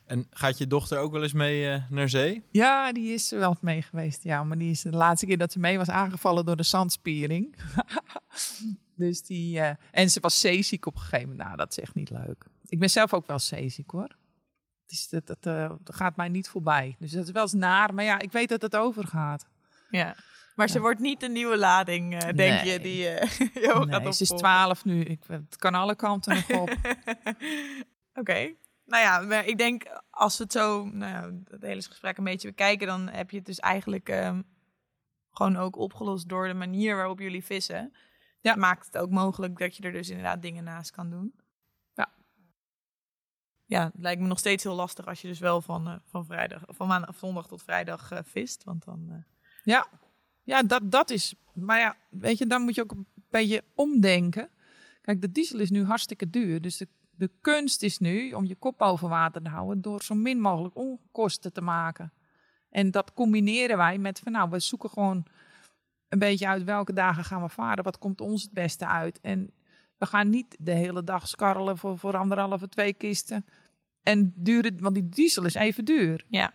En 0.05 0.27
gaat 0.29 0.57
je 0.57 0.67
dochter 0.67 0.97
ook 0.97 1.11
wel 1.11 1.23
eens 1.23 1.33
mee 1.33 1.69
eh, 1.69 1.81
naar 1.89 2.09
zee? 2.09 2.43
Ja, 2.51 2.91
die 2.91 3.13
is 3.13 3.31
er 3.31 3.39
wel 3.39 3.57
mee 3.61 3.81
geweest. 3.81 4.23
Ja, 4.23 4.43
maar 4.43 4.57
die 4.57 4.71
is 4.71 4.81
de 4.81 4.89
laatste 4.89 5.25
keer 5.25 5.37
dat 5.37 5.51
ze 5.51 5.59
mee 5.59 5.77
was 5.77 5.89
aangevallen 5.89 6.45
door 6.45 6.55
de 6.55 6.63
zandspiering. 6.63 7.55
dus 8.95 9.21
die, 9.21 9.59
eh, 9.59 9.75
en 9.91 10.09
ze 10.09 10.19
was 10.19 10.39
zeeziek 10.39 10.85
op 10.85 10.95
een 10.95 11.01
gegeven 11.01 11.29
moment. 11.29 11.43
Nou, 11.45 11.57
dat 11.57 11.71
is 11.71 11.79
echt 11.79 11.95
niet 11.95 12.09
leuk. 12.09 12.45
Ik 12.65 12.79
ben 12.79 12.89
zelf 12.89 13.13
ook 13.13 13.27
wel 13.27 13.39
zeeziek 13.39 13.89
hoor. 13.89 14.15
Het 14.81 14.91
is, 14.91 15.09
dat, 15.09 15.27
dat, 15.27 15.37
eh, 15.41 15.71
dat 15.83 15.95
gaat 15.95 16.15
mij 16.15 16.29
niet 16.29 16.49
voorbij. 16.49 16.95
Dus 16.99 17.11
dat 17.11 17.23
is 17.25 17.31
wel 17.31 17.41
eens 17.41 17.53
naar. 17.53 17.93
Maar 17.93 18.03
ja, 18.03 18.19
ik 18.19 18.31
weet 18.31 18.49
dat 18.49 18.61
het 18.61 18.75
overgaat. 18.75 19.45
Ja. 19.89 20.15
Maar 20.55 20.69
ze 20.69 20.79
wordt 20.79 20.99
niet 20.99 21.19
de 21.19 21.29
nieuwe 21.29 21.57
lading, 21.57 22.13
eh, 22.13 22.19
denk 22.19 22.37
Nee. 22.63 22.71
je, 22.71 22.79
die 22.79 23.07
eh 23.07 23.29
gaat 23.89 24.03
Nee, 24.03 24.13
ze 24.13 24.23
is. 24.23 24.29
12 24.29 24.85
nu. 24.85 25.01
Ik, 25.01 25.19
het 25.27 25.55
kan 25.55 25.73
alle 25.73 25.95
kanten 25.95 26.33
nog 26.35 26.59
op. 26.61 26.75
Oké. 28.19 28.53
Nou 28.85 29.03
ja, 29.03 29.19
maar 29.19 29.45
ik 29.45 29.57
denk 29.57 29.83
als 30.09 30.37
we 30.37 30.43
het 30.43 30.51
zo, 30.53 30.85
nou 30.85 31.11
ja, 31.11 31.39
het 31.51 31.61
hele 31.61 31.81
gesprek 31.81 32.17
een 32.17 32.23
beetje 32.23 32.47
bekijken, 32.47 32.87
dan 32.87 33.07
heb 33.07 33.31
je 33.31 33.37
het 33.37 33.45
dus 33.45 33.59
eigenlijk 33.59 34.09
ehm, 34.09 34.41
gewoon 35.31 35.55
ook 35.57 35.75
opgelost 35.75 36.29
door 36.29 36.47
de 36.47 36.53
manier 36.53 36.95
waarop 36.95 37.19
jullie 37.19 37.43
vissen. 37.43 37.93
Ja. 38.39 38.55
Maakt 38.55 38.85
het 38.85 38.97
ook 38.97 39.09
mogelijk 39.09 39.57
dat 39.57 39.75
je 39.77 39.83
er 39.83 39.91
dus 39.91 40.09
inderdaad 40.09 40.41
dingen 40.41 40.63
naast 40.63 40.91
kan 40.91 41.09
doen. 41.09 41.35
Ja. 41.93 42.13
Ja, 43.65 43.83
het 43.83 43.93
lijkt 44.01 44.21
me 44.21 44.27
nog 44.27 44.39
steeds 44.39 44.63
heel 44.63 44.75
lastig 44.75 45.05
als 45.05 45.21
je 45.21 45.27
dus 45.27 45.39
wel 45.39 45.61
van, 45.61 45.87
eh, 45.87 45.95
van, 46.05 46.25
vrijdag, 46.25 46.61
van 46.67 46.87
maandag 46.87 47.15
zondag 47.17 47.47
tot 47.47 47.63
vrijdag 47.63 48.11
eh, 48.11 48.19
vist. 48.23 48.63
Want 48.63 48.83
dan. 48.85 49.07
eh, 49.09 49.23
Ja, 49.63 49.87
ja 50.43 50.63
dat, 50.63 50.91
dat 50.91 51.09
is. 51.09 51.35
Maar 51.53 51.79
ja, 51.79 51.97
weet 52.09 52.37
je, 52.37 52.47
dan 52.47 52.61
moet 52.61 52.75
je 52.75 52.81
ook 52.81 52.91
een 52.91 53.07
beetje 53.29 53.63
omdenken. 53.75 54.49
Kijk, 55.01 55.21
de 55.21 55.31
diesel 55.31 55.59
is 55.59 55.69
nu 55.69 55.83
hartstikke 55.83 56.29
duur. 56.29 56.61
Dus 56.61 56.77
de, 56.77 56.87
de 57.17 57.31
kunst 57.41 57.83
is 57.83 57.97
nu 57.97 58.31
om 58.31 58.45
je 58.45 58.55
kop 58.55 58.77
boven 58.77 59.09
water 59.09 59.41
te 59.41 59.49
houden 59.49 59.81
door 59.81 60.03
zo 60.03 60.15
min 60.15 60.39
mogelijk 60.39 60.75
onkosten 60.75 61.53
te 61.53 61.61
maken. 61.61 62.13
En 62.69 62.91
dat 62.91 63.13
combineren 63.13 63.77
wij 63.77 63.97
met 63.97 64.19
van 64.19 64.31
nou, 64.31 64.49
we 64.49 64.59
zoeken 64.59 64.89
gewoon 64.89 65.25
een 66.09 66.19
beetje 66.19 66.47
uit 66.47 66.63
welke 66.63 66.93
dagen 66.93 67.23
gaan 67.23 67.41
we 67.41 67.49
varen. 67.49 67.83
Wat 67.83 67.97
komt 67.97 68.21
ons 68.21 68.43
het 68.43 68.51
beste 68.51 68.87
uit? 68.87 69.19
En 69.21 69.51
we 69.97 70.05
gaan 70.05 70.29
niet 70.29 70.55
de 70.59 70.71
hele 70.71 71.03
dag 71.03 71.27
skarrelen 71.27 71.77
voor, 71.77 71.97
voor 71.97 72.17
anderhalve, 72.17 72.69
twee 72.69 72.93
kisten. 72.93 73.45
En 74.03 74.33
duren, 74.35 74.81
want 74.81 74.95
die 74.95 75.09
diesel 75.09 75.45
is 75.45 75.53
even 75.53 75.85
duur. 75.85 76.25
Ja. 76.27 76.53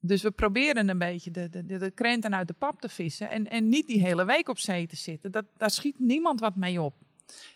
Dus 0.00 0.22
we 0.22 0.30
proberen 0.30 0.88
een 0.88 0.98
beetje 0.98 1.30
de, 1.30 1.48
de, 1.48 1.66
de, 1.66 1.78
de 1.78 1.90
krenten 1.90 2.34
uit 2.34 2.48
de 2.48 2.54
pap 2.54 2.80
te 2.80 2.88
vissen. 2.88 3.30
En, 3.30 3.50
en 3.50 3.68
niet 3.68 3.86
die 3.86 4.00
hele 4.00 4.24
week 4.24 4.48
op 4.48 4.58
zee 4.58 4.86
te 4.86 4.96
zitten. 4.96 5.32
Dat, 5.32 5.44
daar 5.56 5.70
schiet 5.70 5.98
niemand 5.98 6.40
wat 6.40 6.56
mee 6.56 6.80
op. 6.80 6.94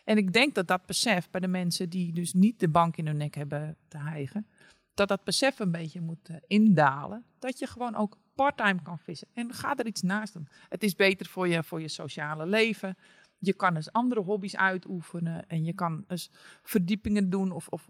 En 0.05 0.17
ik 0.17 0.33
denk 0.33 0.55
dat 0.55 0.67
dat 0.67 0.87
besef 0.87 1.31
bij 1.31 1.41
de 1.41 1.49
mensen 1.49 1.91
die 1.91 2.13
dus 2.13 2.33
niet 2.33 2.61
de 2.61 2.69
bank 2.69 2.97
in 2.97 3.07
hun 3.07 3.17
nek 3.17 3.35
hebben 3.35 3.77
te 3.89 3.99
hijgen. 3.99 4.47
Dat 4.95 5.09
dat 5.09 5.25
besef 5.25 5.59
een 5.59 5.71
beetje 5.71 6.01
moet 6.01 6.29
eh, 6.29 6.37
indalen. 6.47 7.25
Dat 7.39 7.59
je 7.59 7.67
gewoon 7.67 7.95
ook 7.95 8.19
parttime 8.35 8.83
kan 8.83 8.99
vissen. 8.99 9.29
En 9.33 9.53
ga 9.53 9.77
er 9.77 9.87
iets 9.87 10.03
naast 10.03 10.33
doen. 10.33 10.49
Het 10.69 10.83
is 10.83 10.95
beter 10.95 11.27
voor 11.27 11.49
je, 11.49 11.63
voor 11.63 11.81
je 11.81 11.89
sociale 11.89 12.47
leven. 12.47 12.97
Je 13.39 13.55
kan 13.55 13.77
eens 13.77 13.93
andere 13.93 14.21
hobby's 14.21 14.57
uitoefenen. 14.57 15.49
En 15.49 15.65
je 15.65 15.73
kan 15.73 16.05
eens 16.09 16.31
verdiepingen 16.63 17.31
doen. 17.31 17.51
Of, 17.51 17.69
of 17.69 17.89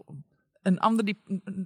een 0.61 0.79
andere 0.79 1.15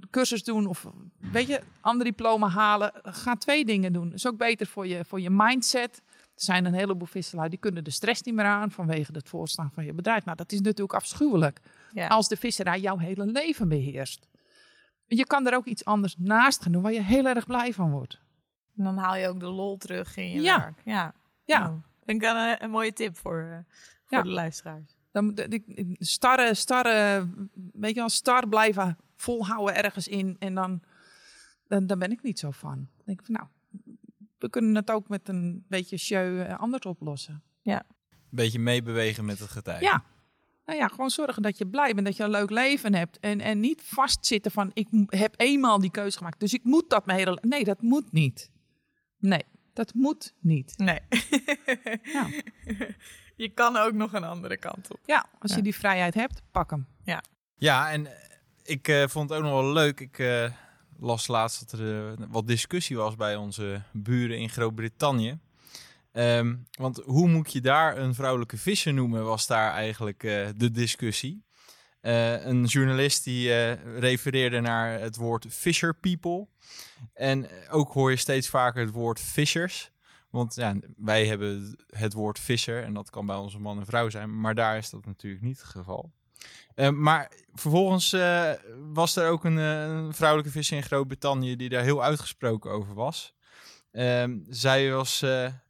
cursus 0.09 0.43
doen. 0.43 0.65
Of 0.65 0.87
weet 1.31 1.47
je, 1.47 1.61
ander 1.81 2.05
diploma 2.05 2.47
halen. 2.47 2.91
Ga 3.03 3.35
twee 3.35 3.65
dingen 3.65 3.93
doen. 3.93 4.13
is 4.13 4.27
ook 4.27 4.37
beter 4.37 4.67
voor 4.67 4.87
je, 4.87 5.05
voor 5.05 5.21
je 5.21 5.29
mindset. 5.29 6.01
Er 6.37 6.43
zijn 6.43 6.65
een 6.65 6.73
heleboel 6.73 7.07
visselaars 7.07 7.49
die 7.49 7.59
kunnen 7.59 7.83
de 7.83 7.89
stress 7.89 8.21
niet 8.21 8.35
meer 8.35 8.45
aan 8.45 8.71
vanwege 8.71 9.11
het 9.13 9.29
voorstaan 9.29 9.71
van 9.73 9.85
je 9.85 9.93
bedrijf. 9.93 10.25
Nou, 10.25 10.37
dat 10.37 10.51
is 10.51 10.61
natuurlijk 10.61 10.93
afschuwelijk. 10.93 11.59
Ja. 11.91 12.07
Als 12.07 12.27
de 12.27 12.37
visserij 12.37 12.79
jouw 12.79 12.97
hele 12.97 13.25
leven 13.25 13.67
beheerst. 13.67 14.27
Je 15.05 15.25
kan 15.25 15.47
er 15.47 15.55
ook 15.55 15.65
iets 15.65 15.85
anders 15.85 16.15
naast 16.17 16.61
gaan 16.61 16.71
doen 16.71 16.81
waar 16.81 16.93
je 16.93 17.01
heel 17.01 17.25
erg 17.25 17.45
blij 17.45 17.73
van 17.73 17.91
wordt. 17.91 18.19
En 18.77 18.83
dan 18.83 18.97
haal 18.97 19.15
je 19.15 19.27
ook 19.27 19.39
de 19.39 19.45
lol 19.45 19.77
terug 19.77 20.17
in 20.17 20.29
je 20.31 20.41
Ja. 20.41 20.59
werk. 20.59 20.81
Ja. 20.85 21.13
Ja. 21.45 21.59
Nou, 21.59 21.79
vind 22.05 22.21
ik 22.23 22.29
een, 22.29 22.63
een 22.63 22.69
mooie 22.69 22.93
tip 22.93 23.17
voor, 23.17 23.39
eh, 23.41 23.57
voor 24.05 24.17
Ja. 24.17 24.21
de 24.23 24.29
luisteraars. 24.29 24.95
Dan 25.11 25.25
moet 25.25 25.53
ik- 25.53 25.67
ik- 25.67 25.95
starre, 25.99 26.53
starre, 26.53 27.27
weet 27.73 27.93
je 27.93 27.99
wel, 27.99 28.09
star 28.09 28.47
blijven 28.47 28.97
volhouden 29.15 29.75
ergens 29.83 30.07
in. 30.07 30.35
En 30.39 30.53
dan, 30.55 30.81
dan, 31.67 31.87
dan 31.87 31.99
ben 31.99 32.11
ik 32.11 32.23
niet 32.23 32.39
zo 32.39 32.51
van. 32.51 32.75
Dan 32.75 33.05
denk 33.05 33.19
ik 33.19 33.25
van, 33.25 33.35
nou, 33.35 33.47
we 34.37 34.49
kunnen 34.49 34.75
het 34.75 34.91
ook 34.91 35.09
met 35.09 35.29
een 35.29 35.65
beetje 35.67 35.97
show 35.97 36.41
eh, 36.41 36.59
anders 36.59 36.85
oplossen. 36.85 37.43
Ja. 37.61 37.83
Een 38.09 38.17
beetje 38.29 38.59
meebewegen 38.59 39.25
met 39.25 39.39
het 39.39 39.49
getij. 39.49 39.81
Ja. 39.81 40.03
Nou 40.65 40.79
ja, 40.79 40.87
gewoon 40.87 41.09
zorgen 41.09 41.41
dat 41.41 41.57
je 41.57 41.67
blij 41.67 41.93
bent, 41.93 42.05
dat 42.05 42.17
je 42.17 42.23
een 42.23 42.29
leuk 42.29 42.49
leven 42.49 42.93
hebt. 42.93 43.19
En, 43.19 43.41
en 43.41 43.59
niet 43.59 43.81
vastzitten 43.81 44.51
van, 44.51 44.71
ik 44.73 44.87
heb 45.05 45.33
eenmaal 45.37 45.79
die 45.79 45.91
keuze 45.91 46.17
gemaakt, 46.17 46.39
dus 46.39 46.53
ik 46.53 46.63
moet 46.63 46.89
dat 46.89 47.05
mijn 47.05 47.17
hele... 47.17 47.37
Nee, 47.41 47.63
dat 47.63 47.81
moet 47.81 48.11
niet. 48.11 48.51
Nee, 49.17 49.43
dat 49.73 49.93
moet 49.93 50.33
niet. 50.39 50.73
Nee. 50.77 50.99
Ja. 52.03 52.27
Je 53.35 53.49
kan 53.49 53.77
ook 53.77 53.93
nog 53.93 54.13
een 54.13 54.23
andere 54.23 54.57
kant 54.57 54.91
op. 54.91 54.99
Ja, 55.05 55.25
als 55.39 55.55
je 55.55 55.61
die 55.61 55.75
vrijheid 55.75 56.13
hebt, 56.13 56.41
pak 56.51 56.69
hem. 56.69 56.87
Ja. 57.03 57.23
Ja, 57.55 57.91
en 57.91 58.05
eh, 58.05 58.13
ik 58.63 58.87
eh, 58.87 59.07
vond 59.07 59.29
het 59.29 59.37
ook 59.37 59.45
nog 59.45 59.53
wel 59.53 59.73
leuk. 59.73 59.99
Ik 59.99 60.19
eh, 60.19 60.51
las 60.99 61.27
laatst 61.27 61.59
dat 61.59 61.79
er 61.79 62.11
eh, 62.11 62.25
wat 62.29 62.47
discussie 62.47 62.97
was 62.97 63.15
bij 63.15 63.35
onze 63.35 63.81
buren 63.91 64.37
in 64.37 64.49
Groot-Brittannië. 64.49 65.39
Ehm, 66.11 66.55
want 66.71 67.01
hoe 67.05 67.27
moet 67.27 67.53
je 67.53 67.61
daar 67.61 67.97
een 67.97 68.15
vrouwelijke 68.15 68.57
visser 68.57 68.93
noemen, 68.93 69.23
was 69.23 69.47
daar 69.47 69.71
eigenlijk 69.71 70.23
eh, 70.23 70.47
de 70.55 70.71
discussie. 70.71 71.45
Eh, 72.01 72.45
een 72.45 72.65
journalist 72.65 73.23
die 73.23 73.71
refereerde 73.99 74.59
naar 74.59 74.99
het 74.99 75.15
woord 75.15 75.45
fisher 75.49 75.95
people. 75.95 76.47
En 77.13 77.47
ook 77.69 77.91
hoor 77.91 78.11
je 78.11 78.17
steeds 78.17 78.49
vaker 78.49 78.81
het 78.81 78.93
woord 78.93 79.19
fishers. 79.19 79.91
Want 80.29 80.55
ja, 80.55 80.75
wij 80.97 81.25
hebben 81.25 81.77
het 81.87 82.13
woord 82.13 82.39
visser 82.39 82.83
en 82.83 82.93
dat 82.93 83.09
kan 83.09 83.25
bij 83.25 83.35
onze 83.35 83.59
man 83.59 83.79
en 83.79 83.85
vrouw 83.85 84.09
zijn. 84.09 84.39
Maar 84.39 84.55
daar 84.55 84.77
is 84.77 84.89
dat 84.89 85.05
natuurlijk 85.05 85.43
niet 85.43 85.57
het 85.57 85.67
geval. 85.67 86.11
Eh, 86.77 86.89
maar 86.89 87.31
vervolgens 87.53 88.13
eh, 88.13 88.51
was 88.93 89.15
er 89.15 89.29
ook 89.29 89.43
een, 89.43 89.59
eh, 89.59 90.13
vrouwelijke 90.13 90.51
visser 90.51 90.77
in 90.77 90.83
Groot-Brittannië 90.83 91.55
die 91.55 91.69
daar 91.69 91.83
heel 91.83 92.03
uitgesproken 92.03 92.71
over 92.71 92.93
was. 92.93 93.33
Ehm, 93.91 94.37
zij 94.49 94.91
was 94.91 95.19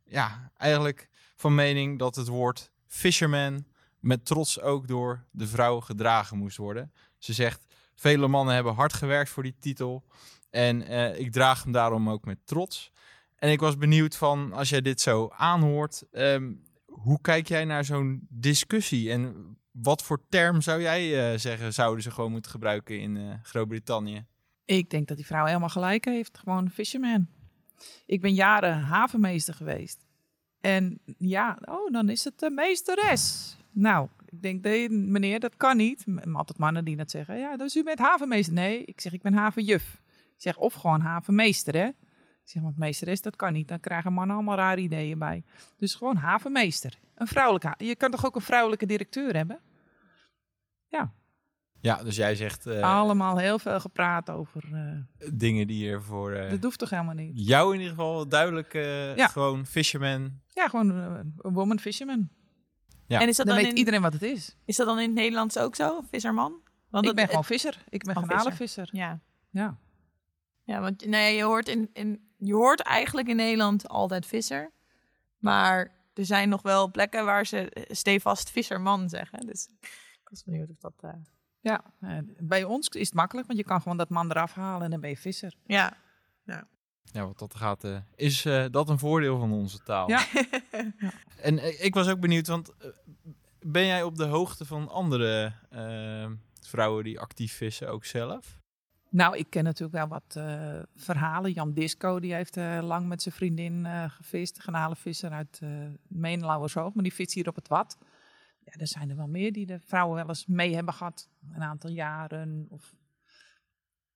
ja, 0.06 0.52
eigenlijk 0.58 1.10
van 1.36 1.56
mening 1.56 2.00
dat 2.00 2.16
het 2.16 2.28
woord 2.28 2.72
fisherman 2.88 3.66
met 4.00 4.26
trots 4.26 4.62
ook 4.62 4.88
door 4.88 5.26
de 5.32 5.48
vrouw 5.48 5.80
gedragen 5.80 6.38
moest 6.38 6.58
worden. 6.58 6.92
Ze 7.18 7.34
zegt, 7.34 7.66
vele 7.96 8.28
mannen 8.28 8.56
hebben 8.56 8.74
hard 8.74 8.94
gewerkt 8.94 9.30
voor 9.30 9.44
die 9.44 9.56
titel 9.60 10.04
en 10.50 10.88
ik 11.20 11.32
draag 11.32 11.64
hem 11.64 11.72
daarom 11.72 12.10
ook 12.10 12.26
met 12.26 12.38
trots. 12.46 12.92
En 13.36 13.52
ik 13.52 13.60
was 13.60 13.78
benieuwd 13.78 14.16
van, 14.16 14.54
als 14.54 14.70
jij 14.70 14.82
dit 14.82 15.02
zo 15.02 15.30
aanhoort, 15.36 16.04
ehm, 16.12 16.52
hoe 16.86 17.22
kijk 17.22 17.48
jij 17.48 17.66
naar 17.66 17.86
zo'n 17.86 18.28
discussie? 18.30 19.12
En 19.12 19.58
wat 19.82 20.04
voor 20.04 20.22
term 20.30 20.62
zou 20.62 20.82
jij 20.82 21.32
eh, 21.32 21.40
zeggen, 21.40 21.74
zouden 21.74 22.04
ze 22.04 22.12
gewoon 22.12 22.32
moeten 22.32 22.52
gebruiken 22.52 23.00
in 23.00 23.18
eh, 23.18 23.34
Groot-Brittannië? 23.44 24.26
Ik 24.66 24.90
denk 24.90 25.08
dat 25.08 25.18
die 25.18 25.26
vrouw 25.26 25.46
helemaal 25.46 25.70
gelijk 25.70 26.06
heeft. 26.06 26.38
Gewoon 26.38 26.70
fisherman. 26.70 27.28
Ik 28.06 28.22
ben 28.22 28.34
jaren 28.34 28.80
havenmeester 28.80 29.54
geweest. 29.54 30.06
En 30.62 31.00
ja, 31.18 31.58
oh, 31.62 31.92
dan 31.92 32.10
is 32.10 32.24
het 32.24 32.40
de 32.40 32.50
meesteres. 32.50 33.56
Nou, 33.72 34.08
ik 34.26 34.42
denk, 34.42 34.64
nee, 34.64 34.90
meneer, 34.90 35.40
dat 35.40 35.58
kan 35.58 35.78
niet. 35.78 36.06
Altijd 36.34 36.58
mannen 36.58 36.86
die 36.86 36.96
dat 36.96 37.12
zeggen. 37.12 37.38
Ja, 37.38 37.58
dus 37.58 37.76
u 37.76 37.84
bent 37.84 38.00
havenmeester. 38.00 38.54
Nee, 38.54 38.84
ik 38.86 39.02
zeg, 39.02 39.14
ik 39.14 39.22
ben 39.22 39.34
havenjuf. 39.34 40.02
Ik 40.08 40.42
zeg, 40.42 40.58
of 40.58 40.74
gewoon 40.74 41.02
havenmeester, 41.02 41.76
hè. 41.76 41.88
Ik 41.88 42.54
zeg, 42.54 42.62
want 42.62 42.78
meesteres, 42.78 43.22
dat 43.22 43.36
kan 43.36 43.54
niet. 43.54 43.68
Dan 43.68 43.80
krijgen 43.80 44.14
mannen 44.14 44.36
allemaal 44.36 44.56
rare 44.56 44.82
ideeën 44.82 45.20
bij. 45.20 45.44
Dus 45.78 45.96
gewoon 45.96 46.16
havenmeester. 46.16 47.00
Een 47.16 47.28
vrouwelijke. 47.28 47.74
Je 47.86 47.96
kan 47.96 48.12
toch 48.12 48.26
ook 48.26 48.36
een 48.36 48.42
vrouwelijke 48.42 48.86
directeur 48.86 49.36
hebben? 49.36 49.60
Ja, 50.88 51.14
Ja, 51.82 52.04
dus 52.04 52.16
jij 52.16 52.36
zegt 52.36 52.66
eh, 52.66 52.82
allemaal 53.00 53.38
heel 53.38 53.60
veel 53.60 53.80
gepraat 53.80 54.30
over. 54.30 54.64
eh, 54.74 55.28
dingen 55.34 55.68
die 55.68 55.90
er 55.90 56.04
voor 56.04 56.32
eh, 56.32 56.50
dat 56.50 56.64
hoeft 56.64 56.80
toch 56.80 56.90
helemaal 56.90 57.14
niet? 57.14 57.32
jou 57.48 57.74
in 57.74 57.80
ieder 57.80 57.96
geval 57.96 58.28
duidelijk 58.28 58.74
eh, 58.74 59.16
Ja. 59.16 59.28
gewoon 59.28 59.66
fisherman. 59.66 60.42
Ja, 60.48 60.68
gewoon 60.68 60.90
een 60.90 61.34
woman 61.54 61.80
fisherman. 61.80 62.30
Ja. 63.08 63.20
En 63.22 63.28
is 63.28 63.36
dat 63.36 63.46
dan 63.46 63.56
dan 63.56 63.64
weet 63.64 63.74
in- 63.74 63.80
iedereen 63.80 64.02
wat 64.02 64.14
het 64.14 64.22
is. 64.22 64.56
Is 64.66 64.76
dat 64.76 64.88
dan 64.88 65.00
in 65.00 65.06
het 65.06 65.14
Nederlands 65.18 65.58
ook 65.58 65.76
zo, 65.76 66.02
visserman? 66.10 66.52
Want 66.90 67.04
ik 67.04 67.04
dat- 67.04 67.14
ben 67.16 67.24
het- 67.24 67.30
gewoon 67.30 67.44
visser. 67.46 67.84
Ik 67.90 68.04
ben 68.04 68.14
Gewoon 68.14 68.30
garnalenvisser. 68.30 68.90
Ja. 68.92 69.20
Ja. 69.50 69.78
Ja, 70.64 70.80
want 70.82 71.06
nee, 71.06 71.36
je 71.36 71.44
hoort, 71.44 71.68
in, 71.68 71.90
in, 71.94 72.22
je 72.38 72.54
hoort 72.54 72.80
eigenlijk 72.82 73.28
in 73.28 73.36
Nederland 73.36 73.88
altijd 73.88 74.26
visser. 74.26 74.72
Maar 75.38 75.92
er 76.14 76.26
zijn 76.26 76.50
nog 76.50 76.62
wel 76.62 76.92
plekken 76.92 77.26
waar 77.26 77.46
ze 77.46 77.86
stevast 77.90 78.50
visserman 78.52 79.10
zeggen. 79.10 79.46
Dus 79.46 79.68
ik 80.30 80.34
was 80.34 80.44
benieuwd 80.44 80.70
of 80.70 80.78
dat... 80.78 80.94
eh, 81.02 81.10
Ja, 81.62 81.84
eh, 82.00 82.18
bij 82.40 82.64
ons 82.64 82.88
is 82.88 83.06
het 83.06 83.14
makkelijk, 83.16 83.48
want 83.48 83.60
je 83.60 83.66
kan 83.66 83.82
gewoon 83.82 83.98
dat 83.98 84.10
man 84.10 84.30
eraf 84.32 84.54
halen 84.54 84.84
en 84.84 84.92
dan 84.92 85.00
ben 85.00 85.10
je 85.10 85.18
visser. 85.18 85.54
Ja. 85.66 85.94
ja. 86.44 86.68
Ja, 87.04 87.26
wat 87.26 87.40
dat 87.40 87.56
gaat, 87.56 87.84
eh, 87.84 87.98
is 88.16 88.46
eh, 88.46 88.66
dat 88.72 88.90
een 88.90 89.00
voordeel 89.00 89.40
van 89.40 89.52
onze 89.52 89.78
taal. 89.80 90.10
Ja. 90.10 90.26
En 91.42 91.84
ik 91.86 91.94
was 91.94 92.08
ook 92.08 92.20
benieuwd, 92.20 92.48
want 92.48 92.74
ben 93.60 93.86
jij 93.86 94.04
op 94.04 94.16
de 94.16 94.26
hoogte 94.26 94.66
van 94.66 94.90
andere 94.90 95.54
vrouwen 96.62 97.04
die 97.04 97.20
actief 97.20 97.54
vissen 97.58 97.90
ook 97.90 98.06
zelf? 98.06 98.60
Nou, 99.10 99.38
ik 99.38 99.50
ken 99.50 99.64
natuurlijk 99.64 99.98
wel 99.98 100.08
wat 100.08 100.36
eh, 100.36 100.80
verhalen. 100.96 101.52
Jan 101.52 101.74
Disco, 101.74 102.20
die 102.20 102.34
heeft 102.34 102.58
eh, 102.58 102.80
lang 102.82 103.08
met 103.08 103.22
zijn 103.22 103.36
vriendin 103.36 103.86
eh 103.86 104.04
gevist. 104.12 104.62
Garnalenvisser 104.62 105.32
uit 105.32 105.60
uh, 105.64 105.70
Meenlauwershoog, 106.08 106.94
maar 106.94 107.04
die 107.04 107.14
vist 107.14 107.34
hier 107.34 107.48
op 107.48 107.56
het 107.56 107.68
Wat. 107.68 107.98
Ja, 108.68 108.80
er 108.80 108.88
zijn 108.88 109.10
er 109.10 109.16
wel 109.16 109.28
meer 109.28 109.54
die 109.54 109.66
de 109.66 109.80
vrouwen 109.80 110.16
wel 110.16 110.28
eens 110.28 110.46
mee 110.46 110.76
hebben 110.76 110.94
gehad. 110.94 111.30
Een 111.54 111.62
aantal 111.64 111.90
jaren. 111.90 112.66
Of... 112.70 112.96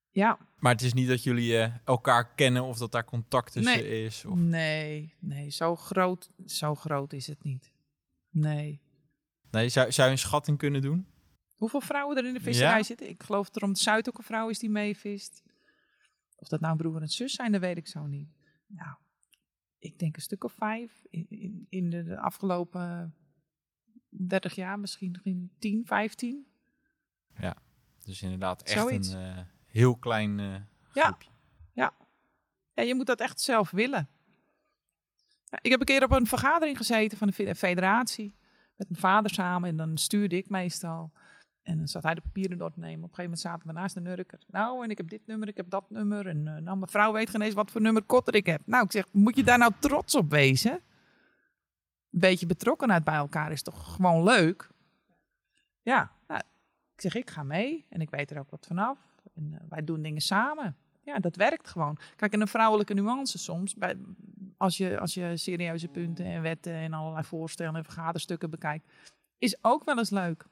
Ja, 0.10 0.38
Maar 0.58 0.72
het 0.72 0.82
is 0.82 0.94
niet 0.94 1.08
dat 1.08 1.24
jullie 1.24 1.58
eh, 1.58 1.76
elkaar 1.86 2.34
kennen 2.36 2.64
of 2.64 2.78
dat 2.78 2.92
daar 2.92 3.06
contact 3.06 3.52
tussen 3.52 3.82
nee. 3.82 4.04
is? 4.04 4.26
Of... 4.26 4.38
nee, 4.38 5.16
nee, 5.20 5.50
zo 5.50 5.76
groot, 5.76 6.32
zo 6.46 6.76
groot 6.76 7.14
is 7.14 7.28
het 7.28 7.44
niet. 7.44 7.72
Nee. 8.30 8.82
Nee, 9.52 9.70
zou, 9.70 9.92
zou 9.92 10.08
je 10.08 10.14
een 10.14 10.20
schatting 10.20 10.58
kunnen 10.58 10.82
doen? 10.82 11.08
Hoeveel 11.56 11.82
vrouwen 11.82 12.18
er 12.18 12.26
in 12.26 12.34
de 12.34 12.40
visserij 12.40 12.78
Ja. 12.78 12.84
zitten? 12.84 13.10
Ik 13.10 13.24
geloof 13.24 13.46
dat 13.46 13.56
er 13.56 13.64
om 13.64 13.70
het 13.70 13.80
Zuid 13.80 14.10
ook 14.10 14.18
een 14.18 14.24
vrouw 14.24 14.50
is 14.50 14.60
die 14.60 14.70
meevist. 14.70 15.44
Of 16.36 16.48
dat 16.48 16.60
nou 16.60 16.72
een 16.72 16.78
broer 16.78 17.02
en 17.02 17.08
zus 17.08 17.34
zijn, 17.34 17.52
dat 17.52 17.62
weet 17.62 17.78
ik 17.78 17.88
zo 17.88 18.06
niet. 18.06 18.30
Nou, 18.68 18.96
ik 19.80 20.00
denk 20.00 20.16
een 20.16 20.22
stuk 20.22 20.44
of 20.44 20.54
vijf 20.54 21.06
in, 21.10 21.26
in, 21.30 21.66
in 21.70 21.90
de, 21.90 22.04
de 22.04 22.20
afgelopen 22.20 23.16
30 24.12 24.56
jaar, 24.56 24.80
misschien, 24.80 25.12
misschien 25.12 25.52
10, 25.60 25.82
15. 25.86 26.46
Ja, 27.40 27.56
dus 28.06 28.22
inderdaad 28.22 28.62
echt 28.64 28.80
Zoiets. 28.80 29.10
een 29.14 29.22
eh, 29.22 29.38
heel 29.66 29.96
klein 29.96 30.40
eh, 30.40 30.56
Ja. 30.94 31.18
ja. 31.74 31.94
Ja, 32.74 32.84
je 32.84 32.96
moet 32.96 33.06
dat 33.06 33.20
echt 33.20 33.42
zelf 33.42 33.72
willen. 33.72 34.10
Ik 35.62 35.72
heb 35.72 35.80
een 35.80 35.86
keer 35.86 36.04
op 36.04 36.12
een 36.12 36.28
vergadering 36.28 36.78
gezeten 36.78 37.18
van 37.18 37.28
de 37.28 37.34
fe- 37.34 37.56
federatie. 37.56 38.36
Met 38.76 38.90
mijn 38.90 39.02
vader 39.02 39.32
samen. 39.32 39.70
En 39.70 39.78
dan 39.78 39.98
stuurde 39.98 40.38
ik 40.38 40.50
meestal. 40.50 41.12
En 41.64 41.78
dan 41.78 41.88
zat 41.88 42.04
hij 42.04 42.14
de 42.16 42.22
papieren 42.22 42.58
door 42.58 42.72
te 42.72 42.80
nemen. 42.80 43.04
Op 43.04 43.10
een 43.10 43.16
gegeven 43.16 43.24
moment 43.24 43.40
zaten 43.42 43.68
we 43.68 43.74
naast 43.74 43.94
de 43.94 44.02
nurker. 44.02 44.40
Nou, 44.48 44.84
en 44.84 44.90
ik 44.90 44.98
heb 44.98 45.10
dit 45.10 45.28
nummer, 45.28 45.48
ik 45.48 45.58
heb 45.58 45.70
dat 45.70 45.90
nummer. 45.90 46.28
En 46.28 46.38
eh, 46.48 46.54
nou, 46.62 46.78
mijn 46.78 46.92
vrouw 46.92 47.12
weet 47.14 47.30
geen 47.30 47.42
eens 47.42 47.54
wat 47.54 47.72
voor 47.72 47.82
nummer 47.82 48.04
kotter 48.04 48.36
ik 48.36 48.46
heb. 48.46 48.62
Nou, 48.66 48.84
ik 48.86 48.92
zeg, 48.92 49.06
moet 49.12 49.36
je 49.36 49.44
daar 49.44 49.58
nou 49.58 49.72
trots 49.80 50.16
op 50.16 50.30
wezen? 50.30 50.82
Een 52.12 52.20
beetje 52.20 52.46
betrokkenheid 52.46 53.04
bij 53.04 53.16
elkaar 53.16 53.52
is 53.52 53.62
toch 53.62 53.94
gewoon 53.96 54.24
leuk? 54.24 54.70
Ja, 55.82 56.12
nou, 56.28 56.42
ik 56.96 57.02
zeg, 57.02 57.16
ik 57.16 57.30
ga 57.30 57.44
mee. 57.44 57.86
En 57.90 58.02
ik 58.02 58.10
weet 58.10 58.32
er 58.32 58.40
ook 58.40 58.50
wat 58.50 58.66
vanaf. 58.68 58.98
En 59.34 59.54
eh, 59.54 59.60
wij 59.70 59.84
doen 59.84 60.02
dingen 60.02 60.22
samen. 60.22 60.76
Ja, 61.04 61.20
dat 61.20 61.36
werkt 61.36 61.68
gewoon. 61.68 61.98
Kijk, 62.16 62.34
en 62.34 62.42
een 62.42 62.48
vrouwelijke 62.48 62.94
nuance 62.94 63.38
soms, 63.38 63.76
bij, 63.76 63.98
als, 64.58 64.78
je, 64.78 65.00
als 65.00 65.14
je 65.14 65.38
serieuze 65.38 65.88
punten 65.88 66.26
en 66.26 66.42
wetten 66.42 66.74
en 66.74 66.94
allerlei 66.94 67.24
voorstellen 67.24 67.76
en 67.76 67.84
vergaderstukken 67.84 68.50
bekijkt, 68.50 68.92
is 69.38 69.58
ook 69.64 69.84
wel 69.84 69.98
eens 69.98 70.10
leuk. 70.10 70.46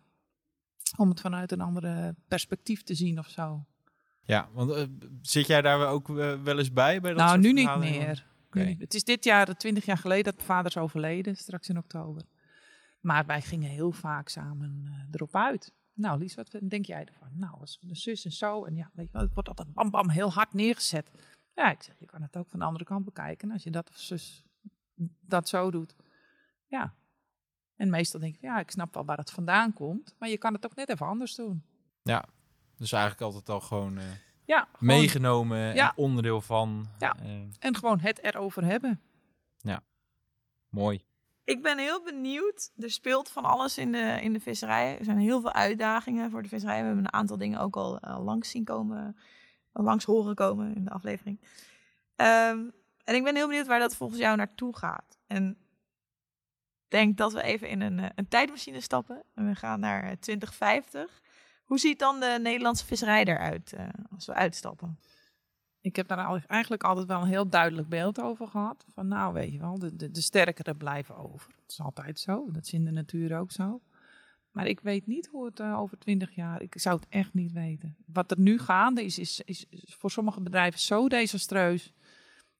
Om 0.97 1.09
het 1.09 1.21
vanuit 1.21 1.51
een 1.51 1.61
andere 1.61 2.15
perspectief 2.27 2.83
te 2.83 2.95
zien 2.95 3.19
of 3.19 3.27
zo. 3.27 3.65
Ja, 4.23 4.49
want 4.53 4.71
eh, 4.71 4.83
zit 5.21 5.47
jij 5.47 5.61
daar 5.61 5.87
ook 5.87 6.09
eh, 6.09 6.41
wel 6.43 6.57
eens 6.57 6.73
bij? 6.73 7.01
bij 7.01 7.13
dat 7.13 7.25
nou, 7.25 7.39
nu 7.39 7.53
niet 7.53 7.75
meer. 7.77 8.25
Niet. 8.51 8.79
Het 8.79 8.93
is 8.93 9.03
dit 9.03 9.23
jaar, 9.23 9.57
twintig 9.57 9.85
jaar 9.85 9.97
geleden, 9.97 10.23
dat 10.23 10.35
mijn 10.35 10.47
vader 10.47 10.71
is 10.71 10.77
overleden, 10.77 11.35
straks 11.35 11.69
in 11.69 11.77
oktober. 11.77 12.23
Maar 12.99 13.25
wij 13.25 13.41
gingen 13.41 13.69
heel 13.69 13.91
vaak 13.91 14.29
samen 14.29 14.83
eh, 14.85 14.93
erop 15.11 15.35
uit. 15.35 15.73
Nou, 15.93 16.19
Lies, 16.19 16.35
wat 16.35 16.59
denk 16.61 16.85
jij 16.85 17.05
ervan? 17.05 17.29
Nou, 17.33 17.59
als 17.59 17.77
een 17.81 17.95
zus 17.95 18.25
en 18.25 18.31
zo. 18.31 18.65
En 18.65 18.75
ja, 18.75 18.91
weet 18.93 19.05
je 19.05 19.11
wel, 19.11 19.21
het 19.21 19.33
wordt 19.33 19.49
altijd 19.49 19.73
bam 19.73 19.89
bam 19.89 20.09
heel 20.09 20.31
hard 20.31 20.53
neergezet. 20.53 21.11
Ja, 21.55 21.71
ik 21.71 21.83
zeg, 21.83 21.99
je 21.99 22.05
kan 22.05 22.21
het 22.21 22.37
ook 22.37 22.49
van 22.49 22.59
de 22.59 22.65
andere 22.65 22.85
kant 22.85 23.05
bekijken. 23.05 23.51
Als 23.51 23.63
je 23.63 23.71
dat 23.71 23.89
of 23.89 23.97
zus 23.97 24.43
dat 25.19 25.49
zo 25.49 25.71
doet. 25.71 25.95
Ja. 26.67 26.93
En 27.75 27.89
meestal 27.89 28.19
denk 28.19 28.35
ik, 28.35 28.41
ja, 28.41 28.59
ik 28.59 28.71
snap 28.71 28.93
wel 28.93 29.05
waar 29.05 29.17
het 29.17 29.31
vandaan 29.31 29.73
komt. 29.73 30.15
Maar 30.19 30.29
je 30.29 30.37
kan 30.37 30.53
het 30.53 30.65
ook 30.65 30.75
net 30.75 30.89
even 30.89 31.05
anders 31.05 31.35
doen. 31.35 31.63
Ja, 32.03 32.25
dus 32.77 32.91
eigenlijk 32.91 33.23
altijd 33.23 33.49
al 33.49 33.59
gewoon, 33.59 33.97
eh, 33.97 34.03
Ja, 34.49 34.59
gewoon- 34.73 34.95
meegenomen 34.95 35.75
Ja. 35.75 35.89
en 35.89 35.97
onderdeel 35.97 36.41
van. 36.41 36.87
Ja. 36.99 37.15
eh, 37.23 37.29
En 37.59 37.75
gewoon 37.75 37.99
het 37.99 38.19
erover 38.23 38.63
hebben. 38.65 39.01
ja, 39.57 39.81
mooi. 40.69 41.03
Ik 41.43 41.61
ben 41.61 41.77
heel 41.77 42.03
benieuwd. 42.03 42.71
Er 42.77 42.91
speelt 42.91 43.29
van 43.29 43.43
alles 43.45 43.77
in 43.77 43.91
de, 43.91 44.17
in 44.21 44.33
de 44.33 44.39
visserij. 44.39 44.97
Er 44.99 45.05
zijn 45.05 45.17
heel 45.17 45.41
veel 45.41 45.53
uitdagingen 45.53 46.31
voor 46.31 46.41
de 46.41 46.47
visserij. 46.49 46.79
We 46.79 46.85
hebben 46.85 47.05
een 47.05 47.13
aantal 47.13 47.37
dingen 47.37 47.59
ook 47.59 47.75
al 47.75 47.99
eh, 47.99 48.23
langs 48.23 48.49
zien 48.49 48.63
komen. 48.63 49.17
al 49.71 49.83
langs 49.83 50.05
horen 50.05 50.35
komen 50.35 50.75
in 50.75 50.83
de 50.83 50.89
aflevering. 50.91 51.39
Ehm, 52.15 52.59
en 53.03 53.15
ik 53.15 53.23
ben 53.23 53.35
heel 53.35 53.47
benieuwd 53.47 53.67
waar 53.67 53.79
dat 53.79 53.95
volgens 53.95 54.19
jou 54.19 54.35
naartoe 54.37 54.77
gaat. 54.77 55.17
En 55.27 55.57
denk 56.87 57.17
dat 57.17 57.33
we 57.33 57.41
even 57.41 57.69
in 57.69 57.81
een, 57.81 57.99
eh, 57.99 58.09
een 58.15 58.27
tijdmachine 58.27 58.81
stappen. 58.81 59.23
En 59.35 59.47
we 59.47 59.55
gaan 59.55 59.79
naar 59.79 60.03
eh, 60.03 60.11
2050. 60.19 61.21
Hoe 61.69 61.79
ziet 61.79 61.99
dan 61.99 62.19
de 62.19 62.39
Nederlandse 62.41 62.85
visserij 62.85 63.23
eruit 63.23 63.73
eh, 63.73 63.87
als 64.11 64.25
we 64.25 64.33
uitstappen? 64.33 64.99
Ik 65.81 65.95
heb 65.95 66.07
daar 66.07 66.43
eigenlijk 66.47 66.83
altijd 66.83 67.07
wel 67.07 67.21
een 67.21 67.27
heel 67.27 67.49
duidelijk 67.49 67.89
beeld 67.89 68.21
over 68.21 68.47
gehad. 68.47 68.85
Van 68.93 69.07
nou, 69.07 69.33
weet 69.33 69.51
je 69.51 69.59
wel, 69.59 69.79
de, 69.79 70.11
de, 70.11 70.21
sterkere 70.21 70.75
blijven 70.75 71.17
over. 71.17 71.51
Dat 71.55 71.71
is 71.71 71.79
altijd 71.79 72.19
zo. 72.19 72.51
Dat 72.51 72.65
is 72.65 72.73
in 72.73 72.85
de 72.85 72.91
natuur 72.91 73.37
ook 73.37 73.51
zo. 73.51 73.81
Maar 74.51 74.67
ik 74.67 74.79
weet 74.79 75.07
niet 75.07 75.27
hoe 75.27 75.45
het 75.45 75.59
eh, 75.59 75.79
over 75.79 75.97
twintig 75.97 76.35
jaar... 76.35 76.61
Ik 76.61 76.73
zou 76.79 76.95
het 76.95 77.09
echt 77.09 77.33
niet 77.33 77.51
weten. 77.51 77.95
Wat 78.05 78.31
er 78.31 78.39
nu 78.39 78.59
gaande 78.59 79.03
is, 79.03 79.19
is, 79.19 79.41
is, 79.45 79.65
voor 79.69 80.11
sommige 80.11 80.41
bedrijven 80.41 80.79
zo 80.79 81.09
desastreus. 81.09 81.93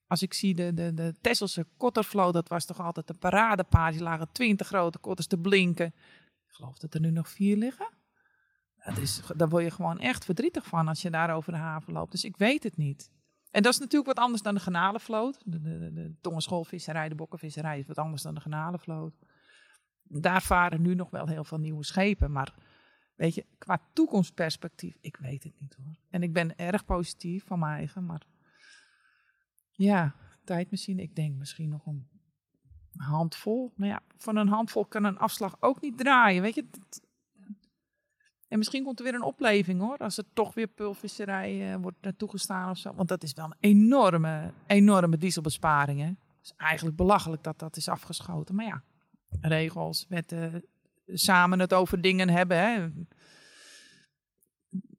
Als 0.06 0.22
ik 0.22 0.34
zie 0.34 0.54
de, 0.54 0.74
de, 0.74 0.94
de 0.94 1.14
Tesselse 1.20 1.66
kottervloot, 1.76 2.32
dat 2.32 2.48
was 2.48 2.64
toch 2.64 2.80
altijd 2.80 3.10
een 3.10 3.18
paradepaard. 3.18 3.92
Die 3.92 4.02
lagen 4.02 4.32
twintig 4.32 4.66
grote 4.66 4.98
kotters 4.98 5.26
te 5.26 5.38
blinken. 5.38 5.86
Ik 6.46 6.52
geloof 6.52 6.78
dat 6.78 6.94
er 6.94 7.00
nu 7.00 7.10
nog 7.10 7.28
vier 7.28 7.56
liggen. 7.56 7.98
Dat 8.84 8.98
is, 8.98 9.22
daar 9.36 9.48
word 9.48 9.64
je 9.64 9.70
gewoon 9.70 9.98
echt 9.98 10.24
verdrietig 10.24 10.66
van 10.66 10.88
als 10.88 11.02
je 11.02 11.10
daar 11.10 11.34
over 11.34 11.52
de 11.52 11.58
haven 11.58 11.92
loopt. 11.92 12.12
Dus 12.12 12.24
ik 12.24 12.36
weet 12.36 12.62
het 12.62 12.76
niet. 12.76 13.10
En 13.50 13.62
dat 13.62 13.72
is 13.72 13.78
natuurlijk 13.78 14.16
wat 14.16 14.24
anders 14.24 14.42
dan 14.42 14.54
de 14.54 14.60
genalenvloot. 14.60 15.42
De, 15.44 15.60
de, 15.60 15.92
de, 15.92 16.14
tongenschoolvisserij, 16.20 17.08
de 17.08 17.14
bokkenvisserij 17.14 17.78
is 17.78 17.86
wat 17.86 17.98
anders 17.98 18.22
dan 18.22 18.34
de 18.34 18.40
genalenvloot. 18.40 19.14
Daar 20.02 20.42
varen 20.42 20.82
nu 20.82 20.94
nog 20.94 21.10
wel 21.10 21.26
heel 21.26 21.44
veel 21.44 21.58
nieuwe 21.58 21.84
schepen. 21.84 22.32
Maar 22.32 22.54
weet 23.14 23.34
je, 23.34 23.46
qua 23.58 23.80
toekomstperspectief, 23.92 24.96
ik 25.00 25.16
weet 25.16 25.42
het 25.42 25.60
niet 25.60 25.74
hoor. 25.74 25.96
En 26.10 26.22
ik 26.22 26.32
ben 26.32 26.56
erg 26.56 26.84
positief 26.84 27.46
van 27.46 27.58
mijn 27.58 27.76
eigen, 27.76 28.06
maar 28.06 28.26
ja, 29.70 30.14
tijdmachine, 30.44 31.02
ik 31.02 31.16
denk 31.16 31.36
misschien 31.36 31.68
nog 31.68 31.86
een 31.86 32.08
handvol. 32.96 33.72
Maar 33.76 33.88
ja, 33.88 34.02
van 34.16 34.36
een 34.36 34.48
handvol 34.48 34.86
kan 34.86 35.04
een 35.04 35.18
afslag 35.18 35.56
ook 35.60 35.80
niet 35.80 35.98
draaien, 35.98 36.42
weet 36.42 36.54
je. 36.54 36.68
En 38.50 38.58
misschien 38.58 38.84
komt 38.84 38.98
er 38.98 39.04
weer 39.04 39.14
een 39.14 39.22
opleving 39.22 39.80
hoor, 39.80 39.96
als 39.96 40.18
er 40.18 40.24
toch 40.32 40.54
weer 40.54 40.66
pulvisserij 40.66 41.72
eh, 41.72 41.80
wordt 41.80 42.06
uh, 42.06 42.12
toegestaan 42.16 42.70
of 42.70 42.78
zo. 42.78 42.94
Want 42.94 43.08
dat 43.08 43.22
is 43.22 43.32
wel 43.32 43.44
een 43.44 43.56
enorme, 43.60 44.52
enorme 44.66 45.16
dieselbesparing. 45.16 46.00
Het 46.00 46.16
is 46.42 46.52
eigenlijk 46.56 46.96
belachelijk 46.96 47.42
dat 47.42 47.58
dat 47.58 47.76
is 47.76 47.88
afgeschoten. 47.88 48.54
Maar 48.54 48.66
ja, 48.66 48.82
regels, 49.40 50.06
wetten, 50.08 50.64
samen 51.06 51.58
het 51.58 51.74
over 51.74 52.00
dingen 52.00 52.28
hebben. 52.28 52.58
Hè? 52.58 52.88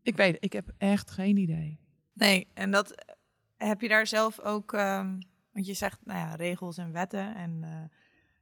Ik 0.02 0.16
weet, 0.16 0.38
ik 0.39 0.54
heb 0.54 0.72
echt 0.78 1.12
geen 1.12 1.38
idee. 1.38 1.80
Nee, 2.14 2.47
en 2.54 2.72
dat 2.72 2.91
eh, 2.91 3.68
heb 3.68 3.82
je 3.82 3.88
daar 3.88 4.08
zelf 4.08 4.39
ook, 4.39 4.74
ehm, 4.74 5.20
want 5.52 5.66
je 5.66 5.74
zegt, 5.74 5.99
nou 6.04 6.20
ja, 6.20 6.36
regels 6.36 6.78
en 6.78 6.91
wetten 6.91 7.36
en 7.36 7.60
eh, 7.64 7.97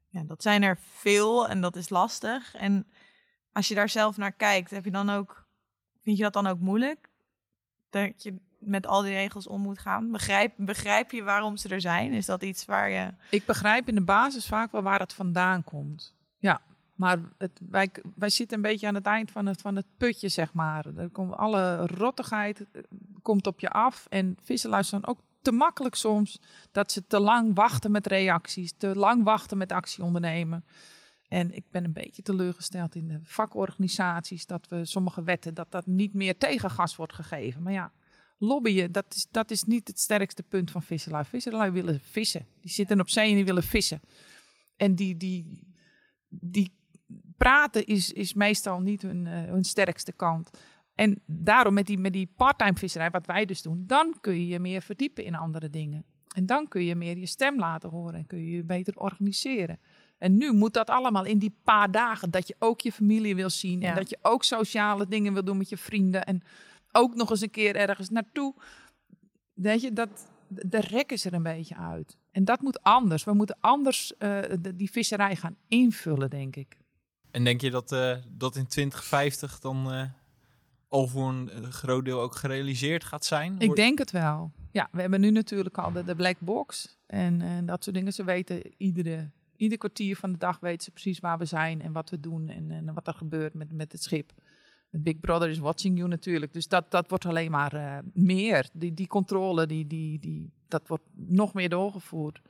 ja, 0.07 0.23
dat 0.23 0.41
zijn 0.41 0.63
er 0.63 0.77
veel 0.79 1.47
en 1.47 1.61
dat 1.61 1.75
is 1.75 1.89
lastig. 1.89 2.55
En 2.55 2.87
als 3.59 3.67
je 3.67 3.75
daar 3.75 3.89
zelf 3.89 4.17
naar 4.17 4.31
kijkt, 4.31 4.71
heb 4.71 4.85
je 4.85 4.91
dan 4.91 5.09
ook, 5.09 5.45
vind 6.03 6.17
je 6.17 6.23
dat 6.23 6.33
dan 6.33 6.47
ook 6.47 6.59
moeilijk? 6.59 7.09
Dat 7.89 8.23
je 8.23 8.35
met 8.59 8.87
al 8.87 9.01
die 9.01 9.11
regels 9.11 9.47
om 9.47 9.61
moet 9.61 9.79
gaan? 9.79 10.11
Begrijp, 10.11 10.53
begrijp 10.57 11.11
je 11.11 11.23
waarom 11.23 11.57
ze 11.57 11.69
er 11.69 11.81
zijn? 11.81 12.11
Is 12.11 12.25
dat 12.25 12.43
iets 12.43 12.65
waar 12.65 12.89
je... 12.89 13.13
Ik 13.29 13.45
begrijp 13.45 13.87
in 13.87 13.95
de 13.95 14.01
basis 14.01 14.47
vaak 14.47 14.71
wel 14.71 14.81
waar 14.81 14.99
het 14.99 15.13
vandaan 15.13 15.63
komt. 15.63 16.15
Ja, 16.37 16.61
maar 16.95 17.19
het, 17.37 17.59
wij, 17.69 17.91
wij 18.15 18.29
zitten 18.29 18.57
een 18.57 18.63
beetje 18.63 18.87
aan 18.87 18.95
het 18.95 19.05
eind 19.05 19.31
van 19.31 19.45
het, 19.45 19.61
van 19.61 19.75
het 19.75 19.85
putje, 19.97 20.29
zeg 20.29 20.53
maar. 20.53 20.85
Er 20.97 21.09
komt, 21.09 21.35
alle 21.35 21.87
rottigheid 21.87 22.65
eh, 22.71 22.81
komt 23.21 23.47
op 23.47 23.59
je 23.59 23.69
af. 23.69 24.05
En 24.09 24.37
visserlui 24.43 24.83
zijn 24.83 25.07
ook 25.07 25.19
te 25.41 25.51
makkelijk 25.51 25.95
soms 25.95 26.39
dat 26.71 26.91
ze 26.91 27.07
te 27.07 27.19
lang 27.19 27.55
wachten 27.55 27.91
met 27.91 28.07
reacties, 28.07 28.73
te 28.77 28.95
lang 28.95 29.23
wachten 29.23 29.57
met 29.57 29.71
actie 29.71 30.03
ondernemen. 30.03 30.65
En 31.29 31.55
ik 31.55 31.63
ben 31.71 31.83
een 31.83 31.93
beetje 31.93 32.21
teleurgesteld 32.21 32.95
in 32.95 33.07
de 33.07 33.19
vakorganisaties 33.23 34.45
dat 34.45 34.67
we 34.67 34.85
sommige 34.85 35.23
wetten, 35.23 35.53
dat 35.53 35.71
dat 35.71 35.85
niet 35.85 36.13
meer 36.13 36.37
tegengas 36.37 36.95
wordt 36.95 37.13
gegeven. 37.13 37.63
Maar 37.63 37.73
ja, 37.73 37.91
lobbyen, 38.37 38.91
dat 38.91 39.05
is, 39.09 39.27
dat 39.31 39.51
is 39.51 39.63
niet 39.63 39.87
het 39.87 39.99
sterkste 39.99 40.43
punt 40.43 40.71
van 40.71 40.83
visserlui. 40.83 41.25
Visserlui 41.25 41.71
willen 41.71 41.99
vissen. 41.99 42.45
Die 42.61 42.71
zitten 42.71 42.99
op 42.99 43.09
zee 43.09 43.29
en 43.29 43.35
die 43.35 43.45
willen 43.45 43.63
vissen. 43.63 44.01
En 44.75 44.95
die, 44.95 45.17
die, 45.17 45.67
die 46.29 46.71
praten 47.37 47.85
is, 47.85 48.11
is 48.11 48.33
meestal 48.33 48.79
niet 48.79 49.01
hun, 49.01 49.25
uh, 49.25 49.43
hun 49.43 49.63
sterkste 49.63 50.11
kant. 50.11 50.49
En 50.95 51.21
daarom 51.25 51.73
met 51.73 51.85
die, 51.85 51.97
met 51.97 52.13
die 52.13 52.31
parttime 52.35 52.77
visserij, 52.77 53.09
wat 53.09 53.25
wij 53.25 53.45
dus 53.45 53.61
doen, 53.61 53.83
dan 53.87 54.17
kun 54.21 54.33
je 54.33 54.47
je 54.47 54.59
meer 54.59 54.81
verdiepen 54.81 55.23
in 55.23 55.35
andere 55.35 55.69
dingen. 55.69 56.05
En 56.35 56.45
dan 56.45 56.67
kun 56.67 56.83
je 56.83 56.95
meer 56.95 57.17
je 57.17 57.25
stem 57.25 57.59
laten 57.59 57.89
horen 57.89 58.13
en 58.13 58.27
kun 58.27 58.39
je 58.39 58.51
je 58.51 58.63
beter 58.63 58.97
organiseren. 58.97 59.79
En 60.19 60.37
nu 60.37 60.53
moet 60.53 60.73
dat 60.73 60.89
allemaal 60.89 61.25
in 61.25 61.37
die 61.37 61.55
paar 61.63 61.91
dagen. 61.91 62.31
Dat 62.31 62.47
je 62.47 62.55
ook 62.59 62.81
je 62.81 62.91
familie 62.91 63.35
wil 63.35 63.49
zien. 63.49 63.81
Ja. 63.81 63.89
En 63.89 63.95
dat 63.95 64.09
je 64.09 64.17
ook 64.21 64.43
sociale 64.43 65.07
dingen 65.07 65.33
wil 65.33 65.43
doen 65.43 65.57
met 65.57 65.69
je 65.69 65.77
vrienden. 65.77 66.25
En 66.25 66.41
ook 66.91 67.15
nog 67.15 67.29
eens 67.29 67.41
een 67.41 67.49
keer 67.49 67.75
ergens 67.75 68.09
naartoe. 68.09 68.53
Weet 69.53 69.81
je, 69.81 69.93
dat, 69.93 70.09
de 70.47 70.79
rek 70.79 71.11
is 71.11 71.25
er 71.25 71.33
een 71.33 71.43
beetje 71.43 71.75
uit. 71.75 72.17
En 72.31 72.45
dat 72.45 72.61
moet 72.61 72.83
anders. 72.83 73.23
We 73.23 73.33
moeten 73.33 73.57
anders 73.59 74.11
uh, 74.11 74.41
de, 74.61 74.75
die 74.75 74.91
visserij 74.91 75.35
gaan 75.35 75.55
invullen, 75.67 76.29
denk 76.29 76.55
ik. 76.55 76.77
En 77.31 77.43
denk 77.43 77.61
je 77.61 77.71
dat, 77.71 77.91
uh, 77.91 78.15
dat 78.27 78.55
in 78.55 78.67
2050 78.67 79.59
dan 79.59 79.93
uh, 79.93 80.03
al 80.87 81.07
voor 81.07 81.29
een 81.29 81.71
groot 81.71 82.05
deel 82.05 82.21
ook 82.21 82.35
gerealiseerd 82.35 83.03
gaat 83.03 83.25
zijn? 83.25 83.59
Ik 83.59 83.75
denk 83.75 83.97
het 83.97 84.11
wel. 84.11 84.51
Ja, 84.71 84.87
we 84.91 85.01
hebben 85.01 85.21
nu 85.21 85.31
natuurlijk 85.31 85.77
al 85.77 85.91
de, 85.91 86.03
de 86.03 86.15
black 86.15 86.39
box. 86.39 86.97
En, 87.05 87.41
en 87.41 87.65
dat 87.65 87.83
soort 87.83 87.95
dingen. 87.95 88.13
Ze 88.13 88.23
weten 88.23 88.61
iedere 88.77 89.29
ieder 89.59 89.77
kwartier 89.77 90.15
van 90.15 90.31
de 90.31 90.37
dag 90.37 90.59
weten 90.59 90.83
ze 90.83 90.91
precies 90.91 91.19
waar 91.19 91.37
we 91.37 91.45
zijn 91.45 91.81
en 91.81 91.91
wat 91.91 92.09
we 92.09 92.19
doen 92.19 92.49
en, 92.49 92.71
en 92.71 92.93
wat 92.93 93.07
er 93.07 93.13
gebeurt 93.13 93.53
met, 93.53 93.71
met 93.71 93.91
het 93.91 94.03
schip. 94.03 94.31
Big 94.91 95.19
Brother 95.19 95.49
is 95.49 95.59
watching 95.59 95.97
you 95.97 96.09
natuurlijk. 96.09 96.53
Dus 96.53 96.67
dat, 96.67 96.91
dat 96.91 97.09
wordt 97.09 97.25
alleen 97.25 97.51
maar 97.51 97.73
uh, 97.73 97.97
meer. 98.13 98.69
Die, 98.73 98.93
die 98.93 99.07
controle, 99.07 99.65
die, 99.65 99.87
die, 99.87 100.19
die, 100.19 100.51
dat 100.67 100.87
wordt 100.87 101.03
nog 101.13 101.53
meer 101.53 101.69
doorgevoerd. 101.69 102.41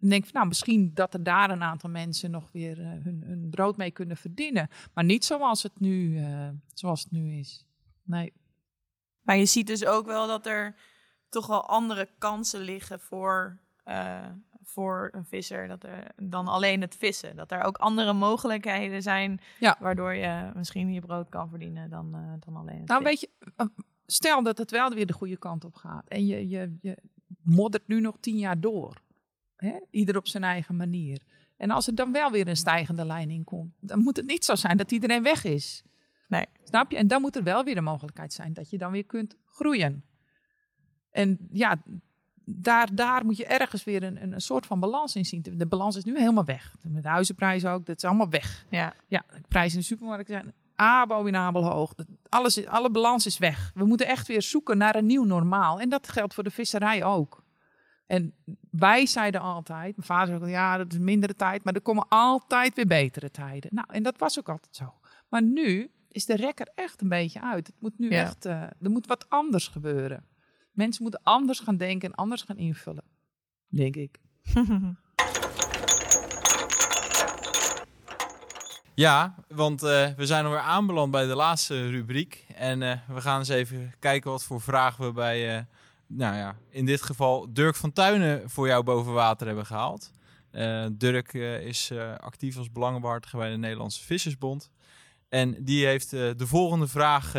En 0.00 0.08
denk 0.08 0.24
van, 0.24 0.32
nou, 0.34 0.46
misschien 0.46 0.90
dat 0.94 1.14
er 1.14 1.22
daar 1.22 1.50
een 1.50 1.62
aantal 1.62 1.90
mensen 1.90 2.30
nog 2.30 2.52
weer 2.52 2.78
uh, 2.78 2.86
hun, 2.86 3.46
brood 3.50 3.76
mee 3.76 3.90
kunnen 3.90 4.16
verdienen. 4.16 4.68
Maar 4.94 5.04
niet 5.04 5.24
zoals 5.24 5.62
het 5.62 5.80
nu, 5.80 6.18
uh, 6.20 6.48
zoals 6.74 7.02
het 7.02 7.12
nu 7.12 7.38
is. 7.38 7.66
Nee. 8.02 8.32
Maar 9.22 9.36
je 9.36 9.46
ziet 9.46 9.66
dus 9.66 9.84
ook 9.84 10.06
wel 10.06 10.26
dat 10.26 10.46
er 10.46 10.74
toch 11.28 11.46
wel 11.46 11.66
andere 11.66 12.08
kansen 12.18 12.60
liggen 12.60 13.00
voor 13.00 13.58
voor 14.62 15.08
een 15.12 15.24
visser 15.24 15.68
dat 15.68 15.84
er, 15.84 16.06
dan 16.16 16.48
alleen 16.48 16.80
het 16.80 16.96
vissen. 16.96 17.36
Dat 17.36 17.52
er 17.52 17.62
ook 17.62 17.76
andere 17.76 18.12
mogelijkheden 18.12 19.02
zijn 19.02 19.40
ja. 19.58 19.76
waardoor 19.80 20.14
je 20.14 20.50
misschien 20.54 20.92
je 20.92 21.00
brood 21.00 21.28
kan 21.28 21.48
verdienen 21.48 21.90
dan, 21.90 22.14
uh, 22.14 22.32
dan 22.38 22.56
alleen 22.56 22.78
het 22.78 22.88
Nou, 22.88 23.04
weet 23.04 23.20
je, 23.20 23.28
stel 24.06 24.42
dat 24.42 24.58
het 24.58 24.70
wel 24.70 24.90
weer 24.90 25.06
de 25.06 25.12
goede 25.12 25.36
kant 25.36 25.64
op 25.64 25.74
gaat 25.74 26.08
en 26.08 26.26
je, 26.26 26.48
je, 26.48 26.76
je 26.80 26.98
moddert 27.42 27.88
nu 27.88 28.00
nog 28.00 28.16
tien 28.20 28.38
jaar 28.38 28.60
door. 28.60 29.00
Hè? 29.56 29.78
Ieder 29.90 30.16
op 30.16 30.28
zijn 30.28 30.44
eigen 30.44 30.76
manier. 30.76 31.22
En 31.56 31.70
als 31.70 31.86
er 31.86 31.94
dan 31.94 32.12
wel 32.12 32.30
weer 32.30 32.48
een 32.48 32.56
stijgende 32.56 33.04
lijn 33.04 33.30
in 33.30 33.44
komt, 33.44 33.74
dan 33.80 33.98
moet 33.98 34.16
het 34.16 34.26
niet 34.26 34.44
zo 34.44 34.54
zijn 34.54 34.76
dat 34.76 34.92
iedereen 34.92 35.22
weg 35.22 35.44
is. 35.44 35.82
Nee. 36.28 36.46
Snap 36.64 36.90
je? 36.90 36.96
En 36.96 37.06
dan 37.06 37.20
moet 37.20 37.36
er 37.36 37.42
wel 37.42 37.64
weer 37.64 37.74
de 37.74 37.80
mogelijkheid 37.80 38.32
zijn 38.32 38.52
dat 38.52 38.70
je 38.70 38.78
dan 38.78 38.92
weer 38.92 39.04
kunt 39.04 39.36
groeien. 39.44 40.04
En 41.10 41.38
ja, 41.50 41.82
daar, 42.44 42.94
daar 42.94 43.24
moet 43.24 43.36
je 43.36 43.46
ergens 43.46 43.84
weer 43.84 44.02
een, 44.02 44.22
een, 44.22 44.32
een, 44.32 44.40
soort 44.40 44.66
van 44.66 44.80
balans 44.80 45.16
in 45.16 45.24
zien. 45.24 45.44
De 45.52 45.66
balans 45.66 45.96
is 45.96 46.04
nu 46.04 46.18
helemaal 46.18 46.44
weg. 46.44 46.74
Met 46.82 47.02
de 47.02 47.08
huizenprijzen 47.08 47.70
ook, 47.70 47.86
dat 47.86 47.96
is 47.96 48.04
allemaal 48.04 48.28
weg. 48.28 48.66
Ja, 48.70 48.94
ja 49.08 49.24
de 49.32 49.48
prijzen 49.48 49.74
in 49.74 49.80
de 49.80 49.86
supermarkt 49.86 50.28
zijn 50.28 50.52
abominabel 50.74 51.64
hoog. 51.64 51.94
Alles 52.28 52.66
alle 52.66 52.90
balans 52.90 53.26
is 53.26 53.38
weg. 53.38 53.70
We 53.74 53.84
moeten 53.84 54.06
echt 54.06 54.26
weer 54.26 54.42
zoeken 54.42 54.78
naar 54.78 54.94
een 54.94 55.06
nieuw 55.06 55.24
normaal. 55.24 55.80
En 55.80 55.88
dat 55.88 56.08
geldt 56.08 56.34
voor 56.34 56.44
de 56.44 56.50
visserij 56.50 57.04
ook. 57.04 57.42
En 58.06 58.34
wij 58.70 59.06
zeiden 59.06 59.40
altijd, 59.40 59.96
mijn 59.96 60.06
vader 60.06 60.26
zei 60.26 60.40
ook, 60.40 60.48
ja, 60.48 60.76
dat 60.76 60.92
is 60.92 60.98
mindere 60.98 61.36
tijd, 61.36 61.64
maar 61.64 61.74
er 61.74 61.80
komen 61.80 62.06
altijd 62.08 62.74
weer 62.74 62.86
betere 62.86 63.30
tijden. 63.30 63.70
Nou, 63.74 63.86
en 63.90 64.02
dat 64.02 64.18
was 64.18 64.38
ook 64.38 64.48
altijd 64.48 64.76
zo. 64.76 64.94
Maar 65.28 65.42
nu 65.42 65.90
is 66.08 66.26
de 66.26 66.36
rekker 66.36 66.68
echt 66.74 67.00
een 67.00 67.08
beetje 67.08 67.42
uit. 67.42 67.66
Het 67.66 67.76
moet 67.78 67.98
nu 67.98 68.10
Ja. 68.10 68.22
echt, 68.22 68.44
eh, 68.44 68.62
er 68.62 68.90
moet 68.90 69.06
wat 69.06 69.26
anders 69.28 69.68
gebeuren. 69.68 70.24
Mensen 70.72 71.02
moeten 71.02 71.20
anders 71.22 71.60
gaan 71.60 71.76
denken 71.76 72.08
en 72.08 72.14
anders 72.14 72.42
gaan 72.42 72.56
invullen. 72.56 73.04
Denk 73.68 73.96
ik. 73.96 74.18
Ja, 78.94 79.34
want 79.48 79.82
eh, 79.82 80.08
we 80.16 80.26
zijn 80.26 80.44
alweer 80.44 80.60
aanbeland 80.60 81.10
bij 81.10 81.26
de 81.26 81.34
laatste 81.34 81.88
rubriek. 81.90 82.46
En 82.54 82.82
eh, 82.82 82.98
we 83.08 83.20
gaan 83.20 83.38
eens 83.38 83.48
even 83.48 83.94
kijken 83.98 84.30
wat 84.30 84.44
voor 84.44 84.60
vragen 84.60 85.04
we 85.04 85.12
bij, 85.12 85.56
eh, 85.56 85.62
nou 86.06 86.36
ja, 86.36 86.56
in 86.70 86.86
dit 86.86 87.02
geval 87.02 87.52
Dirk 87.52 87.76
van 87.76 87.92
Tuinen 87.92 88.50
voor 88.50 88.66
jou 88.66 88.82
boven 88.82 89.12
water 89.12 89.46
hebben 89.46 89.66
gehaald. 89.66 90.10
Eh, 90.50 90.86
Dirk 90.92 91.32
is 91.62 91.92
actief 92.18 92.56
als 92.56 92.72
belangenbehartiger 92.72 93.38
bij 93.38 93.50
de 93.50 93.56
Nederlandse 93.56 94.04
Vissersbond. 94.04 94.70
En 95.28 95.64
die 95.64 95.86
heeft 95.86 96.10
de 96.10 96.46
volgende 96.46 96.86
vraag 96.86 97.32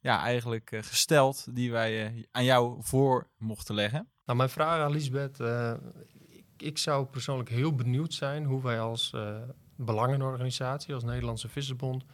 ja, 0.00 0.22
eigenlijk 0.22 0.72
eh, 0.72 0.82
gesteld 0.82 1.54
die 1.54 1.70
wij 1.72 2.06
eh, 2.06 2.24
aan 2.30 2.44
jou 2.44 2.76
voor 2.82 3.26
mochten 3.36 3.74
leggen. 3.74 4.08
Nou, 4.24 4.38
mijn 4.38 4.50
vraag 4.50 4.80
aan 4.80 4.90
Lisbeth. 4.90 5.40
eh, 5.40 5.74
ik, 6.28 6.44
ik 6.56 6.78
zou 6.78 7.06
persoonlijk 7.06 7.48
heel 7.48 7.74
benieuwd 7.74 8.14
zijn 8.14 8.44
hoe 8.44 8.62
wij 8.62 8.80
als 8.80 9.14
belangenorganisatie 9.76 10.94
als 10.94 11.04
Nederlandse 11.04 11.48
Vissersbond 11.48 12.04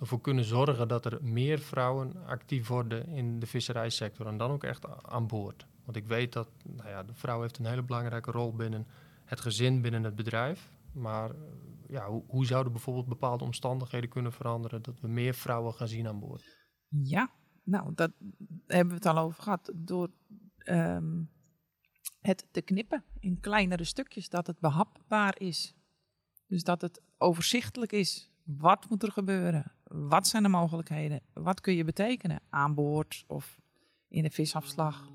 ervoor 0.00 0.20
kunnen 0.20 0.44
zorgen 0.44 0.88
dat 0.88 1.04
er 1.04 1.18
meer 1.22 1.58
vrouwen 1.58 2.26
actief 2.26 2.68
worden 2.68 3.06
in 3.06 3.38
de 3.40 3.46
visserijsector 3.46 4.26
en 4.26 4.36
dan 4.36 4.50
ook 4.50 4.64
echt 4.64 4.86
aan 5.02 5.26
boord. 5.26 5.66
Want 5.84 5.96
ik 5.96 6.06
weet 6.06 6.32
dat 6.32 6.48
nou 6.62 6.88
ja, 6.88 7.02
de 7.02 7.14
vrouw 7.14 7.40
heeft 7.40 7.58
een 7.58 7.66
hele 7.66 7.82
belangrijke 7.82 8.30
rol 8.30 8.54
binnen 8.54 8.86
het 9.24 9.40
gezin, 9.40 9.80
binnen 9.80 10.04
het 10.04 10.14
bedrijf. 10.16 10.70
Maar 10.92 11.30
ja, 11.88 12.06
hoe, 12.06 12.24
hoe 12.26 12.46
zouden 12.46 12.72
bijvoorbeeld 12.72 13.08
bepaalde 13.08 13.44
omstandigheden 13.44 14.08
kunnen 14.08 14.32
veranderen 14.32 14.82
dat 14.82 15.00
we 15.00 15.08
meer 15.08 15.34
vrouwen 15.34 15.74
gaan 15.74 15.88
zien 15.88 16.08
aan 16.08 16.20
boord? 16.20 16.59
Ja, 16.90 17.30
nou, 17.64 17.94
dat 17.94 18.12
hebben 18.66 18.88
we 18.88 18.94
het 18.94 19.06
al 19.06 19.18
over 19.18 19.42
gehad. 19.42 19.72
Door 19.74 20.10
ehm, 20.58 21.22
het 22.20 22.46
te 22.50 22.62
knippen 22.62 23.04
in 23.18 23.40
kleinere 23.40 23.84
stukjes, 23.84 24.28
dat 24.28 24.46
het 24.46 24.60
behapbaar 24.60 25.40
is. 25.40 25.74
Dus 26.46 26.64
dat 26.64 26.80
het 26.80 27.00
overzichtelijk 27.18 27.92
is. 27.92 28.30
Wat 28.44 28.88
moet 28.88 29.02
er 29.02 29.12
gebeuren? 29.12 29.72
Wat 29.84 30.26
zijn 30.26 30.42
de 30.42 30.48
mogelijkheden? 30.48 31.20
Wat 31.32 31.60
kun 31.60 31.74
je 31.74 31.84
betekenen 31.84 32.40
aan 32.48 32.74
boord 32.74 33.24
of 33.26 33.60
in 34.08 34.22
de 34.22 34.30
visafslag? 34.30 35.08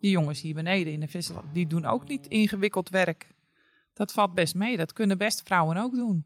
Die 0.00 0.10
jongens 0.10 0.40
hier 0.40 0.54
beneden 0.54 0.92
in 0.92 1.00
de 1.00 1.08
visafslag, 1.08 1.52
die 1.52 1.66
doen 1.66 1.84
ook 1.84 2.08
niet 2.08 2.26
ingewikkeld 2.26 2.88
werk. 2.88 3.34
Dat 3.92 4.12
valt 4.12 4.34
best 4.34 4.54
mee. 4.54 4.76
Dat 4.76 4.92
kunnen 4.92 5.18
best 5.18 5.42
vrouwen 5.42 5.76
ook 5.76 5.94
doen. 5.94 6.24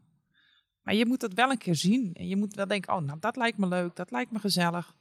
Maar 0.83 0.95
je 0.95 1.05
moet 1.05 1.21
het 1.21 1.33
wel 1.33 1.49
een 1.49 1.57
keer 1.57 1.75
zien. 1.75 2.13
En 2.13 2.27
je 2.27 2.35
moet 2.35 2.55
wel 2.55 2.67
denken, 2.67 2.93
oh, 2.93 3.01
nou, 3.01 3.19
dat 3.19 3.35
lijkt 3.35 3.57
me 3.57 3.67
leuk, 3.67 3.95
dat 3.95 4.11
lijkt 4.11 4.31
me 4.31 4.39
gezellig. 4.39 4.95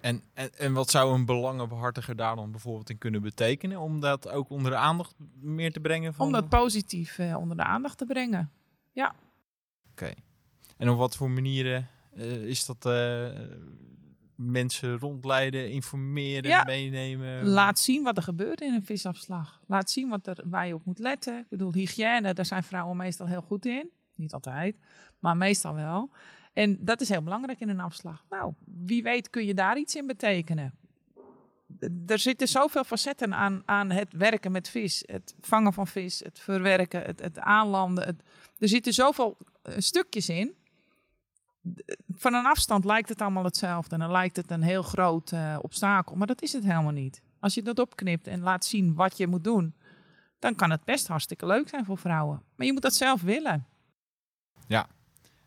En, 0.00 0.22
en, 0.34 0.54
en 0.58 0.72
wat 0.72 0.90
zou 0.90 1.14
een 1.14 1.24
belangenbehartiger 1.24 2.16
daar 2.16 2.36
dan 2.36 2.50
bijvoorbeeld 2.50 2.90
in 2.90 2.98
kunnen 2.98 3.22
betekenen? 3.22 3.80
Om 3.80 4.00
dat 4.00 4.28
ook 4.28 4.50
onder 4.50 4.70
de 4.70 4.76
aandacht 4.76 5.14
meer 5.40 5.72
te 5.72 5.80
brengen? 5.80 6.14
Van... 6.14 6.26
Om 6.26 6.32
dat 6.32 6.48
positief 6.48 7.18
eh, 7.18 7.36
onder 7.36 7.56
de 7.56 7.62
aandacht 7.62 7.98
te 7.98 8.04
brengen. 8.04 8.50
Ja. 8.92 9.14
Oké. 9.90 10.12
En 10.76 10.88
op 10.88 10.98
wat 10.98 11.16
voor 11.16 11.30
manieren 11.30 11.88
uh, 12.14 12.44
is 12.44 12.66
dat 12.66 12.86
uh, 12.86 13.28
mensen 14.36 14.98
rondleiden, 14.98 15.70
informeren, 15.70 16.50
Ja. 16.50 16.64
meenemen? 16.64 17.46
Laat 17.46 17.78
zien 17.78 18.02
wat 18.02 18.16
er 18.16 18.22
gebeurt 18.22 18.60
in 18.60 18.74
een 18.74 18.84
visafslag. 18.84 19.60
Laat 19.66 19.90
zien 19.90 20.08
wat 20.08 20.26
er, 20.26 20.42
waar 20.44 20.66
je 20.66 20.74
op 20.74 20.84
moet 20.84 20.98
letten. 20.98 21.38
Ik 21.38 21.48
bedoel, 21.48 21.72
hygiëne, 21.72 22.34
daar 22.34 22.46
zijn 22.46 22.62
vrouwen 22.62 22.96
meestal 22.96 23.26
heel 23.26 23.40
goed 23.42 23.66
in. 23.66 23.90
Niet 24.14 24.32
altijd, 24.32 24.76
maar 25.18 25.36
meestal 25.36 25.74
wel. 25.74 26.10
En 26.52 26.78
dat 26.80 27.00
is 27.00 27.08
heel 27.08 27.22
belangrijk 27.22 27.60
in 27.60 27.68
een 27.68 27.80
afslag. 27.80 28.24
Nou, 28.30 28.52
wie 28.64 29.02
weet 29.02 29.30
kun 29.30 29.44
je 29.44 29.54
daar 29.54 29.78
iets 29.78 29.94
in 29.96 30.06
betekenen. 30.06 30.74
Er 32.06 32.18
zitten 32.18 32.48
zoveel 32.48 32.84
facetten 32.84 33.34
aan, 33.34 33.62
aan 33.64 33.90
het 33.90 34.12
werken 34.12 34.52
met 34.52 34.68
vis. 34.68 35.02
Het 35.06 35.34
vangen 35.40 35.72
van 35.72 35.86
vis, 35.86 36.18
het 36.18 36.38
verwerken, 36.38 37.02
het, 37.02 37.20
het 37.20 37.38
aanlanden. 37.38 38.04
Het, 38.04 38.22
er 38.58 38.68
zitten 38.68 38.92
zoveel 38.92 39.36
eh, 39.62 39.74
stukjes 39.78 40.28
in. 40.28 40.54
Van 42.14 42.34
een 42.34 42.46
afstand 42.46 42.84
lijkt 42.84 43.08
het 43.08 43.20
allemaal 43.20 43.44
hetzelfde. 43.44 43.94
En 43.94 44.00
dan 44.00 44.10
lijkt 44.10 44.36
het 44.36 44.50
een 44.50 44.62
heel 44.62 44.82
groot 44.82 45.32
eh, 45.32 45.58
obstakel. 45.60 46.16
Maar 46.16 46.26
dat 46.26 46.42
is 46.42 46.52
het 46.52 46.64
helemaal 46.64 46.92
niet. 46.92 47.22
Als 47.40 47.54
je 47.54 47.62
dat 47.62 47.78
opknipt 47.78 48.26
en 48.26 48.40
laat 48.40 48.64
zien 48.64 48.94
wat 48.94 49.16
je 49.16 49.26
moet 49.26 49.44
doen, 49.44 49.74
dan 50.38 50.54
kan 50.54 50.70
het 50.70 50.84
best 50.84 51.06
hartstikke 51.08 51.46
leuk 51.46 51.68
zijn 51.68 51.84
voor 51.84 51.98
vrouwen. 51.98 52.42
Maar 52.56 52.66
je 52.66 52.72
moet 52.72 52.82
dat 52.82 52.94
zelf 52.94 53.22
willen. 53.22 53.66
Ja. 54.68 54.86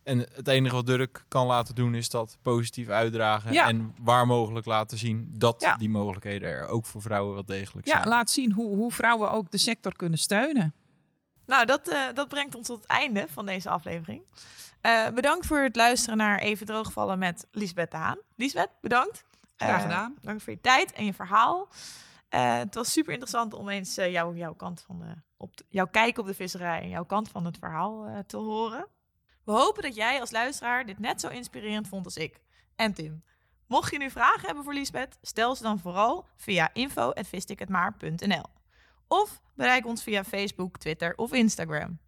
En 0.04 0.20
het 0.20 0.48
enige 0.48 0.76
wat 0.76 0.86
Dirk 0.86 1.26
kan 1.28 1.46
laten 1.46 1.76
doen 1.76 1.96
is 1.96 2.10
dat 2.10 2.38
positief 2.42 2.88
uitdragen. 2.90 3.54
Ja. 3.54 3.68
En 3.68 3.94
waar 4.02 4.28
mogelijk 4.28 4.66
laten 4.66 4.98
zien 4.98 5.30
dat 5.38 5.62
Ja. 5.62 5.76
die 5.76 5.90
mogelijkheden 5.90 6.50
er 6.50 6.68
ook 6.68 6.86
voor 6.86 7.02
vrouwen 7.02 7.34
wel 7.34 7.46
degelijk 7.46 7.88
Ja, 7.88 7.94
zijn. 7.96 8.08
laat 8.08 8.30
zien 8.30 8.52
hoe, 8.52 8.76
hoe 8.76 8.92
vrouwen 8.92 9.32
ook 9.32 9.52
de 9.52 9.58
sector 9.58 9.96
kunnen 9.96 10.20
steunen. 10.20 10.74
Nou, 11.50 11.66
dat, 11.66 11.88
eh, 11.88 12.02
dat 12.14 12.28
brengt 12.28 12.56
ons 12.56 12.68
tot 12.68 12.78
het 12.82 12.88
einde 12.90 13.26
van 13.30 13.46
deze 13.46 13.70
aflevering. 13.70 14.22
Eh, 14.82 15.08
bedankt 15.10 15.46
voor 15.46 15.60
het 15.60 15.76
luisteren 15.76 16.18
naar 16.18 16.40
Even 16.40 16.66
Droogvallen 16.66 17.20
met 17.20 17.48
Lisbeth 17.52 17.92
de 17.92 17.98
Haan. 17.98 18.18
Lisbeth, 18.36 18.70
bedankt. 18.82 19.24
Graag 19.58 19.76
Eh, 19.78 19.82
gedaan. 19.82 20.16
Dank 20.22 20.42
voor 20.42 20.54
je 20.54 20.62
tijd 20.62 20.92
en 20.92 21.06
je 21.06 21.14
verhaal. 21.14 21.68
Het 22.30 22.76
was 22.76 22.92
super 22.92 23.12
interessant 23.12 23.54
om 23.54 23.70
eens 23.70 23.96
jouw, 23.96 24.34
jouw 24.34 24.54
kant 24.54 24.82
van 24.82 25.00
de, 25.00 25.14
op 25.38 25.58
de- 25.58 25.66
jouw 25.70 25.86
kijk 25.88 26.18
op 26.18 26.26
de 26.26 26.34
visserij 26.34 26.82
en 26.82 26.90
jouw 26.90 27.06
kant 27.06 27.30
van 27.30 27.46
het 27.46 27.58
verhaal 27.58 28.24
te 28.28 28.38
horen. 28.38 28.88
We 29.44 29.52
hopen 29.52 29.84
dat 29.84 29.96
jij 29.96 30.20
als 30.20 30.32
luisteraar 30.32 30.86
dit 30.86 31.00
net 31.00 31.22
zo 31.22 31.28
inspirerend 31.28 31.88
vond 31.88 32.06
als 32.06 32.18
ik 32.18 32.42
en 32.76 32.94
Tim. 32.94 33.24
Mocht 33.68 33.92
je 33.92 33.98
nu 33.98 34.10
vragen 34.10 34.46
hebben 34.46 34.64
voor 34.64 34.74
Lisbeth, 34.74 35.18
stel 35.22 35.56
ze 35.56 35.64
dan 35.64 35.80
vooral 35.80 36.26
via 36.36 36.70
info.visticketmaar.nl 36.74 38.46
of 39.10 39.42
bereik 39.56 39.86
ons 39.86 40.04
via 40.04 40.24
Facebook, 40.24 40.78
Twitter 40.78 41.14
of 41.16 41.34
Instagram. 41.34 42.00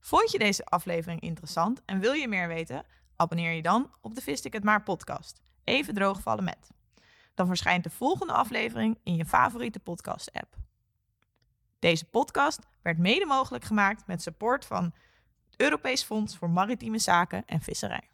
Vond 0.00 0.30
je 0.30 0.38
deze 0.38 0.64
aflevering 0.64 1.20
interessant 1.20 1.82
en 1.84 2.00
wil 2.00 2.12
je 2.12 2.28
meer 2.28 2.48
weten? 2.48 2.84
Abonneer 3.16 3.52
je 3.52 3.62
dan 3.62 3.90
op 4.00 4.14
de 4.14 4.20
Vist 4.20 4.44
ik 4.44 4.52
het 4.52 4.64
maar 4.64 4.82
podcast. 4.82 5.40
Even 5.64 5.94
droogvallen 5.94 6.44
met. 6.44 6.70
Dan 7.34 7.46
verschijnt 7.46 7.84
de 7.84 7.90
volgende 7.90 8.32
aflevering 8.32 8.98
in 9.02 9.16
je 9.16 9.24
favoriete 9.24 9.78
podcast 9.78 10.32
app. 10.32 10.56
Deze 11.78 12.04
podcast 12.04 12.58
werd 12.82 12.98
mede 12.98 13.26
mogelijk 13.26 13.64
gemaakt 13.64 14.06
met 14.06 14.22
support 14.22 14.64
van 14.64 14.84
het 15.44 15.60
Europees 15.60 16.02
Fonds 16.02 16.36
voor 16.36 16.50
Maritieme 16.50 16.98
Zaken 16.98 17.42
en 17.46 17.60
Visserij. 17.60 18.08